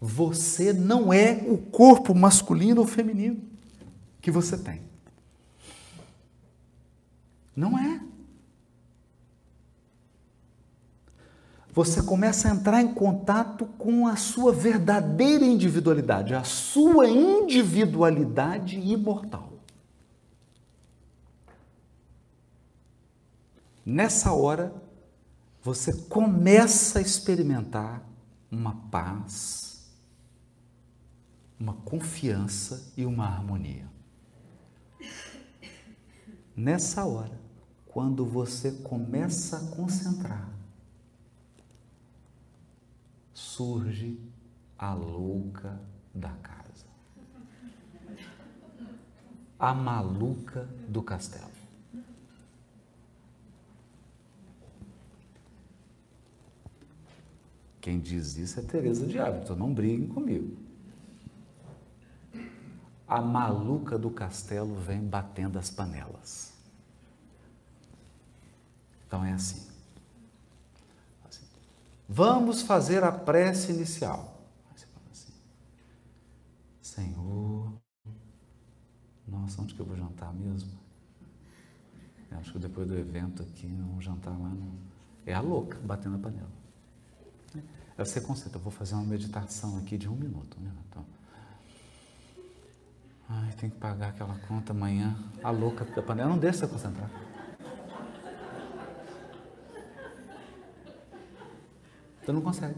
Você 0.00 0.72
não 0.72 1.12
é 1.12 1.34
o 1.46 1.58
corpo 1.58 2.14
masculino 2.14 2.80
ou 2.80 2.86
feminino 2.86 3.42
que 4.22 4.30
você 4.30 4.56
tem. 4.56 4.80
Não 7.54 7.78
é. 7.78 8.09
Você 11.82 12.02
começa 12.02 12.46
a 12.46 12.50
entrar 12.50 12.82
em 12.82 12.92
contato 12.92 13.64
com 13.78 14.06
a 14.06 14.14
sua 14.14 14.52
verdadeira 14.52 15.46
individualidade, 15.46 16.34
a 16.34 16.44
sua 16.44 17.08
individualidade 17.08 18.78
imortal. 18.78 19.54
Nessa 23.84 24.30
hora, 24.30 24.74
você 25.62 25.90
começa 26.02 26.98
a 26.98 27.02
experimentar 27.02 28.06
uma 28.50 28.74
paz, 28.90 29.90
uma 31.58 31.72
confiança 31.72 32.92
e 32.94 33.06
uma 33.06 33.24
harmonia. 33.24 33.88
Nessa 36.54 37.06
hora, 37.06 37.40
quando 37.86 38.26
você 38.26 38.70
começa 38.70 39.56
a 39.56 39.74
concentrar, 39.74 40.59
surge 43.60 44.18
a 44.78 44.94
louca 44.94 45.78
da 46.14 46.30
casa. 46.30 46.86
A 49.58 49.74
maluca 49.74 50.66
do 50.88 51.02
castelo. 51.02 51.50
Quem 57.82 58.00
diz 58.00 58.38
isso 58.38 58.60
é 58.60 58.62
Teresa 58.62 59.06
de 59.06 59.18
Ávila, 59.18 59.42
então 59.42 59.56
não 59.56 59.74
briguem 59.74 60.08
comigo. 60.08 60.56
A 63.06 63.20
maluca 63.20 63.98
do 63.98 64.10
castelo 64.10 64.74
vem 64.74 65.02
batendo 65.02 65.58
as 65.58 65.70
panelas. 65.70 66.54
Então 69.06 69.22
é 69.22 69.32
assim. 69.32 69.60
assim. 69.60 69.69
Vamos 72.12 72.62
fazer 72.62 73.04
a 73.04 73.12
prece 73.12 73.70
inicial. 73.70 74.42
Assim. 75.12 75.32
Senhor, 76.82 77.72
nossa, 79.28 79.62
onde 79.62 79.74
que 79.74 79.80
eu 79.80 79.86
vou 79.86 79.96
jantar 79.96 80.34
mesmo? 80.34 80.72
Eu 82.32 82.38
acho 82.38 82.50
que 82.50 82.58
depois 82.58 82.88
do 82.88 82.98
evento 82.98 83.44
aqui, 83.44 83.68
um 83.68 84.00
jantar 84.00 84.32
lá 84.32 84.48
não. 84.48 84.72
É 85.24 85.32
a 85.32 85.40
louca 85.40 85.78
batendo 85.84 86.16
a 86.16 86.18
panela. 86.18 86.50
Aí 87.54 88.04
você 88.04 88.20
concentra, 88.20 88.58
eu 88.58 88.62
vou 88.62 88.72
fazer 88.72 88.94
uma 88.96 89.04
meditação 89.04 89.78
aqui 89.78 89.96
de 89.96 90.08
um 90.08 90.16
minuto. 90.16 90.56
Um 90.58 90.62
minuto. 90.62 90.84
Então, 90.88 91.06
ai, 93.28 93.52
tem 93.52 93.70
que 93.70 93.76
pagar 93.76 94.08
aquela 94.08 94.36
conta 94.48 94.72
amanhã. 94.72 95.16
A 95.44 95.50
louca 95.50 95.84
da 95.84 96.02
panela 96.02 96.30
não 96.30 96.38
deixa 96.38 96.58
você 96.58 96.66
concentrar. 96.66 97.08
Você 102.30 102.32
não 102.32 102.42
consegue. 102.42 102.76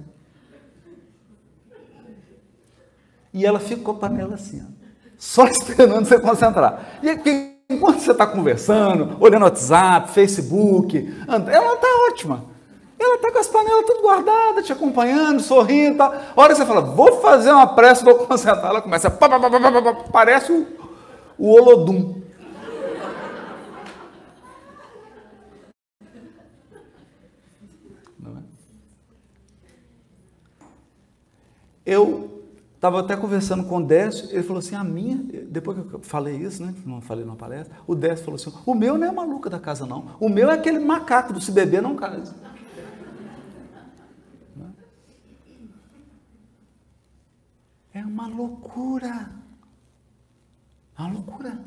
E 3.34 3.44
ela 3.44 3.61
ficou 3.61 3.94
com 3.94 4.07
a 4.07 4.09
panela 4.09 4.34
assim, 4.34 4.62
ó, 4.62 4.70
só 5.18 5.44
esperando 5.48 6.07
você 6.07 6.18
concentrar. 6.18 7.00
E 7.03 7.11
enquanto 7.68 8.00
você 8.00 8.12
está 8.12 8.26
conversando, 8.26 9.16
olhando 9.20 9.42
WhatsApp, 9.42 10.11
Facebook, 10.11 10.96
ela 11.28 11.74
está 11.74 11.86
ótima. 12.11 12.46
Ela 12.98 13.16
está 13.16 13.30
com 13.30 13.38
as 13.38 13.48
panelas 13.48 13.84
tudo 13.84 14.00
guardadas, 14.00 14.64
te 14.64 14.72
acompanhando, 14.72 15.42
sorrindo. 15.42 15.98
Tá. 15.98 16.32
A 16.34 16.40
hora 16.40 16.55
que 16.55 16.61
você 16.61 16.66
fala, 16.66 16.80
vou 16.80 17.20
fazer 17.20 17.50
uma 17.50 17.66
prece, 17.66 18.05
vou 18.05 18.14
concentrar, 18.26 18.70
ela 18.70 18.80
começa, 18.80 19.11
pá, 19.11 19.28
pá, 19.28 19.38
pá, 19.38 19.94
parece 20.11 20.53
o, 20.53 20.66
o 21.36 21.50
Olodum. 21.50 22.22
Não 28.18 28.38
é? 28.38 28.42
Eu 31.85 32.43
estava 32.74 33.01
até 33.01 33.16
conversando 33.16 33.64
com 33.64 33.76
o 33.76 33.85
Décio, 33.85 34.28
ele 34.33 34.43
falou 34.43 34.59
assim, 34.59 34.74
a 34.74 34.83
minha, 34.83 35.16
depois 35.49 35.78
que 35.78 35.95
eu 35.95 36.01
falei 36.01 36.37
isso, 36.37 36.64
né, 36.64 36.74
não 36.85 37.01
falei 37.01 37.24
numa 37.24 37.37
palestra, 37.37 37.76
o 37.87 37.95
Décio 37.95 38.24
falou 38.24 38.41
assim, 38.41 38.53
o 38.66 38.74
meu 38.74 38.99
não 38.99 39.07
é 39.07 39.12
maluca 39.12 39.49
da 39.49 39.61
casa 39.61 39.87
não, 39.87 40.16
o 40.18 40.28
meu 40.28 40.51
é 40.51 40.55
aquele 40.55 40.80
macaco 40.80 41.33
do 41.33 41.41
se 41.41 41.53
beber 41.53 41.80
não 41.80 41.95
casa. 41.95 42.35
É 47.95 48.05
uma 48.05 48.26
loucura. 48.26 49.30
Uma 50.99 51.09
loucura. 51.12 51.62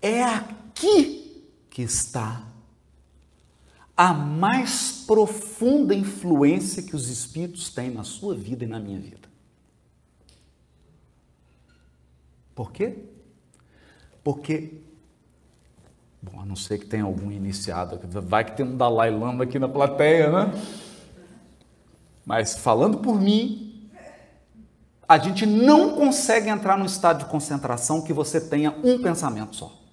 É 0.00 0.22
aqui 0.22 1.44
que 1.68 1.82
está 1.82 2.53
a 3.96 4.12
mais 4.12 5.04
profunda 5.06 5.94
influência 5.94 6.82
que 6.82 6.96
os 6.96 7.08
espíritos 7.08 7.70
têm 7.70 7.90
na 7.90 8.02
sua 8.02 8.34
vida 8.34 8.64
e 8.64 8.66
na 8.66 8.80
minha 8.80 8.98
vida. 8.98 9.28
Por 12.54 12.72
quê? 12.72 13.04
Porque, 14.22 14.80
bom, 16.22 16.40
a 16.40 16.44
não 16.44 16.56
ser 16.56 16.78
que 16.78 16.86
tenha 16.86 17.04
algum 17.04 17.30
iniciado, 17.30 18.00
vai 18.22 18.44
que 18.44 18.56
tem 18.56 18.66
um 18.66 18.76
Dalai 18.76 19.10
Lama 19.10 19.44
aqui 19.44 19.58
na 19.58 19.68
plateia, 19.68 20.30
né? 20.30 20.52
Mas 22.24 22.56
falando 22.56 22.98
por 22.98 23.20
mim, 23.20 23.90
a 25.06 25.18
gente 25.18 25.44
não 25.44 25.94
consegue 25.96 26.48
entrar 26.48 26.78
num 26.78 26.86
estado 26.86 27.18
de 27.18 27.26
concentração 27.26 28.02
que 28.02 28.12
você 28.12 28.40
tenha 28.40 28.70
um 28.82 29.02
pensamento 29.02 29.54
só. 29.54 29.83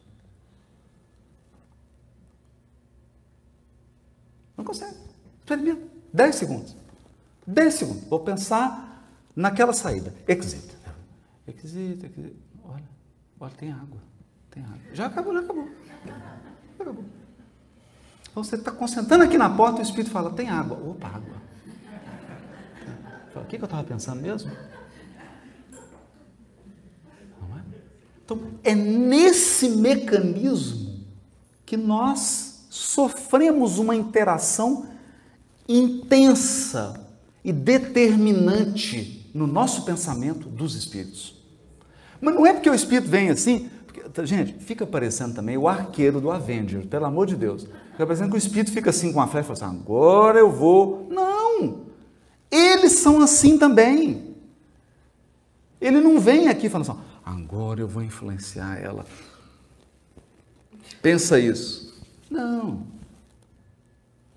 Não 4.61 4.65
consegue. 4.65 4.95
Experimenta. 5.39 5.81
10 6.13 6.35
segundos. 6.35 6.75
10 7.47 7.73
segundos. 7.73 8.03
Vou 8.03 8.19
pensar 8.19 9.03
naquela 9.35 9.73
saída. 9.73 10.13
Exit. 10.27 10.77
Exit, 11.47 12.05
exit. 12.05 12.35
Olha, 12.63 12.83
olha, 13.39 13.53
tem 13.57 13.71
água. 13.71 13.97
Tem 14.51 14.63
água. 14.63 14.77
Já 14.93 15.07
acabou, 15.07 15.33
já 15.33 15.39
acabou. 15.39 15.67
Já 16.05 16.83
acabou. 16.83 17.05
Então 18.29 18.43
você 18.43 18.55
está 18.55 18.71
concentrando 18.71 19.23
aqui 19.23 19.35
na 19.35 19.49
porta 19.49 19.79
e 19.79 19.81
o 19.81 19.83
Espírito 19.83 20.11
fala, 20.11 20.29
tem 20.29 20.47
água. 20.47 20.77
Opa, 20.77 21.07
água. 21.07 21.41
O 23.35 23.45
que, 23.45 23.55
eu 23.55 23.65
estava 23.65 23.83
pensando 23.83 24.21
mesmo? 24.21 24.51
Não 27.41 27.57
é? 27.57 27.63
Então, 28.23 28.39
é 28.63 28.75
nesse 28.75 29.69
mecanismo 29.69 31.03
que 31.65 31.75
nós 31.75 32.50
sofremos 32.71 33.79
uma 33.79 33.93
interação 33.93 34.85
intensa 35.67 37.05
e 37.43 37.51
determinante 37.51 39.29
no 39.33 39.45
nosso 39.45 39.83
pensamento 39.83 40.47
dos 40.47 40.73
espíritos. 40.73 41.35
Mas 42.21 42.33
não 42.33 42.45
é 42.45 42.53
porque 42.53 42.69
o 42.69 42.73
espírito 42.73 43.09
vem 43.09 43.29
assim, 43.29 43.69
porque, 43.85 44.25
gente, 44.25 44.53
fica 44.63 44.87
parecendo 44.87 45.35
também 45.35 45.57
o 45.57 45.67
arqueiro 45.67 46.21
do 46.21 46.31
Avenger, 46.31 46.87
pelo 46.87 47.05
amor 47.05 47.27
de 47.27 47.35
Deus. 47.35 47.63
Fica 47.91 48.05
parecendo 48.05 48.29
que 48.29 48.35
o 48.35 48.37
espírito 48.37 48.71
fica 48.71 48.89
assim 48.89 49.11
com 49.11 49.19
a 49.19 49.27
flecha 49.27 49.51
assim, 49.51 49.65
agora 49.65 50.39
eu 50.39 50.49
vou. 50.49 51.09
Não! 51.11 51.87
Eles 52.49 52.93
são 52.93 53.21
assim 53.21 53.57
também. 53.57 54.33
Ele 55.81 55.99
não 55.99 56.21
vem 56.21 56.47
aqui 56.47 56.69
falando 56.69 56.89
assim, 56.89 56.99
agora 57.25 57.81
eu 57.81 57.87
vou 57.87 58.01
influenciar 58.01 58.77
ela. 58.77 59.05
Pensa 61.01 61.37
isso. 61.37 61.90
Não. 62.31 62.87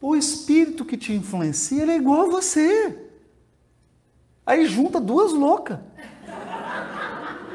O 0.01 0.17
espírito 0.17 0.85
que 0.85 0.97
te 0.97 1.13
influencia, 1.13 1.83
ele 1.83 1.93
é 1.93 1.97
igual 1.97 2.23
a 2.23 2.31
você. 2.31 2.99
Aí 4.45 4.67
junta 4.67 5.01
duas 5.01 5.33
loucas. 5.33 5.79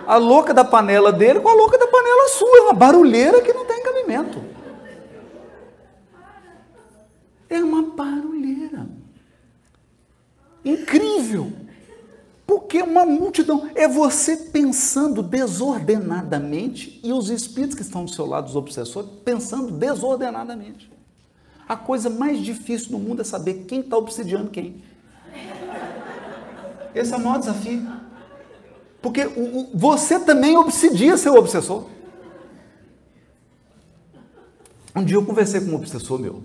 A 0.08 0.16
louca 0.16 0.54
da 0.54 0.64
panela 0.64 1.12
dele 1.12 1.42
com 1.42 1.50
a 1.50 1.54
louca 1.54 1.78
da 1.78 1.86
panela 1.86 2.30
sua. 2.30 2.58
É 2.58 2.62
uma 2.62 2.74
barulheira 2.74 3.42
que 3.42 3.54
não 3.54 3.66
tem 3.66 3.84
cabimento. 3.84 4.42
É 7.50 7.62
uma 7.62 7.84
barulheira. 7.84 8.88
Incrível! 10.64 11.52
Porque 12.50 12.82
uma 12.82 13.06
multidão 13.06 13.70
é 13.76 13.88
você 13.88 14.36
pensando 14.36 15.22
desordenadamente 15.22 17.00
e 17.04 17.14
os 17.14 17.30
espíritos 17.30 17.76
que 17.76 17.84
estão 17.84 18.06
do 18.06 18.10
seu 18.10 18.26
lado, 18.26 18.48
os 18.48 18.56
obsessores, 18.56 19.08
pensando 19.24 19.72
desordenadamente. 19.72 20.92
A 21.68 21.76
coisa 21.76 22.10
mais 22.10 22.40
difícil 22.40 22.94
no 22.94 22.98
mundo 22.98 23.22
é 23.22 23.24
saber 23.24 23.66
quem 23.68 23.82
está 23.82 23.96
obsidiando 23.96 24.50
quem. 24.50 24.84
Esse 26.96 27.14
é 27.14 27.18
o 27.18 27.20
maior 27.20 27.38
desafio. 27.38 27.88
Porque 29.00 29.28
o, 29.28 29.60
o, 29.60 29.70
você 29.78 30.20
também 30.20 30.58
obsidia 30.58 31.18
seu 31.18 31.36
obsessor. 31.36 31.86
Um 34.96 35.06
dia 35.06 35.18
eu 35.18 35.24
conversei 35.24 35.62
com 35.62 35.68
um 35.68 35.76
obsessor 35.76 36.18
meu. 36.18 36.44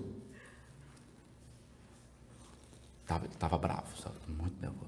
Tava, 3.07 3.27
tava 3.39 3.57
bravo, 3.57 3.87
sabe? 3.99 4.17
Muito 4.27 4.61
nervoso. 4.61 4.84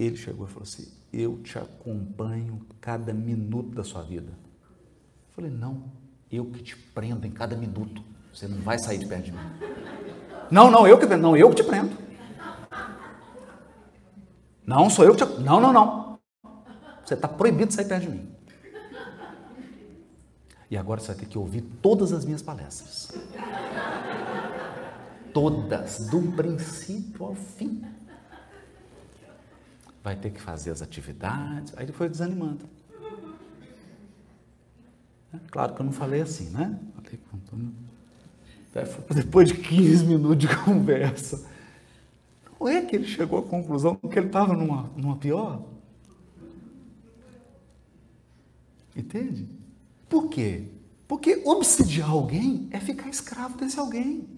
Ele 0.00 0.16
chegou 0.16 0.46
e 0.46 0.48
falou 0.48 0.62
assim: 0.62 0.90
Eu 1.12 1.38
te 1.42 1.58
acompanho 1.58 2.66
cada 2.80 3.12
minuto 3.12 3.74
da 3.74 3.84
sua 3.84 4.00
vida. 4.00 4.32
Eu 4.32 5.34
falei: 5.34 5.50
Não, 5.50 5.84
eu 6.32 6.46
que 6.46 6.62
te 6.62 6.74
prendo 6.74 7.26
em 7.26 7.30
cada 7.30 7.54
minuto. 7.54 8.02
Você 8.32 8.48
não 8.48 8.62
vai 8.62 8.78
sair 8.78 8.96
de 8.96 9.04
perto 9.04 9.24
de 9.24 9.32
mim. 9.32 9.38
Não, 10.50 10.70
não, 10.70 10.88
eu 10.88 10.98
que 10.98 11.04
não, 11.04 11.36
eu 11.36 11.50
que 11.50 11.56
te 11.56 11.64
prendo. 11.64 11.98
Não, 14.66 14.88
sou 14.88 15.04
eu 15.04 15.14
que 15.14 15.22
te. 15.22 15.40
Não, 15.42 15.60
não, 15.60 15.70
não. 15.70 16.18
Você 17.04 17.12
está 17.12 17.28
proibido 17.28 17.66
de 17.66 17.74
sair 17.74 17.86
perto 17.86 18.04
de 18.04 18.10
mim. 18.10 18.28
E 20.70 20.78
agora 20.78 20.98
você 20.98 21.08
vai 21.08 21.16
ter 21.16 21.26
que 21.26 21.36
ouvir 21.36 21.60
todas 21.82 22.10
as 22.10 22.24
minhas 22.24 22.40
palestras. 22.40 23.12
Todas, 25.34 26.06
do 26.06 26.32
princípio 26.32 27.26
ao 27.26 27.34
fim. 27.34 27.84
Vai 30.02 30.16
ter 30.16 30.30
que 30.30 30.40
fazer 30.40 30.70
as 30.70 30.82
atividades. 30.82 31.72
Aí 31.76 31.84
ele 31.84 31.92
foi 31.92 32.08
desanimando. 32.08 32.64
É 35.32 35.38
claro 35.50 35.74
que 35.74 35.80
eu 35.80 35.86
não 35.86 35.92
falei 35.92 36.22
assim, 36.22 36.50
né? 36.50 36.78
Falei 36.94 37.20
com 37.30 37.36
Antônio. 37.36 37.72
Depois 39.14 39.48
de 39.48 39.54
15 39.54 40.06
minutos 40.06 40.38
de 40.38 40.56
conversa. 40.64 41.44
Não 42.58 42.68
é 42.68 42.82
que 42.82 42.94
ele 42.94 43.06
chegou 43.06 43.38
à 43.38 43.42
conclusão 43.42 43.96
que 43.96 44.18
ele 44.18 44.26
estava 44.26 44.54
numa, 44.54 44.90
numa 44.96 45.16
pior? 45.16 45.62
Entende? 48.94 49.48
Por 50.08 50.28
quê? 50.28 50.68
Porque 51.08 51.42
obsidiar 51.44 52.10
alguém 52.10 52.68
é 52.70 52.78
ficar 52.78 53.08
escravo 53.08 53.56
desse 53.56 53.78
alguém. 53.78 54.28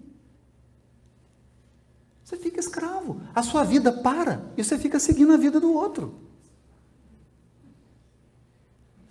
Você 2.33 2.37
fica 2.37 2.59
escravo. 2.59 3.21
A 3.35 3.43
sua 3.43 3.63
vida 3.63 3.91
para 3.91 4.51
e 4.57 4.63
você 4.63 4.75
fica 4.79 4.99
seguindo 4.99 5.33
a 5.33 5.37
vida 5.37 5.59
do 5.59 5.71
outro. 5.71 6.15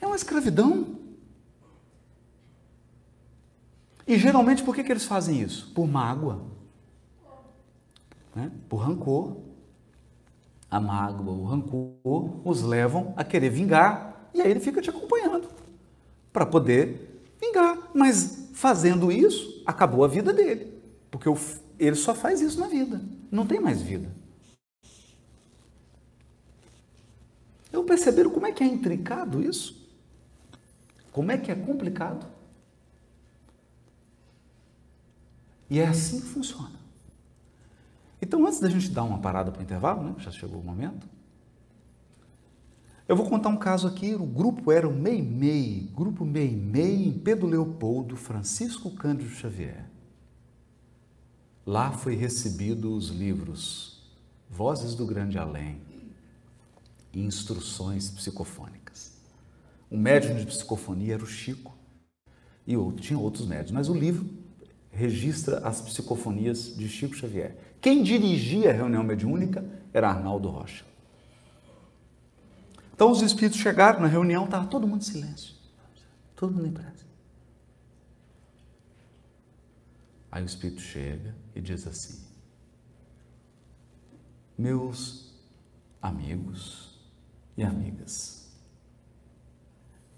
É 0.00 0.06
uma 0.06 0.16
escravidão. 0.16 0.98
E 4.08 4.18
geralmente 4.18 4.64
por 4.64 4.74
que, 4.74 4.82
que 4.82 4.90
eles 4.90 5.04
fazem 5.04 5.40
isso? 5.40 5.72
Por 5.72 5.86
mágoa, 5.86 6.42
né? 8.34 8.50
por 8.68 8.78
rancor. 8.78 9.36
A 10.68 10.80
mágoa, 10.80 11.32
o 11.32 11.44
rancor 11.44 12.40
os 12.44 12.62
levam 12.62 13.12
a 13.16 13.22
querer 13.22 13.50
vingar 13.50 14.30
e 14.34 14.40
aí 14.40 14.50
ele 14.50 14.58
fica 14.58 14.80
te 14.82 14.90
acompanhando 14.90 15.48
para 16.32 16.44
poder 16.44 17.22
vingar. 17.40 17.78
Mas 17.94 18.48
fazendo 18.52 19.12
isso, 19.12 19.62
acabou 19.64 20.04
a 20.04 20.08
vida 20.08 20.32
dele, 20.32 20.74
porque 21.08 21.28
ele 21.86 21.96
só 21.96 22.14
faz 22.14 22.40
isso 22.40 22.60
na 22.60 22.68
vida, 22.68 23.00
não 23.30 23.46
tem 23.46 23.60
mais 23.60 23.82
vida. 23.82 24.08
Eu 27.72 27.84
perceberam 27.84 28.30
como 28.30 28.46
é 28.46 28.52
que 28.52 28.62
é 28.62 28.66
intricado 28.66 29.42
isso? 29.42 29.88
Como 31.10 31.32
é 31.32 31.38
que 31.38 31.50
é 31.50 31.54
complicado? 31.54 32.26
E 35.68 35.78
é 35.78 35.86
assim 35.86 36.20
que 36.20 36.26
funciona. 36.26 36.82
Então, 38.20 38.46
antes 38.46 38.60
da 38.60 38.68
gente 38.68 38.90
dar 38.90 39.02
uma 39.02 39.18
parada 39.18 39.50
para 39.50 39.60
o 39.60 39.62
intervalo, 39.62 40.04
né? 40.04 40.14
já 40.18 40.30
chegou 40.30 40.60
o 40.60 40.64
momento, 40.64 41.08
eu 43.08 43.16
vou 43.16 43.28
contar 43.28 43.48
um 43.48 43.56
caso 43.56 43.88
aqui. 43.88 44.14
O 44.14 44.24
grupo 44.24 44.70
era 44.70 44.88
o 44.88 44.94
Meimei, 44.94 45.90
grupo 45.94 46.24
Meimei 46.24 47.08
em 47.08 47.12
Pedro 47.12 47.46
Leopoldo, 47.46 48.16
Francisco 48.16 48.90
Cândido 48.90 49.30
Xavier. 49.30 49.86
Lá 51.64 51.92
foi 51.92 52.16
recebido 52.16 52.92
os 52.92 53.08
livros 53.08 54.02
Vozes 54.50 54.94
do 54.96 55.06
Grande 55.06 55.38
Além 55.38 55.80
e 57.12 57.20
Instruções 57.20 58.10
Psicofônicas. 58.10 59.12
O 59.88 59.96
médium 59.96 60.34
de 60.36 60.44
psicofonia 60.44 61.14
era 61.14 61.22
o 61.22 61.26
Chico 61.26 61.72
e 62.66 62.74
tinha 63.00 63.18
outros 63.18 63.46
médios, 63.46 63.70
mas 63.70 63.88
o 63.88 63.94
livro 63.94 64.28
registra 64.90 65.58
as 65.58 65.80
psicofonias 65.80 66.76
de 66.76 66.88
Chico 66.88 67.14
Xavier. 67.14 67.56
Quem 67.80 68.02
dirigia 68.02 68.70
a 68.70 68.72
reunião 68.72 69.04
mediúnica 69.04 69.64
era 69.92 70.08
Arnaldo 70.08 70.48
Rocha. 70.48 70.84
Então 72.92 73.10
os 73.10 73.22
espíritos 73.22 73.60
chegaram 73.60 74.00
na 74.00 74.08
reunião, 74.08 74.46
estava 74.46 74.66
todo 74.66 74.86
mundo 74.86 75.02
em 75.02 75.04
silêncio, 75.04 75.54
todo 76.34 76.52
mundo 76.52 76.66
em 76.66 76.72
prece. 76.72 77.01
Aí 80.32 80.42
o 80.42 80.46
espírito 80.46 80.80
chega 80.80 81.36
e 81.54 81.60
diz 81.60 81.86
assim: 81.86 82.18
Meus 84.58 85.32
amigos 86.00 86.98
e 87.56 87.62
amigas, 87.62 88.50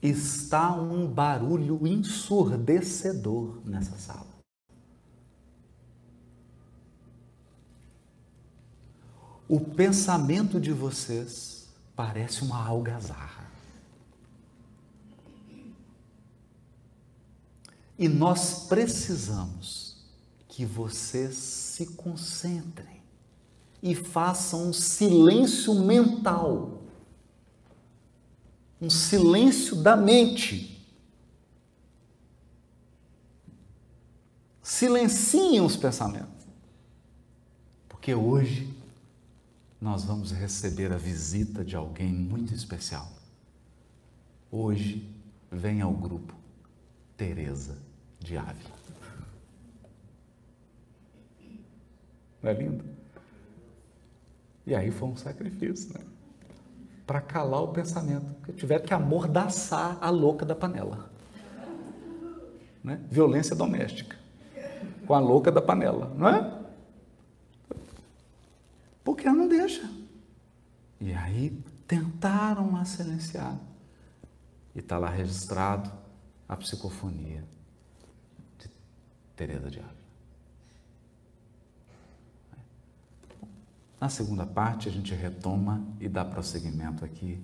está 0.01 0.75
um 0.75 1.07
barulho 1.07 1.87
ensurdecedor 1.87 3.61
nessa 3.67 3.99
sala. 3.99 4.35
o 9.49 9.61
pensamento 9.61 10.61
de 10.61 10.73
vocês 10.73 11.69
parece 11.95 12.43
uma 12.43 12.67
algazarra. 12.67 13.45
E 17.97 18.09
nós 18.09 18.67
precisamos 18.67 19.84
que 20.55 20.65
vocês 20.65 21.35
se 21.35 21.85
concentrem 21.85 23.03
e 23.83 23.93
façam 23.93 24.69
um 24.69 24.73
silêncio 24.73 25.75
mental, 25.75 26.81
um 28.81 28.89
silêncio 28.89 29.75
da 29.83 29.97
mente. 29.97 30.81
Silenciem 34.63 35.61
os 35.61 35.77
pensamentos, 35.77 36.47
porque 37.89 38.15
hoje 38.15 38.73
nós 39.81 40.05
vamos 40.05 40.31
receber 40.31 40.93
a 40.93 40.97
visita 40.97 41.65
de 41.65 41.75
alguém 41.75 42.13
muito 42.13 42.55
especial. 42.55 43.11
Hoje 44.53 45.05
vem 45.51 45.81
ao 45.81 45.93
grupo 45.93 46.33
Teresa 47.17 47.77
de 48.21 48.37
Ávila. 48.37 48.74
Não 52.45 52.51
é 52.51 52.55
lindo? 52.55 52.85
E 54.67 54.75
aí 54.75 54.91
foi 54.91 55.09
um 55.09 55.17
sacrifício, 55.17 55.95
né? 55.95 56.05
Para 57.07 57.23
calar 57.23 57.63
o 57.63 57.69
pensamento. 57.69 58.35
Porque 58.35 58.53
tiveram 58.53 58.85
que 58.85 58.93
amordaçar 58.93 59.97
a 59.99 60.11
louca 60.11 60.45
da 60.45 60.55
panela. 60.55 61.11
Né? 62.83 63.01
Violência 63.11 63.57
doméstica. 63.57 64.19
Com 65.07 65.15
a 65.15 65.19
louca 65.19 65.51
da 65.51 65.62
panela, 65.62 66.12
não 66.15 66.29
é? 66.29 66.61
Porque 69.03 69.27
ela 69.27 69.37
não 69.37 69.49
deixa. 69.49 69.91
E 71.01 71.15
aí 71.15 71.62
tentaram 71.89 72.77
a 72.77 72.85
silenciar. 72.85 73.59
E 74.75 74.81
está 74.81 74.99
lá 74.99 75.09
registrado 75.09 75.91
a 76.47 76.57
psicofonia 76.57 77.43
de 78.59 78.69
Teresa 79.35 79.71
de 79.71 79.79
Ávila. 79.79 79.94
Na 84.01 84.09
segunda 84.09 84.45
parte, 84.45 84.89
a 84.89 84.93
gente 84.93 85.15
retoma 85.15 85.83
e 86.01 86.09
dá 86.09 86.25
prosseguimento 86.25 87.05
aqui 87.05 87.41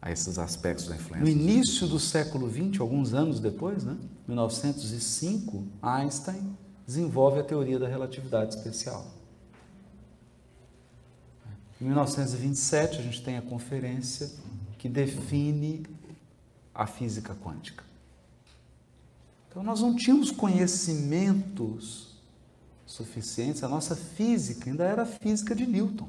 a 0.00 0.10
esses 0.10 0.38
aspectos 0.38 0.88
da 0.88 0.96
influência. 0.96 1.24
No 1.24 1.28
início 1.28 1.86
do 1.86 1.98
século 1.98 2.50
XX, 2.50 2.80
alguns 2.80 3.14
anos 3.14 3.38
depois, 3.38 3.84
né, 3.84 3.96
1905, 4.26 5.64
Einstein 5.80 6.56
desenvolve 6.86 7.38
a 7.38 7.44
teoria 7.44 7.78
da 7.78 7.86
relatividade 7.86 8.56
especial. 8.56 9.06
Em 11.80 11.84
1927, 11.84 12.98
a 12.98 13.02
gente 13.02 13.22
tem 13.22 13.36
a 13.36 13.42
conferência 13.42 14.30
que 14.78 14.88
define 14.88 15.86
a 16.74 16.86
física 16.86 17.34
quântica. 17.34 17.84
Então, 19.48 19.62
nós 19.62 19.80
não 19.80 19.94
tínhamos 19.94 20.30
conhecimentos 20.30 22.11
suficientes, 22.92 23.62
a 23.62 23.68
nossa 23.68 23.96
física 23.96 24.70
ainda 24.70 24.84
era 24.84 25.02
a 25.02 25.06
física 25.06 25.54
de 25.54 25.66
Newton. 25.66 26.08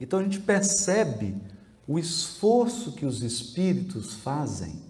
Então, 0.00 0.20
a 0.20 0.22
gente 0.22 0.40
percebe 0.40 1.36
o 1.86 1.98
esforço 1.98 2.92
que 2.92 3.06
os 3.06 3.22
espíritos 3.22 4.14
fazem 4.14 4.80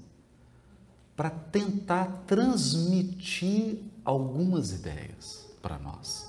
para 1.16 1.30
tentar 1.30 2.24
transmitir 2.26 3.78
algumas 4.04 4.72
ideias 4.72 5.46
para 5.60 5.78
nós 5.78 6.28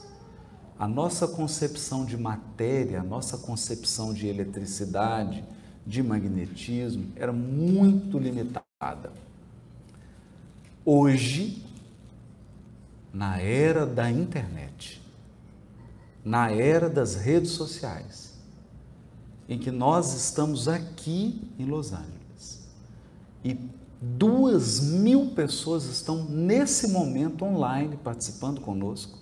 a 0.79 0.87
nossa 0.87 1.27
concepção 1.27 2.05
de 2.05 2.17
matéria, 2.17 3.01
a 3.01 3.03
nossa 3.03 3.37
concepção 3.37 4.13
de 4.13 4.27
eletricidade, 4.27 5.43
de 5.85 6.01
magnetismo 6.01 7.11
era 7.17 7.33
muito 7.33 8.17
limitada. 8.17 9.11
Hoje, 10.85 11.61
na 13.13 13.39
era 13.39 13.85
da 13.85 14.09
internet, 14.09 15.01
na 16.23 16.51
era 16.51 16.89
das 16.89 17.15
redes 17.15 17.51
sociais, 17.51 18.33
em 19.47 19.57
que 19.57 19.71
nós 19.71 20.13
estamos 20.13 20.67
aqui 20.67 21.49
em 21.57 21.65
Los 21.65 21.91
Angeles 21.91 22.67
e 23.43 23.57
duas 24.01 24.79
mil 24.79 25.31
pessoas 25.31 25.85
estão 25.85 26.23
nesse 26.23 26.87
momento 26.89 27.43
online 27.43 27.97
participando 27.97 28.61
conosco 28.61 29.19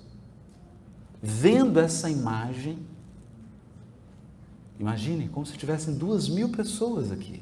vendo 1.21 1.79
essa 1.79 2.09
imagem, 2.09 2.77
imagine 4.79 5.27
como 5.29 5.45
se 5.45 5.57
tivessem 5.57 5.95
duas 5.95 6.29
mil 6.29 6.49
pessoas 6.49 7.11
aqui. 7.11 7.41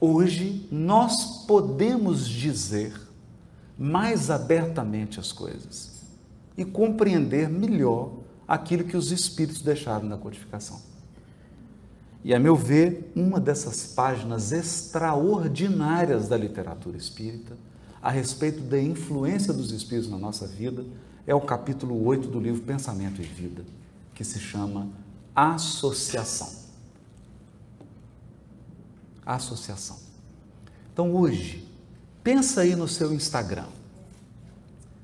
hoje 0.00 0.66
nós 0.70 1.44
podemos 1.46 2.26
dizer 2.26 3.09
mais 3.80 4.30
abertamente 4.30 5.18
as 5.18 5.32
coisas 5.32 6.02
e 6.54 6.66
compreender 6.66 7.48
melhor 7.48 8.12
aquilo 8.46 8.84
que 8.84 8.94
os 8.94 9.10
Espíritos 9.10 9.62
deixaram 9.62 10.06
na 10.06 10.18
codificação. 10.18 10.82
E, 12.22 12.34
a 12.34 12.38
meu 12.38 12.54
ver, 12.54 13.10
uma 13.16 13.40
dessas 13.40 13.86
páginas 13.86 14.52
extraordinárias 14.52 16.28
da 16.28 16.36
literatura 16.36 16.98
espírita, 16.98 17.56
a 18.02 18.10
respeito 18.10 18.60
da 18.60 18.78
influência 18.78 19.50
dos 19.50 19.72
Espíritos 19.72 20.10
na 20.10 20.18
nossa 20.18 20.46
vida, 20.46 20.84
é 21.26 21.34
o 21.34 21.40
capítulo 21.40 22.04
8 22.04 22.28
do 22.28 22.38
livro 22.38 22.60
Pensamento 22.60 23.22
e 23.22 23.24
Vida, 23.24 23.64
que 24.12 24.22
se 24.22 24.38
chama 24.38 24.88
Associação. 25.34 26.50
Associação. 29.24 29.96
Então, 30.92 31.14
hoje, 31.14 31.69
pensa 32.22 32.62
aí 32.62 32.74
no 32.76 32.88
seu 32.88 33.12
Instagram. 33.12 33.66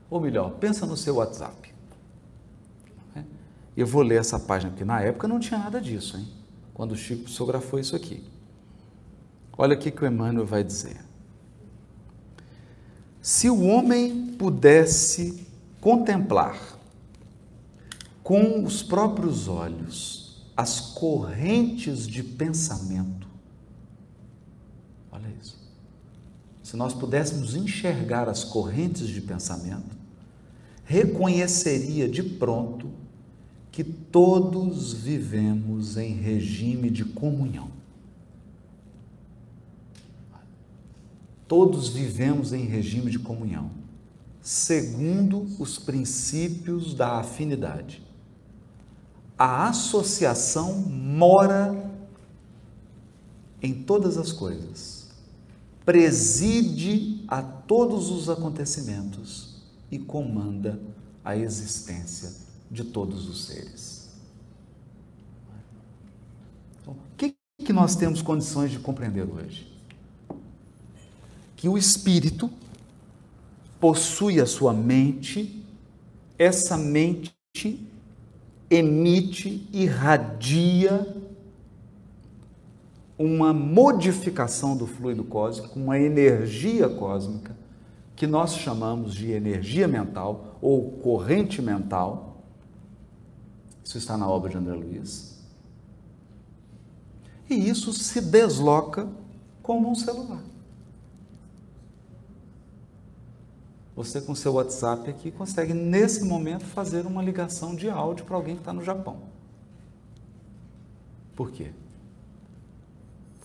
Ou 0.08 0.20
melhor, 0.20 0.52
pensa 0.52 0.86
no 0.86 0.96
seu 0.96 1.16
WhatsApp. 1.16 1.74
Eu 3.76 3.86
vou 3.86 4.02
ler 4.02 4.20
essa 4.20 4.38
página, 4.38 4.70
porque 4.70 4.84
na 4.84 5.02
época 5.02 5.28
não 5.28 5.38
tinha 5.38 5.58
nada 5.58 5.80
disso, 5.80 6.16
hein? 6.16 6.26
Quando 6.72 6.92
o 6.92 6.96
Chico 6.96 7.24
psicografou 7.24 7.78
isso 7.78 7.94
aqui. 7.94 8.24
Olha 9.56 9.74
o 9.76 9.78
que, 9.78 9.90
que 9.90 10.02
o 10.02 10.06
Emmanuel 10.06 10.46
vai 10.46 10.64
dizer. 10.64 11.04
Se 13.20 13.50
o 13.50 13.62
homem 13.64 14.34
pudesse 14.38 15.46
contemplar 15.80 16.58
com 18.22 18.64
os 18.64 18.82
próprios 18.82 19.48
olhos 19.48 20.46
as 20.56 20.80
correntes 20.80 22.06
de 22.06 22.22
pensamento, 22.22 23.28
olha 25.12 25.28
isso. 25.40 25.65
Se 26.66 26.76
nós 26.76 26.92
pudéssemos 26.92 27.54
enxergar 27.54 28.28
as 28.28 28.42
correntes 28.42 29.06
de 29.06 29.20
pensamento, 29.20 29.96
reconheceria 30.84 32.08
de 32.08 32.24
pronto 32.24 32.90
que 33.70 33.84
todos 33.84 34.92
vivemos 34.92 35.96
em 35.96 36.14
regime 36.14 36.90
de 36.90 37.04
comunhão. 37.04 37.70
Todos 41.46 41.88
vivemos 41.88 42.52
em 42.52 42.64
regime 42.64 43.12
de 43.12 43.20
comunhão, 43.20 43.70
segundo 44.42 45.46
os 45.60 45.78
princípios 45.78 46.94
da 46.94 47.20
afinidade. 47.20 48.02
A 49.38 49.68
associação 49.68 50.80
mora 50.80 51.92
em 53.62 53.72
todas 53.72 54.18
as 54.18 54.32
coisas, 54.32 54.95
preside 55.86 57.24
a 57.28 57.40
todos 57.40 58.10
os 58.10 58.28
acontecimentos 58.28 59.62
e 59.88 60.00
comanda 60.00 60.80
a 61.24 61.36
existência 61.36 62.34
de 62.68 62.82
todos 62.82 63.28
os 63.28 63.46
seres. 63.46 64.10
Então, 66.82 66.94
o 66.94 67.16
que, 67.16 67.36
que 67.64 67.72
nós 67.72 67.94
temos 67.94 68.20
condições 68.20 68.72
de 68.72 68.80
compreender 68.80 69.28
hoje? 69.30 69.72
Que 71.54 71.68
o 71.68 71.78
espírito 71.78 72.50
possui 73.78 74.40
a 74.40 74.46
sua 74.46 74.72
mente, 74.72 75.64
essa 76.36 76.76
mente 76.76 77.32
emite, 78.68 79.68
irradia 79.72 81.15
uma 83.18 83.52
modificação 83.52 84.76
do 84.76 84.86
fluido 84.86 85.24
cósmico, 85.24 85.78
uma 85.78 85.98
energia 85.98 86.88
cósmica, 86.88 87.56
que 88.14 88.26
nós 88.26 88.56
chamamos 88.56 89.14
de 89.14 89.30
energia 89.30 89.86
mental 89.86 90.58
ou 90.60 90.90
corrente 90.98 91.60
mental, 91.60 92.42
isso 93.84 93.98
está 93.98 94.16
na 94.16 94.28
obra 94.28 94.50
de 94.50 94.56
André 94.56 94.74
Luiz. 94.74 95.36
E 97.48 97.54
isso 97.68 97.92
se 97.92 98.20
desloca 98.20 99.08
como 99.62 99.90
um 99.90 99.94
celular. 99.94 100.42
Você 103.94 104.20
com 104.20 104.34
seu 104.34 104.52
WhatsApp 104.54 105.08
aqui 105.08 105.30
consegue 105.30 105.72
nesse 105.72 106.24
momento 106.24 106.64
fazer 106.64 107.06
uma 107.06 107.22
ligação 107.22 107.74
de 107.74 107.88
áudio 107.88 108.26
para 108.26 108.36
alguém 108.36 108.56
que 108.56 108.60
está 108.60 108.72
no 108.72 108.84
Japão. 108.84 109.22
Por 111.34 111.50
quê? 111.50 111.70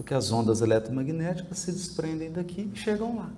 Porque 0.02 0.16
as 0.16 0.32
ondas 0.32 0.62
eletromagnéticas 0.62 1.60
se 1.60 1.72
desprendem 1.72 2.32
daqui 2.32 2.72
e 2.74 2.76
chegam 2.76 3.18
lá, 3.18 3.30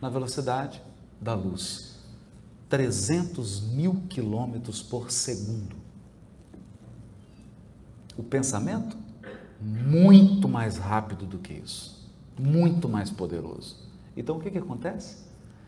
na 0.00 0.08
velocidade 0.08 0.80
da 1.20 1.34
luz. 1.34 1.96
300 2.68 3.60
mil 3.72 4.04
quilômetros 4.08 4.84
por 4.84 5.10
segundo. 5.10 5.74
O 8.16 8.22
pensamento, 8.22 8.96
muito 9.60 10.48
mais 10.48 10.76
rápido 10.76 11.26
do 11.26 11.38
que 11.38 11.54
isso, 11.54 12.08
muito 12.38 12.88
mais 12.88 13.10
poderoso. 13.10 13.78
Então 14.16 14.36
o 14.36 14.40
que, 14.40 14.48
que 14.48 14.58
acontece? 14.58 15.16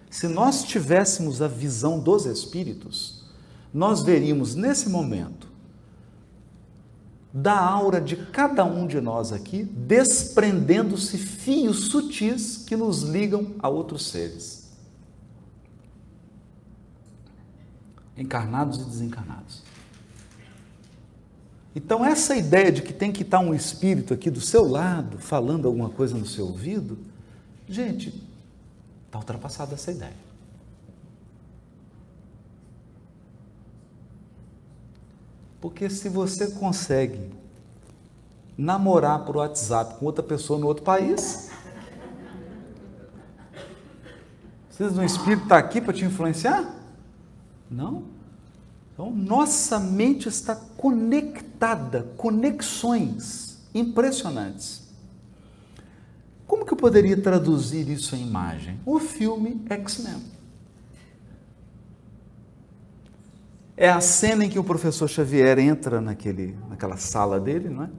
Se 0.09 0.29
nós 0.29 0.63
tivéssemos 0.63 1.43
a 1.43 1.49
visão 1.49 1.99
dos 1.99 2.27
Espíritos, 2.27 3.25
nós 3.75 4.03
veríamos 4.03 4.55
nesse 4.55 4.89
momento 4.89 5.48
da 7.33 7.59
aura 7.59 8.01
de 8.01 8.17
cada 8.17 8.65
um 8.65 8.87
de 8.87 9.01
nós 9.01 9.33
aqui 9.33 9.63
desprendendo-se 9.63 11.19
fios 11.19 11.89
sutis 11.89 12.65
que 12.67 12.77
nos 12.77 13.03
ligam 13.03 13.55
a 13.59 13.69
outros 13.69 14.07
seres. 14.09 14.59
encarnados 18.19 18.81
e 18.81 18.85
desencarnados. 18.85 19.63
Então, 21.75 22.05
essa 22.05 22.35
ideia 22.35 22.73
de 22.73 22.83
que 22.83 22.93
tem 22.93 23.13
que 23.13 23.23
estar 23.23 23.39
um 23.39 23.55
espírito 23.55 24.13
aqui 24.13 24.31
do 24.31 24.41
seu 24.41 24.69
lado, 24.69 25.19
falando 25.19 25.69
alguma 25.69 25.89
coisa 25.89 26.19
no 26.19 26.27
seu 26.27 26.47
ouvido, 26.47 26.99
gente, 27.69 28.09
está 29.07 29.19
ultrapassada 29.19 29.75
essa 29.75 29.93
ideia. 29.93 30.28
Porque 35.61 35.91
se 35.91 36.09
você 36.09 36.53
consegue 36.53 37.33
namorar 38.57 39.25
por 39.25 39.37
WhatsApp 39.37 39.99
com 39.99 40.07
outra 40.07 40.23
pessoa 40.23 40.59
no 40.59 40.67
outro 40.67 40.85
país, 40.85 41.51
de 44.77 44.85
um 44.85 45.05
espírito 45.05 45.43
estar 45.43 45.59
aqui 45.59 45.81
para 45.81 45.93
te 45.93 46.05
influenciar? 46.05 46.65
Não. 47.69 48.05
Então, 48.93 49.11
nossa 49.11 49.79
mente 49.79 50.29
está 50.29 50.55
conectada, 50.55 52.05
conexões 52.17 53.59
impressionantes. 53.75 54.89
Como 56.47 56.65
que 56.65 56.73
eu 56.73 56.77
poderia 56.77 57.21
traduzir 57.21 57.89
isso 57.89 58.17
em 58.17 58.23
imagem? 58.23 58.81
O 58.87 58.99
filme 58.99 59.61
X-Men. 59.69 60.38
É 63.81 63.89
a 63.89 64.01
cena 64.01 64.45
em 64.45 64.51
que 64.51 64.59
o 64.59 64.65
professor 64.65 65.07
Xavier 65.07 65.57
entra 65.57 66.01
naquele, 66.01 66.57
naquela 66.69 66.97
sala 66.97 67.39
dele, 67.39 67.69
não 67.69 67.85
é? 67.85 67.91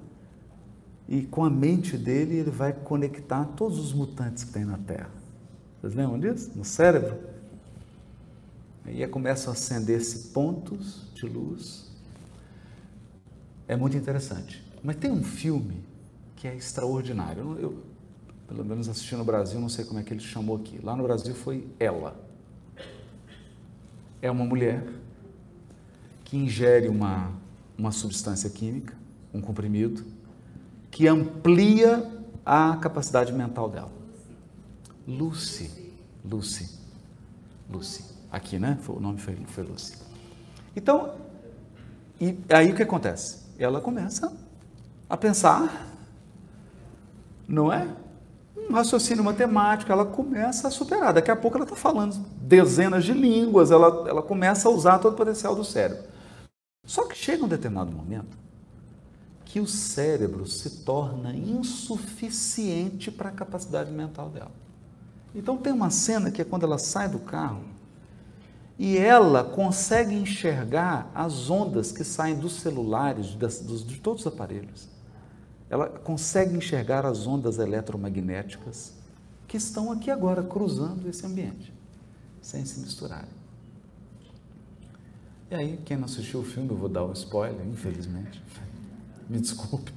E 1.07 1.21
com 1.21 1.45
a 1.45 1.49
mente 1.49 1.97
dele 1.97 2.35
ele 2.35 2.51
vai 2.51 2.73
conectar 2.73 3.45
todos 3.55 3.79
os 3.79 3.93
mutantes 3.93 4.43
que 4.43 4.51
tem 4.51 4.65
na 4.65 4.77
Terra. 4.77 5.09
Vocês 5.79 5.95
lembram 5.95 6.19
disso? 6.19 6.51
No 6.53 6.65
cérebro? 6.65 7.17
E 8.87 9.07
começam 9.07 9.53
a 9.53 9.55
acender-se 9.55 10.27
pontos 10.33 11.07
de 11.13 11.25
luz. 11.25 11.89
É 13.65 13.77
muito 13.77 13.95
interessante. 13.95 14.61
Mas 14.83 14.97
tem 14.97 15.09
um 15.09 15.23
filme 15.23 15.81
que 16.35 16.45
é 16.45 16.57
extraordinário. 16.57 17.41
Eu, 17.41 17.59
eu, 17.61 17.83
pelo 18.49 18.65
menos 18.65 18.89
assisti 18.89 19.15
no 19.15 19.23
Brasil, 19.23 19.61
não 19.61 19.69
sei 19.69 19.85
como 19.85 19.97
é 20.01 20.03
que 20.03 20.13
ele 20.13 20.19
chamou 20.19 20.57
aqui. 20.57 20.77
Lá 20.83 20.93
no 20.93 21.03
Brasil 21.03 21.33
foi 21.33 21.65
Ela. 21.79 22.19
É 24.21 24.29
uma 24.29 24.43
mulher 24.43 24.98
que 26.29 26.37
ingere 26.37 26.87
uma, 26.87 27.31
uma 27.75 27.91
substância 27.91 28.51
química, 28.51 28.93
um 29.33 29.41
comprimido, 29.41 30.05
que 30.91 31.07
amplia 31.07 32.07
a 32.45 32.77
capacidade 32.77 33.33
mental 33.33 33.67
dela. 33.67 33.91
Lucy. 35.07 35.71
Lucy. 36.23 36.69
Lucy. 37.67 38.05
Aqui, 38.31 38.59
né? 38.59 38.77
O 38.87 38.99
nome 38.99 39.17
foi, 39.17 39.35
foi 39.47 39.63
Lúcia. 39.63 39.97
Então, 40.75 41.15
e 42.21 42.37
aí 42.49 42.71
o 42.71 42.75
que 42.75 42.83
acontece? 42.83 43.39
Ela 43.57 43.81
começa 43.81 44.31
a 45.09 45.17
pensar, 45.17 45.87
não 47.47 47.73
é? 47.73 47.87
Um 48.55 48.71
raciocínio 48.71 49.23
matemático, 49.23 49.91
ela 49.91 50.05
começa 50.05 50.67
a 50.67 50.71
superar. 50.71 51.11
Daqui 51.11 51.31
a 51.31 51.35
pouco 51.35 51.57
ela 51.57 51.65
está 51.65 51.75
falando 51.75 52.23
dezenas 52.39 53.03
de 53.03 53.13
línguas, 53.13 53.71
ela, 53.71 54.07
ela 54.07 54.21
começa 54.21 54.69
a 54.69 54.71
usar 54.71 54.99
todo 54.99 55.13
o 55.13 55.17
potencial 55.17 55.55
do 55.55 55.65
cérebro. 55.65 56.18
Só 56.85 57.07
que 57.07 57.15
chega 57.15 57.43
um 57.43 57.47
determinado 57.47 57.91
momento 57.91 58.37
que 59.45 59.59
o 59.59 59.67
cérebro 59.67 60.45
se 60.45 60.69
torna 60.83 61.35
insuficiente 61.35 63.09
para 63.09 63.29
a 63.29 63.31
capacidade 63.31 63.91
mental 63.91 64.29
dela. 64.29 64.51
Então 65.33 65.57
tem 65.57 65.73
uma 65.73 65.89
cena 65.89 66.29
que 66.29 66.41
é 66.41 66.45
quando 66.45 66.63
ela 66.63 66.77
sai 66.77 67.09
do 67.09 67.19
carro 67.19 67.63
e 68.77 68.97
ela 68.97 69.43
consegue 69.43 70.13
enxergar 70.15 71.11
as 71.13 71.49
ondas 71.49 71.91
que 71.91 72.03
saem 72.03 72.35
dos 72.35 72.53
celulares, 72.53 73.33
das, 73.35 73.59
dos, 73.59 73.85
de 73.85 73.97
todos 73.99 74.25
os 74.25 74.31
aparelhos. 74.31 74.87
Ela 75.69 75.87
consegue 75.89 76.55
enxergar 76.55 77.05
as 77.05 77.27
ondas 77.27 77.57
eletromagnéticas 77.57 78.93
que 79.47 79.57
estão 79.57 79.91
aqui 79.91 80.11
agora 80.11 80.43
cruzando 80.43 81.09
esse 81.09 81.25
ambiente, 81.25 81.73
sem 82.41 82.63
se 82.65 82.79
misturarem. 82.79 83.38
E 85.51 85.55
aí, 85.55 85.79
quem 85.83 85.97
não 85.97 86.05
assistiu 86.05 86.41
o 86.41 86.43
filme, 86.43 86.69
eu 86.69 86.75
vou 86.75 86.87
dar 86.87 87.03
o 87.03 87.09
um 87.09 87.13
spoiler, 87.13 87.65
infelizmente. 87.67 88.41
Me 89.27 89.39
desculpe. 89.39 89.91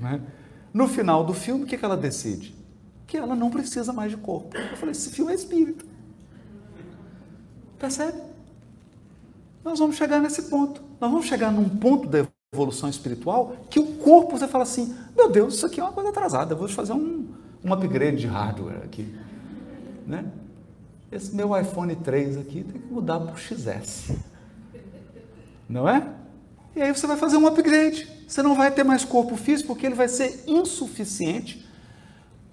Né? 0.00 0.20
No 0.72 0.88
final 0.88 1.24
do 1.24 1.32
filme, 1.32 1.64
o 1.64 1.66
que 1.66 1.82
ela 1.82 1.96
decide? 1.96 2.54
Que 3.06 3.16
ela 3.16 3.36
não 3.36 3.48
precisa 3.48 3.92
mais 3.92 4.10
de 4.10 4.16
corpo. 4.16 4.56
Eu 4.56 4.76
falei, 4.76 4.92
esse 4.92 5.10
filme 5.10 5.32
é 5.32 5.34
espírita. 5.34 5.84
Percebe? 7.78 8.20
Nós 9.64 9.78
vamos 9.78 9.96
chegar 9.96 10.20
nesse 10.20 10.42
ponto. 10.42 10.82
Nós 11.00 11.10
vamos 11.10 11.26
chegar 11.26 11.52
num 11.52 11.68
ponto 11.68 12.08
da 12.08 12.26
evolução 12.52 12.88
espiritual 12.88 13.56
que 13.70 13.78
o 13.78 13.98
corpo, 13.98 14.36
você 14.36 14.48
fala 14.48 14.64
assim, 14.64 14.96
meu 15.16 15.30
Deus, 15.30 15.54
isso 15.54 15.66
aqui 15.66 15.80
é 15.80 15.82
uma 15.82 15.92
coisa 15.92 16.10
atrasada, 16.10 16.54
eu 16.54 16.58
vou 16.58 16.68
fazer 16.68 16.92
um, 16.92 17.28
um 17.62 17.72
upgrade 17.72 18.16
de 18.16 18.26
hardware 18.26 18.82
aqui. 18.82 19.14
Né? 20.06 20.24
Esse 21.12 21.34
meu 21.34 21.58
iPhone 21.58 21.94
3 21.94 22.38
aqui 22.38 22.64
tem 22.64 22.80
que 22.80 22.92
mudar 22.92 23.20
para 23.20 23.34
o 23.34 23.36
XS. 23.36 24.12
Não 25.68 25.88
é? 25.88 26.14
E 26.74 26.82
aí 26.82 26.94
você 26.94 27.06
vai 27.06 27.16
fazer 27.16 27.36
um 27.36 27.46
upgrade. 27.46 28.08
Você 28.26 28.42
não 28.42 28.54
vai 28.54 28.70
ter 28.70 28.84
mais 28.84 29.04
corpo 29.04 29.36
físico 29.36 29.68
porque 29.68 29.86
ele 29.86 29.94
vai 29.94 30.08
ser 30.08 30.44
insuficiente 30.46 31.66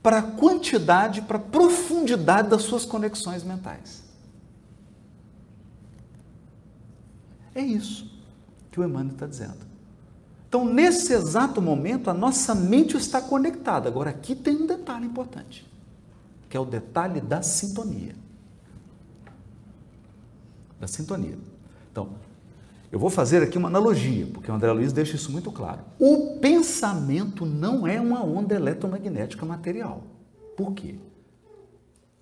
para 0.02 0.20
a 0.20 0.22
quantidade, 0.22 1.22
para 1.22 1.38
a 1.38 1.42
profundidade 1.42 2.50
das 2.50 2.64
suas 2.64 2.86
conexões 2.86 3.44
mentais. 3.44 4.04
É 7.54 7.62
isso 7.62 8.14
que 8.70 8.80
o 8.80 8.84
Emmanuel 8.84 9.14
está 9.14 9.26
dizendo. 9.26 9.66
Então, 10.48 10.66
nesse 10.66 11.14
exato 11.14 11.62
momento, 11.62 12.10
a 12.10 12.14
nossa 12.14 12.54
mente 12.54 12.96
está 12.96 13.22
conectada. 13.22 13.90
Agora, 13.90 14.10
aqui 14.10 14.36
tem 14.36 14.56
um 14.56 14.68
detalhe 14.68 15.06
importante, 15.06 15.66
que 16.50 16.56
é 16.56 16.60
o 16.60 16.66
detalhe 16.66 17.20
da 17.20 17.42
sintonia. 17.42 18.16
Da 20.80 20.88
sintonia. 20.88 21.38
Então, 21.92 22.10
eu 22.96 23.00
vou 23.00 23.10
fazer 23.10 23.44
aqui 23.44 23.58
uma 23.58 23.68
analogia, 23.68 24.26
porque 24.28 24.50
o 24.50 24.54
André 24.54 24.72
Luiz 24.72 24.94
deixa 24.94 25.18
isso 25.18 25.30
muito 25.30 25.52
claro. 25.52 25.82
O 26.00 26.40
pensamento 26.40 27.46
não 27.46 27.86
é 27.86 28.00
uma 28.00 28.24
onda 28.24 28.56
eletromagnética 28.56 29.46
material. 29.46 30.02
Por 30.56 30.72
quê? 30.72 30.96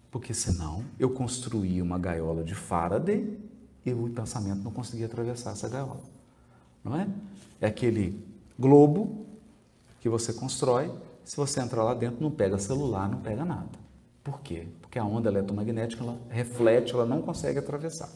Porque 0.10 0.34
senão 0.34 0.84
eu 0.98 1.12
construí 1.12 1.80
uma 1.80 2.00
gaiola 2.00 2.44
de 2.44 2.56
Faraday 2.56 3.38
e 3.86 3.94
o 3.94 4.10
pensamento 4.10 4.64
não 4.64 4.72
conseguia 4.72 5.06
atravessar 5.06 5.52
essa 5.52 5.70
gaiola. 5.70 6.02
Não 6.84 7.00
é? 7.00 7.08
É 7.62 7.68
aquele 7.68 8.26
globo 8.58 9.28
que 10.02 10.10
você 10.10 10.34
constrói, 10.34 10.92
se 11.24 11.38
você 11.38 11.60
entrar 11.60 11.84
lá 11.84 11.94
dentro 11.94 12.18
não 12.20 12.32
pega 12.32 12.58
celular, 12.58 13.08
não 13.08 13.20
pega 13.20 13.46
nada. 13.46 13.78
Por 14.24 14.42
quê? 14.42 14.66
Porque 14.82 14.98
a 14.98 15.06
onda 15.06 15.30
eletromagnética 15.30 16.04
ela 16.04 16.18
reflete, 16.32 16.96
ela 16.96 17.06
não 17.06 17.22
consegue 17.22 17.60
atravessar. 17.60 18.10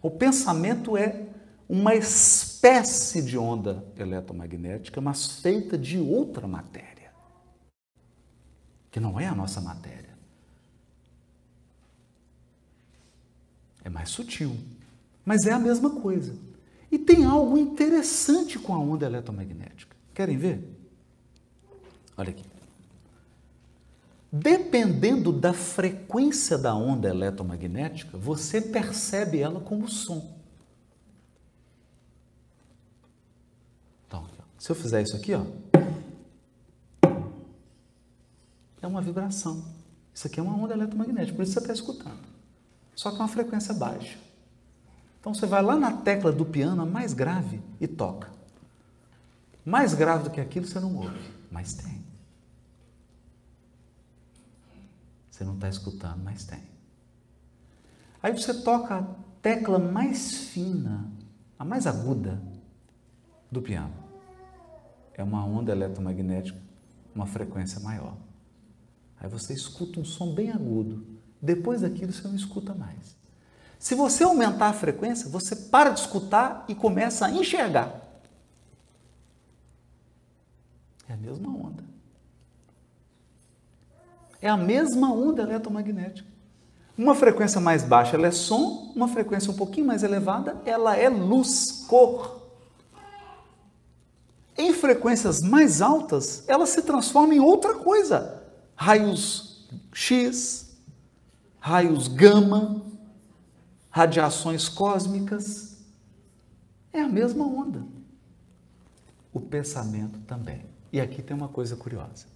O 0.00 0.10
pensamento 0.10 0.96
é 0.96 1.26
uma 1.70 1.94
espécie 1.94 3.22
de 3.22 3.38
onda 3.38 3.84
eletromagnética, 3.96 5.00
mas 5.00 5.40
feita 5.40 5.78
de 5.78 6.00
outra 6.00 6.48
matéria, 6.48 7.12
que 8.90 8.98
não 8.98 9.20
é 9.20 9.28
a 9.28 9.34
nossa 9.36 9.60
matéria. 9.60 10.10
É 13.84 13.88
mais 13.88 14.10
sutil, 14.10 14.56
mas 15.24 15.46
é 15.46 15.52
a 15.52 15.60
mesma 15.60 15.90
coisa. 15.90 16.34
E 16.90 16.98
tem 16.98 17.24
algo 17.24 17.56
interessante 17.56 18.58
com 18.58 18.74
a 18.74 18.78
onda 18.80 19.06
eletromagnética. 19.06 19.96
Querem 20.12 20.36
ver? 20.36 20.68
Olha 22.16 22.30
aqui. 22.30 22.44
Dependendo 24.32 25.30
da 25.30 25.52
frequência 25.52 26.58
da 26.58 26.74
onda 26.74 27.08
eletromagnética, 27.08 28.18
você 28.18 28.60
percebe 28.60 29.38
ela 29.38 29.60
como 29.60 29.88
som. 29.88 30.39
Se 34.60 34.70
eu 34.70 34.76
fizer 34.76 35.00
isso 35.00 35.16
aqui, 35.16 35.32
ó, 35.32 35.42
é 38.82 38.86
uma 38.86 39.00
vibração. 39.00 39.64
Isso 40.12 40.26
aqui 40.26 40.38
é 40.38 40.42
uma 40.42 40.54
onda 40.54 40.74
eletromagnética, 40.74 41.34
por 41.34 41.42
isso 41.42 41.54
você 41.54 41.60
está 41.60 41.72
escutando. 41.72 42.20
Só 42.94 43.10
que 43.10 43.16
é 43.16 43.20
uma 43.20 43.28
frequência 43.28 43.72
baixa. 43.72 44.18
Então 45.18 45.32
você 45.32 45.46
vai 45.46 45.62
lá 45.62 45.76
na 45.76 45.96
tecla 46.02 46.30
do 46.30 46.44
piano, 46.44 46.82
a 46.82 46.84
mais 46.84 47.14
grave, 47.14 47.62
e 47.80 47.88
toca. 47.88 48.30
Mais 49.64 49.94
grave 49.94 50.24
do 50.24 50.30
que 50.30 50.42
aquilo 50.42 50.66
você 50.66 50.78
não 50.78 50.94
ouve, 50.94 51.32
mas 51.50 51.72
tem. 51.72 52.04
Você 55.30 55.42
não 55.42 55.54
está 55.54 55.70
escutando, 55.70 56.22
mas 56.22 56.44
tem. 56.44 56.62
Aí 58.22 58.30
você 58.36 58.52
toca 58.52 58.98
a 58.98 59.02
tecla 59.40 59.78
mais 59.78 60.34
fina, 60.34 61.10
a 61.58 61.64
mais 61.64 61.86
aguda 61.86 62.42
do 63.50 63.62
piano 63.62 64.09
é 65.14 65.22
uma 65.22 65.44
onda 65.44 65.72
eletromagnética, 65.72 66.58
uma 67.14 67.26
frequência 67.26 67.80
maior. 67.80 68.16
Aí 69.20 69.28
você 69.28 69.52
escuta 69.52 70.00
um 70.00 70.04
som 70.04 70.34
bem 70.34 70.50
agudo. 70.50 71.06
Depois 71.40 71.82
daquilo 71.82 72.12
você 72.12 72.26
não 72.26 72.34
escuta 72.34 72.74
mais. 72.74 73.16
Se 73.78 73.94
você 73.94 74.24
aumentar 74.24 74.68
a 74.68 74.72
frequência, 74.72 75.28
você 75.28 75.56
para 75.56 75.90
de 75.90 76.00
escutar 76.00 76.64
e 76.68 76.74
começa 76.74 77.26
a 77.26 77.30
enxergar. 77.30 78.00
É 81.08 81.14
a 81.14 81.16
mesma 81.16 81.50
onda. 81.50 81.84
É 84.40 84.48
a 84.48 84.56
mesma 84.56 85.12
onda 85.12 85.42
eletromagnética. 85.42 86.28
Uma 86.96 87.14
frequência 87.14 87.60
mais 87.60 87.82
baixa 87.82 88.16
ela 88.16 88.26
é 88.26 88.30
som, 88.30 88.92
uma 88.94 89.08
frequência 89.08 89.50
um 89.50 89.56
pouquinho 89.56 89.86
mais 89.86 90.02
elevada 90.02 90.60
ela 90.64 90.96
é 90.96 91.08
luz, 91.08 91.84
cor. 91.88 92.39
Em 94.60 94.74
frequências 94.74 95.40
mais 95.40 95.80
altas, 95.80 96.44
ela 96.46 96.66
se 96.66 96.82
transforma 96.82 97.34
em 97.34 97.40
outra 97.40 97.76
coisa. 97.76 98.44
Raios 98.76 99.66
X, 99.90 100.76
raios 101.58 102.08
gama, 102.08 102.84
radiações 103.88 104.68
cósmicas. 104.68 105.78
É 106.92 107.00
a 107.00 107.08
mesma 107.08 107.46
onda. 107.46 107.82
O 109.32 109.40
pensamento 109.40 110.18
também. 110.26 110.66
E 110.92 111.00
aqui 111.00 111.22
tem 111.22 111.34
uma 111.34 111.48
coisa 111.48 111.74
curiosa. 111.74 112.26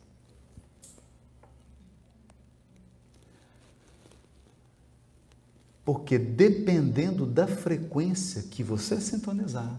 Porque 5.84 6.18
dependendo 6.18 7.26
da 7.26 7.46
frequência 7.46 8.44
que 8.44 8.62
você 8.62 8.98
sintonizar, 8.98 9.78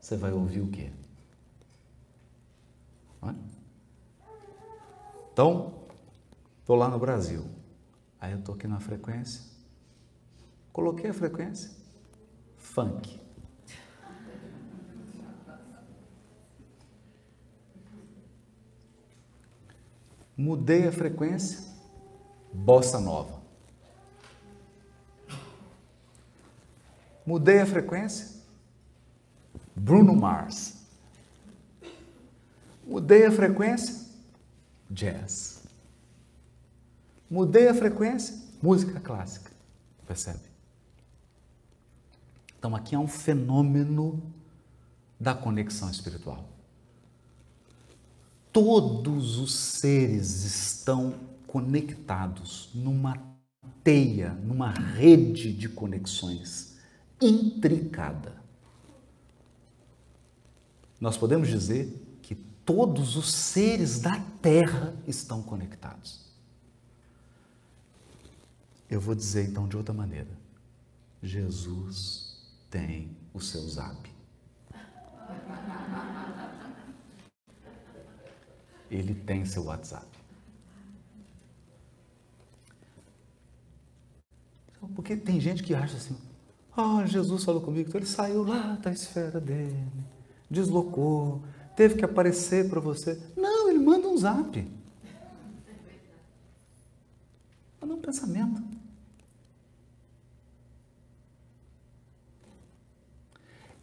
você 0.00 0.16
vai 0.16 0.32
ouvir 0.32 0.62
o 0.62 0.68
quê? 0.68 0.90
Então, 5.32 5.86
estou 6.60 6.76
lá 6.76 6.88
no 6.88 6.98
Brasil. 6.98 7.44
Aí 8.20 8.32
eu 8.32 8.38
estou 8.38 8.54
aqui 8.54 8.68
na 8.68 8.78
frequência. 8.78 9.42
Coloquei 10.72 11.10
a 11.10 11.14
frequência. 11.14 11.70
Funk. 12.58 13.20
Mudei 20.36 20.86
a 20.86 20.92
frequência. 20.92 21.72
Bossa 22.52 23.00
nova. 23.00 23.40
Mudei 27.24 27.60
a 27.60 27.66
frequência. 27.66 28.42
Bruno 29.74 30.14
Mars. 30.14 30.82
Mudei 32.84 33.24
a 33.24 33.30
frequência, 33.30 34.01
jazz. 34.92 35.62
Mudei 37.30 37.68
a 37.68 37.74
frequência, 37.74 38.36
música 38.62 39.00
clássica. 39.00 39.50
Percebe? 40.06 40.40
Então 42.58 42.76
aqui 42.76 42.94
há 42.94 42.98
um 42.98 43.08
fenômeno 43.08 44.22
da 45.18 45.34
conexão 45.34 45.90
espiritual. 45.90 46.48
Todos 48.52 49.38
os 49.38 49.54
seres 49.54 50.44
estão 50.44 51.14
conectados 51.46 52.70
numa 52.74 53.16
teia, 53.82 54.30
numa 54.30 54.70
rede 54.70 55.52
de 55.52 55.68
conexões 55.68 56.76
intricada. 57.20 58.42
Nós 61.00 61.16
podemos 61.16 61.48
dizer 61.48 62.01
todos 62.72 63.16
os 63.16 63.30
seres 63.30 64.00
da 64.00 64.18
terra 64.40 64.94
estão 65.06 65.42
conectados. 65.42 66.22
Eu 68.88 68.98
vou 68.98 69.14
dizer 69.14 69.46
então 69.46 69.68
de 69.68 69.76
outra 69.76 69.92
maneira: 69.92 70.30
Jesus 71.22 72.34
tem 72.70 73.14
o 73.34 73.40
seu 73.40 73.60
zap. 73.68 74.10
Ele 78.90 79.14
tem 79.14 79.44
seu 79.44 79.64
WhatsApp. 79.64 80.06
Porque 84.94 85.14
tem 85.14 85.38
gente 85.38 85.62
que 85.62 85.74
acha 85.74 85.98
assim: 85.98 86.16
ah, 86.74 87.04
Jesus 87.04 87.44
falou 87.44 87.60
comigo, 87.60 87.90
então 87.90 87.98
ele 88.00 88.08
saiu 88.08 88.42
lá 88.42 88.76
da 88.76 88.90
esfera 88.90 89.38
dele, 89.38 89.86
deslocou, 90.50 91.42
teve 91.76 91.96
que 91.96 92.04
aparecer 92.04 92.68
para 92.68 92.80
você. 92.80 93.20
Não, 93.36 93.68
ele 93.68 93.78
manda 93.78 94.08
um 94.08 94.16
zap. 94.16 94.66
Manda 97.80 97.94
um 97.94 98.00
pensamento. 98.00 98.62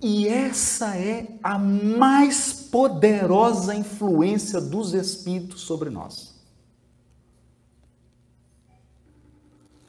E 0.01 0.29
essa 0.29 0.95
é 0.95 1.27
a 1.43 1.59
mais 1.59 2.53
poderosa 2.53 3.75
influência 3.75 4.61
dos 4.61 4.93
Espíritos 4.93 5.61
sobre 5.61 5.89
nós. 5.89 6.39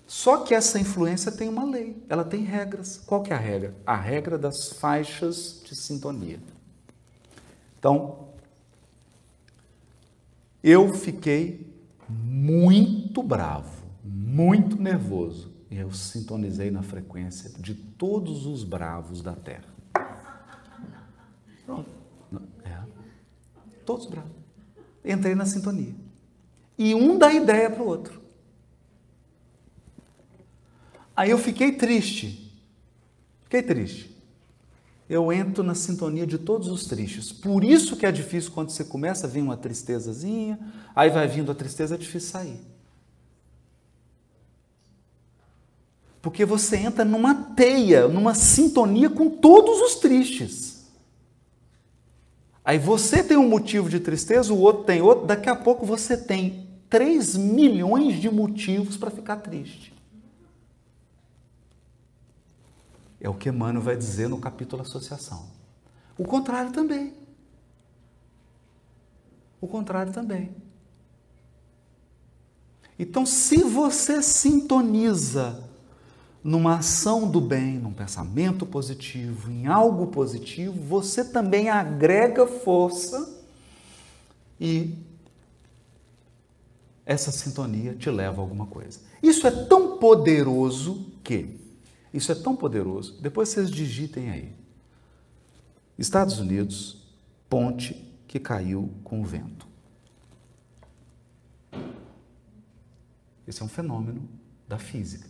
Só 0.08 0.38
que 0.38 0.52
essa 0.52 0.80
influência 0.80 1.30
tem 1.30 1.48
uma 1.48 1.64
lei, 1.64 2.04
ela 2.08 2.24
tem 2.24 2.42
regras. 2.42 3.00
Qual 3.06 3.22
que 3.22 3.32
é 3.32 3.36
a 3.36 3.38
regra? 3.38 3.72
A 3.86 3.94
regra 3.94 4.36
das 4.36 4.72
faixas 4.72 5.62
de 5.64 5.76
sintonia. 5.76 6.40
Então, 7.80 8.28
eu 10.62 10.92
fiquei 10.92 11.74
muito 12.06 13.22
bravo, 13.22 13.86
muito 14.04 14.76
nervoso, 14.76 15.50
e 15.70 15.78
eu 15.78 15.90
sintonizei 15.90 16.70
na 16.70 16.82
frequência 16.82 17.50
de 17.58 17.74
todos 17.74 18.44
os 18.44 18.64
bravos 18.64 19.22
da 19.22 19.34
Terra. 19.34 19.74
Pronto. 21.64 21.88
É. 22.64 22.82
Todos 23.86 24.04
bravos. 24.04 24.30
Entrei 25.02 25.34
na 25.34 25.46
sintonia. 25.46 25.94
E 26.76 26.94
um 26.94 27.16
dá 27.16 27.32
ideia 27.32 27.70
para 27.70 27.82
o 27.82 27.86
outro. 27.86 28.20
Aí 31.16 31.30
eu 31.30 31.38
fiquei 31.38 31.72
triste. 31.72 32.62
Fiquei 33.44 33.62
triste. 33.62 34.09
Eu 35.10 35.32
entro 35.32 35.64
na 35.64 35.74
sintonia 35.74 36.24
de 36.24 36.38
todos 36.38 36.68
os 36.68 36.86
tristes. 36.86 37.32
Por 37.32 37.64
isso 37.64 37.96
que 37.96 38.06
é 38.06 38.12
difícil 38.12 38.52
quando 38.52 38.70
você 38.70 38.84
começa 38.84 39.26
a 39.26 39.28
vir 39.28 39.42
uma 39.42 39.56
tristezazinha, 39.56 40.56
aí 40.94 41.10
vai 41.10 41.26
vindo 41.26 41.50
a 41.50 41.54
tristeza, 41.54 41.96
é 41.96 41.98
difícil 41.98 42.30
sair. 42.30 42.60
Porque 46.22 46.44
você 46.44 46.76
entra 46.76 47.04
numa 47.04 47.34
teia, 47.34 48.06
numa 48.06 48.36
sintonia 48.36 49.10
com 49.10 49.28
todos 49.28 49.80
os 49.80 49.96
tristes. 49.96 50.86
Aí 52.64 52.78
você 52.78 53.24
tem 53.24 53.36
um 53.36 53.48
motivo 53.48 53.88
de 53.88 53.98
tristeza, 53.98 54.54
o 54.54 54.60
outro 54.60 54.84
tem 54.84 55.02
outro, 55.02 55.26
daqui 55.26 55.48
a 55.48 55.56
pouco 55.56 55.84
você 55.84 56.16
tem 56.16 56.68
3 56.88 57.36
milhões 57.36 58.20
de 58.20 58.30
motivos 58.30 58.96
para 58.96 59.10
ficar 59.10 59.36
triste. 59.38 59.92
É 63.20 63.28
o 63.28 63.34
que 63.34 63.48
Emmanuel 63.48 63.82
vai 63.82 63.96
dizer 63.96 64.28
no 64.28 64.38
capítulo 64.38 64.82
Associação. 64.82 65.48
O 66.16 66.24
contrário 66.24 66.72
também. 66.72 67.14
O 69.60 69.68
contrário 69.68 70.12
também. 70.12 70.50
Então, 72.98 73.24
se 73.24 73.62
você 73.62 74.22
sintoniza 74.22 75.68
numa 76.42 76.76
ação 76.76 77.30
do 77.30 77.40
bem, 77.40 77.78
num 77.78 77.92
pensamento 77.92 78.64
positivo, 78.64 79.50
em 79.50 79.66
algo 79.66 80.06
positivo, 80.06 80.72
você 80.80 81.24
também 81.24 81.68
agrega 81.68 82.46
força 82.46 83.38
e 84.58 84.94
essa 87.04 87.30
sintonia 87.30 87.94
te 87.94 88.10
leva 88.10 88.40
a 88.40 88.44
alguma 88.44 88.66
coisa. 88.66 89.00
Isso 89.22 89.46
é 89.46 89.50
tão 89.50 89.98
poderoso 89.98 91.06
que, 91.22 91.59
isso 92.12 92.32
é 92.32 92.34
tão 92.34 92.56
poderoso, 92.56 93.20
depois 93.20 93.48
vocês 93.48 93.70
digitem 93.70 94.30
aí. 94.30 94.54
Estados 95.98 96.38
Unidos, 96.38 97.06
ponte 97.48 97.94
que 98.26 98.40
caiu 98.40 98.90
com 99.04 99.20
o 99.20 99.24
vento. 99.24 99.68
Esse 103.46 103.62
é 103.62 103.64
um 103.64 103.68
fenômeno 103.68 104.28
da 104.68 104.78
física 104.78 105.28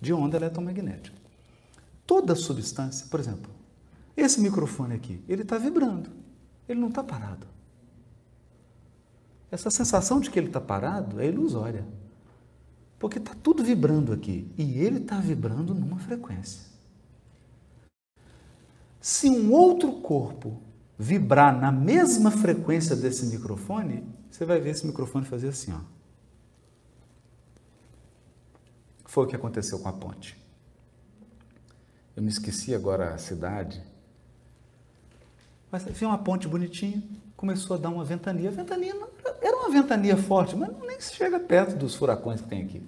de 0.00 0.12
onda 0.12 0.36
eletromagnética. 0.36 1.16
Toda 2.06 2.34
substância, 2.34 3.06
por 3.08 3.20
exemplo, 3.20 3.50
esse 4.16 4.40
microfone 4.40 4.94
aqui, 4.94 5.22
ele 5.28 5.42
está 5.42 5.56
vibrando, 5.56 6.10
ele 6.68 6.80
não 6.80 6.88
está 6.88 7.02
parado. 7.02 7.46
Essa 9.50 9.70
sensação 9.70 10.20
de 10.20 10.30
que 10.30 10.38
ele 10.38 10.48
está 10.48 10.60
parado 10.60 11.20
é 11.20 11.26
ilusória, 11.26 11.86
porque 13.02 13.18
está 13.18 13.34
tudo 13.34 13.64
vibrando 13.64 14.12
aqui 14.12 14.48
e 14.56 14.78
ele 14.78 14.98
está 14.98 15.18
vibrando 15.18 15.74
numa 15.74 15.98
frequência. 15.98 16.70
Se 19.00 19.28
um 19.28 19.50
outro 19.50 19.94
corpo 19.94 20.62
vibrar 20.96 21.60
na 21.60 21.72
mesma 21.72 22.30
frequência 22.30 22.94
desse 22.94 23.26
microfone, 23.26 24.06
você 24.30 24.44
vai 24.44 24.60
ver 24.60 24.70
esse 24.70 24.86
microfone 24.86 25.26
fazer 25.26 25.48
assim, 25.48 25.72
ó. 25.72 25.80
Foi 29.04 29.24
o 29.24 29.26
que 29.26 29.34
aconteceu 29.34 29.80
com 29.80 29.88
a 29.88 29.92
ponte. 29.92 30.40
Eu 32.14 32.22
me 32.22 32.28
esqueci 32.28 32.72
agora 32.72 33.14
a 33.14 33.18
cidade. 33.18 33.82
Mas 35.72 35.84
havia 35.88 36.06
uma 36.06 36.18
ponte 36.18 36.46
bonitinha, 36.46 37.02
começou 37.42 37.76
a 37.76 37.78
dar 37.80 37.90
uma 37.90 38.04
ventania. 38.04 38.48
A 38.48 38.52
ventania 38.52 38.94
não, 38.94 39.08
era 39.40 39.56
uma 39.56 39.68
ventania 39.68 40.16
forte, 40.16 40.54
mas 40.54 40.70
nem 40.86 41.00
se 41.00 41.14
chega 41.14 41.40
perto 41.40 41.74
dos 41.74 41.96
furacões 41.96 42.40
que 42.40 42.48
tem 42.48 42.62
aqui. 42.62 42.82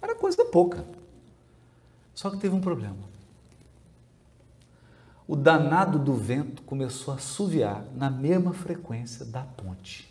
Era 0.00 0.14
coisa 0.14 0.44
pouca. 0.44 0.84
Só 2.14 2.30
que 2.30 2.38
teve 2.38 2.54
um 2.54 2.60
problema. 2.60 2.96
O 5.26 5.34
danado 5.34 5.98
do 5.98 6.14
vento 6.14 6.62
começou 6.62 7.12
a 7.12 7.16
assoviar 7.16 7.84
na 7.96 8.08
mesma 8.08 8.52
frequência 8.52 9.24
da 9.24 9.42
ponte. 9.42 10.08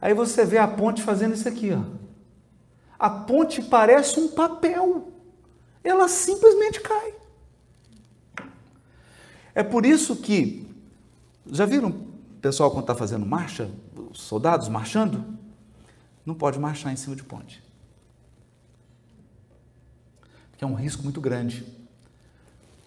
Aí 0.00 0.14
você 0.14 0.44
vê 0.44 0.58
a 0.58 0.68
ponte 0.68 1.02
fazendo 1.02 1.34
isso 1.34 1.48
aqui, 1.48 1.72
ó 1.72 2.02
a 3.02 3.10
ponte 3.10 3.60
parece 3.60 4.20
um 4.20 4.28
papel. 4.28 5.08
Ela 5.82 6.06
simplesmente 6.06 6.80
cai. 6.80 7.12
É 9.54 9.62
por 9.62 9.84
isso 9.84 10.16
que, 10.16 10.66
já 11.46 11.66
viram 11.66 11.90
o 11.90 12.40
pessoal 12.40 12.70
quando 12.70 12.84
está 12.84 12.94
fazendo 12.94 13.26
marcha, 13.26 13.70
os 14.10 14.20
soldados 14.20 14.68
marchando? 14.68 15.38
Não 16.24 16.34
pode 16.34 16.58
marchar 16.58 16.92
em 16.92 16.96
cima 16.96 17.14
de 17.14 17.22
ponte. 17.22 17.62
Porque 20.50 20.64
é 20.64 20.66
um 20.66 20.74
risco 20.74 21.02
muito 21.02 21.20
grande. 21.20 21.66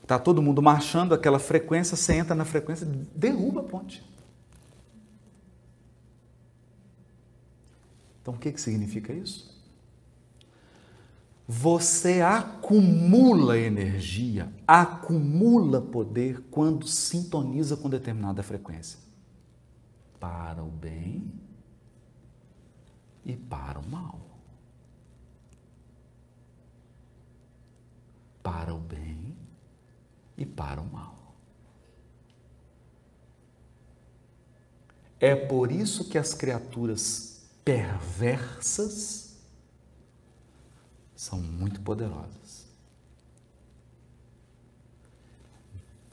Está 0.01 0.19
todo 0.19 0.41
mundo 0.41 0.61
marchando, 0.61 1.13
aquela 1.13 1.39
frequência, 1.39 1.97
você 1.97 2.13
entra 2.13 2.35
na 2.35 2.45
frequência, 2.45 2.85
derruba 3.15 3.61
a 3.61 3.63
ponte. 3.63 4.03
Então, 8.21 8.33
o 8.33 8.37
que, 8.37 8.51
que 8.51 8.59
significa 8.59 9.13
isso? 9.13 9.54
Você 11.47 12.21
acumula 12.21 13.57
energia, 13.57 14.51
acumula 14.67 15.79
poder 15.79 16.41
quando 16.49 16.87
sintoniza 16.87 17.77
com 17.77 17.87
determinada 17.87 18.41
frequência. 18.41 18.99
Para 20.19 20.63
o 20.63 20.71
bem 20.71 21.31
e 23.23 23.35
para 23.35 23.79
o 23.79 23.87
mal. 23.87 24.19
Para 28.41 28.73
o 28.73 28.79
bem 28.79 29.37
e 30.35 30.47
para 30.47 30.81
o 30.81 30.91
mal. 30.91 31.35
É 35.19 35.35
por 35.35 35.71
isso 35.71 36.09
que 36.09 36.17
as 36.17 36.33
criaturas 36.33 37.45
perversas 37.63 39.24
são 41.25 41.39
muito 41.39 41.81
poderosas. 41.81 42.67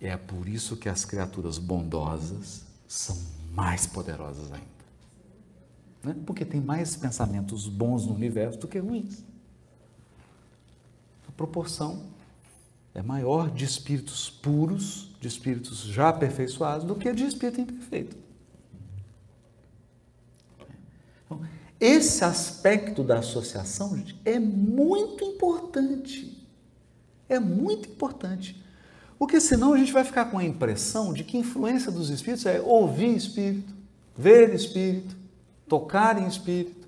É 0.00 0.16
por 0.16 0.48
isso 0.48 0.76
que 0.76 0.88
as 0.88 1.04
criaturas 1.04 1.58
bondosas 1.58 2.64
são 2.88 3.16
mais 3.52 3.86
poderosas 3.86 4.50
ainda. 4.50 4.66
Né? 6.02 6.16
Porque 6.26 6.44
tem 6.44 6.60
mais 6.60 6.96
pensamentos 6.96 7.68
bons 7.68 8.06
no 8.06 8.14
universo 8.14 8.58
do 8.58 8.66
que 8.66 8.78
ruins. 8.78 9.22
A 11.28 11.32
proporção 11.32 12.10
é 12.94 13.02
maior 13.02 13.50
de 13.50 13.64
espíritos 13.64 14.30
puros, 14.30 15.14
de 15.20 15.28
espíritos 15.28 15.80
já 15.82 16.08
aperfeiçoados, 16.08 16.86
do 16.86 16.96
que 16.96 17.12
de 17.12 17.24
espírito 17.24 17.60
imperfeito. 17.60 18.16
Então, 21.26 21.40
esse 21.84 22.24
aspecto 22.24 23.02
da 23.02 23.18
associação 23.18 23.96
gente, 23.96 24.16
é 24.24 24.38
muito 24.38 25.24
importante. 25.24 26.46
É 27.28 27.40
muito 27.40 27.88
importante. 27.88 28.62
Porque 29.18 29.40
senão 29.40 29.72
a 29.72 29.78
gente 29.78 29.92
vai 29.92 30.04
ficar 30.04 30.26
com 30.26 30.38
a 30.38 30.44
impressão 30.44 31.12
de 31.12 31.24
que 31.24 31.36
a 31.36 31.40
influência 31.40 31.90
dos 31.90 32.08
espíritos 32.08 32.46
é 32.46 32.60
ouvir 32.60 33.16
espírito, 33.16 33.74
ver 34.16 34.54
espírito, 34.54 35.16
tocar 35.66 36.22
em 36.22 36.28
espírito. 36.28 36.86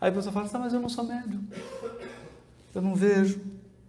Aí 0.00 0.10
você 0.10 0.32
fala, 0.32 0.48
tá, 0.48 0.58
mas 0.58 0.72
eu 0.72 0.80
não 0.80 0.88
sou 0.88 1.04
médium. 1.04 1.44
Eu 2.74 2.80
não 2.80 2.94
vejo, 2.94 3.42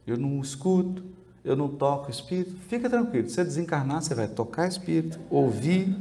eu 0.05 0.17
não 0.17 0.41
escuto, 0.41 1.01
eu 1.45 1.55
não 1.55 1.69
toco 1.69 2.11
espírito. 2.11 2.57
Fica 2.67 2.89
tranquilo, 2.89 3.29
se 3.29 3.35
você 3.35 3.45
desencarnar, 3.45 4.01
você 4.01 4.13
vai 4.13 4.27
tocar 4.27 4.67
espírito, 4.67 5.17
ouvir, 5.29 5.95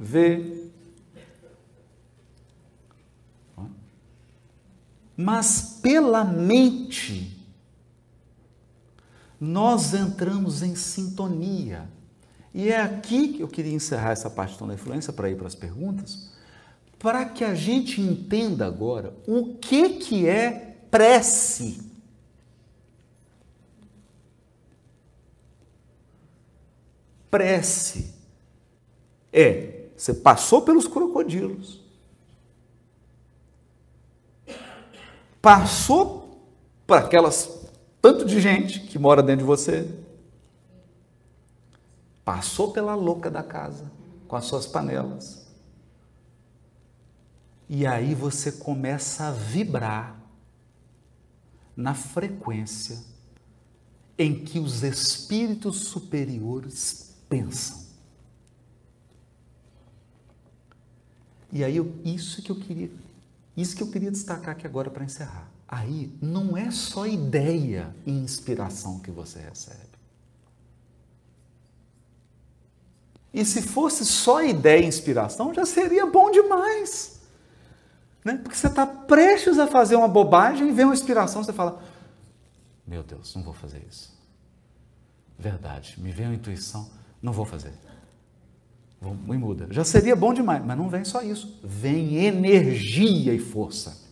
ver. 0.00 0.63
Mas 5.16 5.78
pela 5.82 6.24
mente, 6.24 7.36
nós 9.40 9.94
entramos 9.94 10.62
em 10.62 10.74
sintonia. 10.74 11.88
E 12.52 12.68
é 12.68 12.80
aqui 12.80 13.34
que 13.34 13.42
eu 13.42 13.48
queria 13.48 13.72
encerrar 13.72 14.12
essa 14.12 14.30
parte 14.30 14.58
da 14.62 14.74
influência 14.74 15.12
para 15.12 15.28
ir 15.30 15.36
para 15.36 15.46
as 15.46 15.54
perguntas, 15.54 16.30
para 16.98 17.24
que 17.24 17.44
a 17.44 17.54
gente 17.54 18.00
entenda 18.00 18.66
agora 18.66 19.14
o 19.26 19.54
que, 19.56 19.90
que 19.90 20.26
é 20.26 20.76
prece. 20.90 21.80
Prece 27.30 28.14
é, 29.36 29.88
você 29.96 30.14
passou 30.14 30.62
pelos 30.62 30.86
crocodilos, 30.86 31.83
passou 35.44 36.42
para 36.86 37.04
aquelas 37.04 37.68
tanto 38.00 38.24
de 38.24 38.40
gente 38.40 38.80
que 38.80 38.98
mora 38.98 39.22
dentro 39.22 39.40
de 39.40 39.44
você, 39.44 39.94
passou 42.24 42.72
pela 42.72 42.94
louca 42.94 43.30
da 43.30 43.42
casa 43.42 43.92
com 44.26 44.36
as 44.36 44.46
suas 44.46 44.66
panelas. 44.66 45.46
E 47.68 47.86
aí 47.86 48.14
você 48.14 48.52
começa 48.52 49.28
a 49.28 49.32
vibrar 49.32 50.18
na 51.76 51.92
frequência 51.92 53.04
em 54.16 54.44
que 54.44 54.58
os 54.58 54.82
espíritos 54.82 55.88
superiores 55.88 57.14
pensam. 57.28 57.84
E 61.52 61.62
aí 61.62 61.76
isso 62.02 62.40
que 62.40 62.50
eu 62.50 62.56
queria, 62.56 62.90
isso 63.56 63.76
que 63.76 63.82
eu 63.82 63.90
queria 63.90 64.10
destacar 64.10 64.50
aqui 64.50 64.66
agora 64.66 64.90
para 64.90 65.04
encerrar. 65.04 65.48
Aí 65.68 66.12
não 66.20 66.56
é 66.56 66.70
só 66.70 67.06
ideia 67.06 67.94
e 68.04 68.10
inspiração 68.10 68.98
que 68.98 69.10
você 69.10 69.38
recebe. 69.40 69.94
E 73.32 73.44
se 73.44 73.62
fosse 73.62 74.04
só 74.04 74.42
ideia 74.44 74.84
e 74.84 74.86
inspiração, 74.86 75.52
já 75.52 75.66
seria 75.66 76.06
bom 76.06 76.30
demais. 76.30 77.20
Né? 78.24 78.36
Porque 78.36 78.56
você 78.56 78.68
está 78.68 78.86
prestes 78.86 79.58
a 79.58 79.66
fazer 79.66 79.96
uma 79.96 80.06
bobagem 80.06 80.68
e 80.68 80.72
vem 80.72 80.84
uma 80.84 80.94
inspiração, 80.94 81.42
você 81.42 81.52
fala: 81.52 81.82
Meu 82.86 83.02
Deus, 83.02 83.34
não 83.34 83.42
vou 83.42 83.52
fazer 83.52 83.84
isso. 83.88 84.14
Verdade, 85.36 86.00
me 86.00 86.12
vem 86.12 86.26
uma 86.26 86.34
intuição, 86.34 86.88
não 87.20 87.32
vou 87.32 87.44
fazer. 87.44 87.72
Muda. 89.12 89.66
Já 89.70 89.84
seria 89.84 90.14
bom 90.14 90.32
demais, 90.32 90.64
mas 90.64 90.78
não 90.78 90.88
vem 90.88 91.04
só 91.04 91.22
isso. 91.22 91.58
Vem 91.62 92.16
energia 92.16 93.34
e 93.34 93.38
força. 93.38 94.02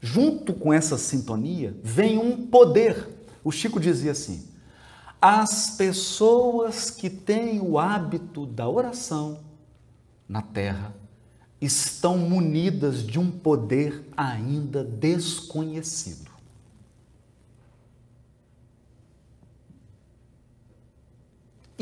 Junto 0.00 0.52
com 0.52 0.72
essa 0.72 0.98
sintonia 0.98 1.76
vem 1.82 2.18
um 2.18 2.46
poder. 2.46 3.08
O 3.44 3.52
Chico 3.52 3.78
dizia 3.78 4.10
assim: 4.10 4.48
as 5.20 5.70
pessoas 5.76 6.90
que 6.90 7.08
têm 7.08 7.60
o 7.60 7.78
hábito 7.78 8.44
da 8.44 8.68
oração 8.68 9.38
na 10.28 10.42
terra 10.42 10.92
estão 11.60 12.18
munidas 12.18 13.06
de 13.06 13.20
um 13.20 13.30
poder 13.30 14.04
ainda 14.16 14.82
desconhecido. 14.82 16.31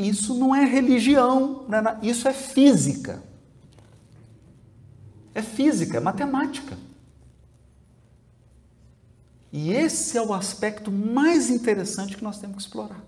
Isso 0.07 0.33
não 0.35 0.55
é 0.55 0.65
religião, 0.65 1.65
é 1.69 2.07
isso 2.07 2.27
é 2.27 2.33
física. 2.33 3.21
É 5.33 5.41
física, 5.41 5.97
é 5.97 5.99
matemática. 5.99 6.77
E 9.51 9.71
esse 9.71 10.17
é 10.17 10.21
o 10.21 10.33
aspecto 10.33 10.91
mais 10.91 11.49
interessante 11.49 12.15
que 12.15 12.23
nós 12.23 12.39
temos 12.39 12.57
que 12.57 12.61
explorar. 12.63 13.01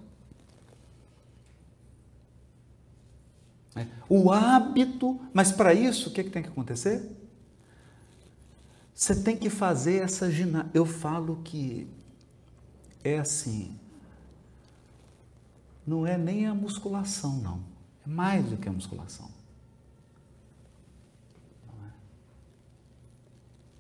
É, 3.75 3.87
o 4.09 4.31
hábito, 4.31 5.19
mas 5.33 5.51
para 5.51 5.73
isso, 5.73 6.09
o 6.09 6.13
que, 6.13 6.21
é 6.21 6.23
que 6.23 6.29
tem 6.29 6.43
que 6.43 6.49
acontecer? 6.49 7.09
Você 8.93 9.15
tem 9.15 9.35
que 9.35 9.49
fazer 9.49 10.03
essa 10.03 10.29
ginástica. 10.29 10.77
Eu 10.77 10.85
falo 10.85 11.41
que 11.43 11.87
é 13.03 13.19
assim, 13.19 13.77
não 15.85 16.07
é 16.07 16.17
nem 16.17 16.45
a 16.47 16.53
musculação, 16.53 17.37
não. 17.37 17.63
É 18.05 18.09
mais 18.09 18.45
do 18.45 18.57
que 18.57 18.69
a 18.69 18.71
musculação. 18.71 19.29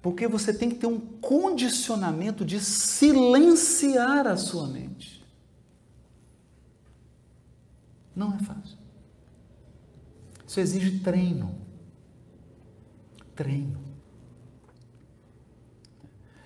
Porque 0.01 0.27
você 0.27 0.53
tem 0.53 0.69
que 0.69 0.75
ter 0.75 0.87
um 0.87 0.99
condicionamento 0.99 2.43
de 2.43 2.59
silenciar 2.59 4.27
a 4.27 4.35
sua 4.35 4.67
mente. 4.67 5.25
Não 8.13 8.33
é 8.35 8.39
fácil. 8.39 8.77
Isso 10.45 10.59
exige 10.59 10.99
treino. 10.99 11.55
Treino. 13.33 13.81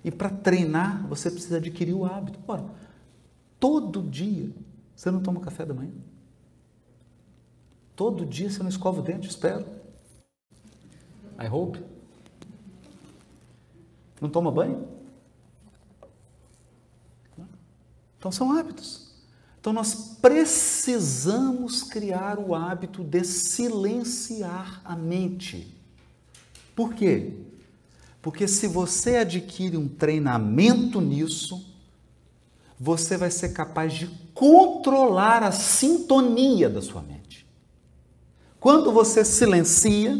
E 0.03 0.11
para 0.11 0.29
treinar, 0.29 1.07
você 1.07 1.31
precisa 1.31 1.57
adquirir 1.57 1.93
o 1.93 2.05
hábito. 2.05 2.39
Ora, 2.47 2.63
todo 3.59 4.03
dia 4.03 4.53
você 4.97 5.11
não 5.11 5.21
toma 5.21 5.39
café 5.39 5.63
da 5.63 5.75
manhã? 5.75 5.93
Todo 7.95 8.25
dia 8.25 8.49
você 8.49 8.63
não 8.63 8.69
escova 8.69 8.99
o 8.99 9.03
dente, 9.03 9.29
espero. 9.29 9.63
I 11.39 11.47
hope. 11.47 11.85
Não 14.19 14.27
toma 14.27 14.51
banho? 14.51 14.87
Então 18.17 18.31
são 18.31 18.51
hábitos. 18.51 19.11
Então 19.59 19.71
nós 19.71 20.17
precisamos 20.19 21.83
criar 21.83 22.39
o 22.39 22.55
hábito 22.55 23.03
de 23.03 23.23
silenciar 23.23 24.81
a 24.83 24.95
mente. 24.95 25.75
Por 26.75 26.95
quê? 26.95 27.33
Porque 28.19 28.47
se 28.47 28.65
você 28.65 29.17
adquire 29.17 29.77
um 29.77 29.87
treinamento 29.87 30.99
nisso, 30.99 31.71
você 32.79 33.15
vai 33.15 33.29
ser 33.29 33.49
capaz 33.49 33.93
de 33.93 34.26
controlar 34.37 35.41
a 35.41 35.51
sintonia 35.51 36.69
da 36.69 36.81
sua 36.81 37.01
mente. 37.01 37.47
Quando 38.59 38.91
você 38.91 39.25
silencia, 39.25 40.15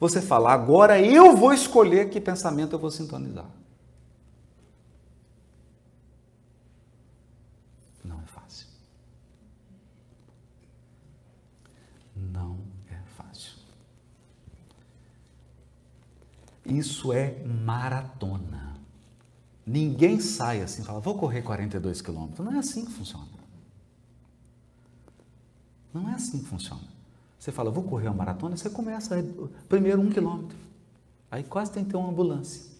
você 0.00 0.20
fala, 0.20 0.52
agora 0.52 1.00
eu 1.00 1.36
vou 1.36 1.52
escolher 1.52 2.08
que 2.08 2.20
pensamento 2.20 2.72
eu 2.72 2.78
vou 2.78 2.90
sintonizar. 2.90 3.48
Não 8.02 8.20
é 8.20 8.26
fácil. 8.26 8.66
Não 12.16 12.58
é 12.90 12.98
fácil. 13.16 13.52
Isso 16.64 17.12
é 17.12 17.44
maratona. 17.44 18.74
Ninguém 19.66 20.20
sai 20.20 20.62
assim 20.62 20.82
e 20.82 20.84
fala, 20.84 21.00
vou 21.00 21.16
correr 21.16 21.42
42 21.42 22.00
quilômetros. 22.00 22.44
Não 22.44 22.54
é 22.54 22.58
assim 22.58 22.84
que 22.84 22.92
funciona. 22.92 23.31
Não 25.92 26.08
é 26.08 26.14
assim 26.14 26.38
que 26.38 26.46
funciona. 26.46 26.82
Você 27.38 27.50
fala, 27.50 27.70
vou 27.70 27.82
correr 27.82 28.08
uma 28.08 28.14
maratona, 28.14 28.56
você 28.56 28.70
começa 28.70 29.24
primeiro 29.68 30.00
um 30.00 30.10
quilômetro. 30.10 30.56
Aí 31.30 31.42
quase 31.42 31.72
tem 31.72 31.84
que 31.84 31.90
ter 31.90 31.96
uma 31.96 32.08
ambulância. 32.08 32.70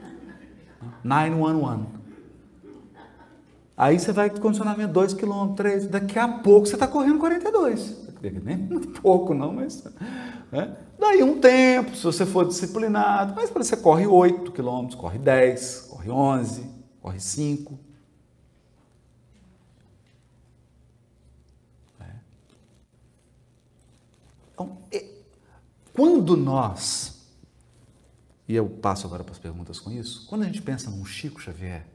911. 1.04 1.98
Aí 3.78 3.96
você 3.96 4.10
vai 4.10 4.28
de 4.28 4.40
condicionamento 4.40 4.92
2 4.92 5.14
km, 5.14 5.54
3 5.54 5.86
Daqui 5.86 6.18
a 6.18 6.26
pouco 6.26 6.66
você 6.66 6.74
está 6.74 6.88
correndo 6.88 7.20
42. 7.20 8.08
Nem 8.42 8.56
muito 8.58 9.00
pouco, 9.00 9.32
não, 9.32 9.52
mas 9.52 9.84
Né? 10.50 10.76
Daí 10.98 11.22
um 11.22 11.40
tempo, 11.40 11.94
se 11.94 12.02
você 12.02 12.26
for 12.26 12.44
disciplinado, 12.44 13.32
mas 13.36 13.50
você 13.50 13.76
corre 13.76 14.04
8 14.04 14.50
quilômetros, 14.50 14.98
corre 14.98 15.16
10, 15.16 15.86
corre 15.90 16.10
11, 16.10 16.68
corre 17.00 17.20
5. 17.20 17.78
É. 22.00 22.04
Então, 24.54 24.76
quando 25.98 26.36
nós, 26.36 27.26
e 28.46 28.54
eu 28.54 28.68
passo 28.68 29.04
agora 29.04 29.24
para 29.24 29.32
as 29.32 29.38
perguntas 29.40 29.80
com 29.80 29.90
isso, 29.90 30.28
quando 30.28 30.42
a 30.42 30.44
gente 30.44 30.62
pensa 30.62 30.92
num 30.92 31.04
Chico 31.04 31.42
Xavier, 31.42 31.88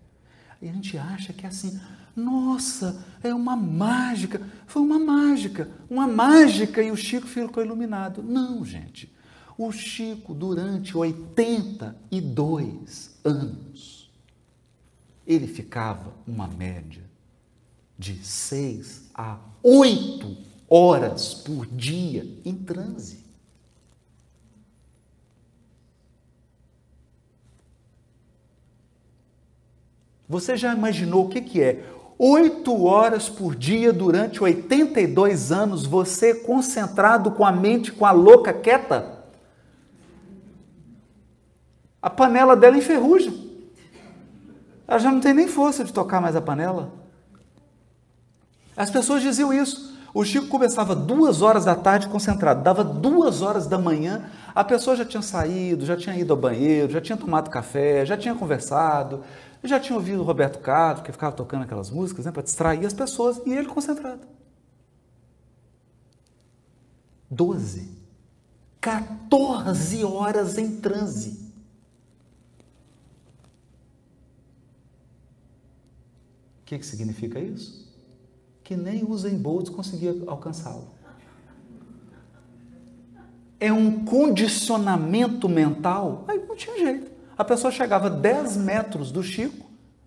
a 0.62 0.66
gente 0.66 0.98
acha 0.98 1.32
que 1.32 1.46
é 1.46 1.50
assim, 1.50 1.80
nossa, 2.14 3.02
é 3.24 3.34
uma 3.34 3.56
mágica. 3.56 4.46
Foi 4.68 4.82
uma 4.82 5.00
mágica, 5.00 5.72
uma 5.90 6.06
mágica 6.06 6.84
e 6.84 6.92
o 6.92 6.98
Chico 6.98 7.28
ficou 7.28 7.64
iluminado. 7.64 8.22
Não, 8.22 8.66
gente. 8.66 9.10
O 9.58 9.72
Chico, 9.72 10.34
durante 10.34 10.98
82 10.98 13.22
anos, 13.24 14.12
ele 15.26 15.48
ficava 15.48 16.14
uma 16.28 16.50
média 16.50 17.10
de 17.98 18.18
6 18.18 19.12
a 19.14 19.40
8 19.64 20.36
horas 20.70 21.34
por 21.34 21.66
dia 21.68 22.28
em 22.44 22.56
transe. 22.56 23.23
Você 30.34 30.58
já 30.58 30.74
imaginou 30.74 31.26
o 31.26 31.30
que, 31.30 31.40
que 31.40 31.62
é? 31.62 31.84
Oito 32.18 32.86
horas 32.86 33.30
por 33.30 33.56
dia 33.56 33.94
durante 33.94 34.42
82 34.42 35.52
anos, 35.52 35.86
você 35.86 36.34
concentrado 36.34 37.30
com 37.30 37.46
a 37.46 37.52
mente, 37.52 37.92
com 37.92 38.04
a 38.04 38.10
louca 38.12 38.52
quieta? 38.52 39.26
A 42.02 42.10
panela 42.10 42.56
dela 42.56 42.76
enferruja. 42.76 43.32
Ela 44.88 44.98
já 44.98 45.12
não 45.12 45.20
tem 45.20 45.36
nem 45.36 45.48
força 45.48 45.84
de 45.84 45.94
tocar 45.94 46.20
mais 46.20 46.36
a 46.36 46.42
panela. 46.42 46.92
As 48.76 48.90
pessoas 48.90 49.22
diziam 49.22 49.54
isso. 49.54 49.94
O 50.16 50.24
Chico 50.24 50.48
começava 50.48 50.96
duas 50.96 51.44
horas 51.44 51.66
da 51.66 51.76
tarde 51.76 52.08
concentrado, 52.08 52.64
dava 52.64 52.84
duas 52.84 53.44
horas 53.44 53.68
da 53.68 53.78
manhã, 53.78 54.30
a 54.54 54.64
pessoa 54.64 54.96
já 54.96 55.06
tinha 55.06 55.24
saído, 55.24 55.86
já 55.86 55.98
tinha 55.98 56.16
ido 56.16 56.34
ao 56.34 56.40
banheiro, 56.40 56.92
já 56.92 57.02
tinha 57.02 57.18
tomado 57.18 57.50
café, 57.50 58.06
já 58.06 58.16
tinha 58.16 58.36
conversado, 58.36 59.24
eu 59.64 59.70
já 59.70 59.80
tinha 59.80 59.98
ouvido 59.98 60.20
o 60.20 60.26
Roberto 60.26 60.60
Carlos, 60.60 61.04
que 61.04 61.12
ficava 61.14 61.34
tocando 61.34 61.64
aquelas 61.64 61.90
músicas 61.90 62.26
né, 62.26 62.32
para 62.34 62.44
distrair 62.44 62.86
as 62.86 62.94
pessoas, 62.94 63.42
e 63.46 63.54
ele 63.54 63.70
concentrado. 63.70 64.28
Doze. 67.32 67.90
14 68.82 70.04
horas 70.04 70.58
em 70.58 70.82
transe. 70.82 71.54
O 76.60 76.66
que, 76.66 76.78
que 76.78 76.86
significa 76.86 77.40
isso? 77.40 77.90
Que 78.66 78.76
nem 78.76 79.10
Usain 79.10 79.38
Bolt 79.38 79.70
conseguia 79.70 80.14
alcançá-lo. 80.28 80.90
É 83.62 83.72
um 83.72 84.04
condicionamento 84.04 85.48
mental, 85.48 86.26
aí 86.28 86.46
não 86.46 86.56
tinha 86.58 86.78
jeito. 86.78 87.13
A 87.38 87.44
pessoa 87.44 87.72
chegava 87.72 88.10
10 88.10 88.58
metros 88.58 89.12
do 89.12 89.24
Chico, 89.24 89.66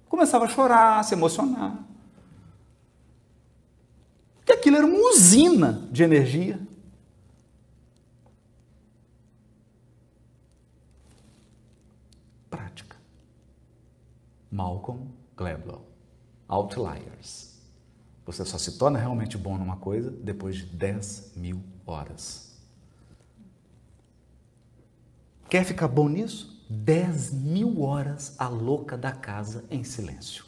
começava 0.09 0.45
a 0.45 0.49
chorar, 0.49 1.01
a 1.01 1.03
se 1.03 1.15
emocionar. 1.15 1.85
Porque 4.37 4.53
aquilo 4.53 4.77
era 4.77 4.87
uma 4.87 5.11
usina 5.11 5.89
de 5.91 6.05
energia. 6.05 6.61
Prática. 12.49 12.97
Malcolm 14.51 15.09
Gladwell. 15.37 15.85
Outliers. 16.49 17.57
Você 18.25 18.45
só 18.45 18.57
se 18.57 18.79
torna 18.79 18.99
realmente 18.99 19.37
bom 19.37 19.59
numa 19.59 19.77
coisa 19.77 20.11
depois 20.11 20.57
de 20.57 20.67
10 20.67 21.33
mil 21.37 21.63
horas. 21.85 22.57
Quer 25.49 25.65
ficar 25.65 25.89
bom 25.89 26.09
nisso? 26.09 26.56
Dez 26.69 27.33
mil 27.33 27.83
horas 27.83 28.35
a 28.39 28.49
louca 28.49 28.97
da 28.97 29.13
casa 29.13 29.65
em 29.71 29.85
silêncio. 29.85 30.46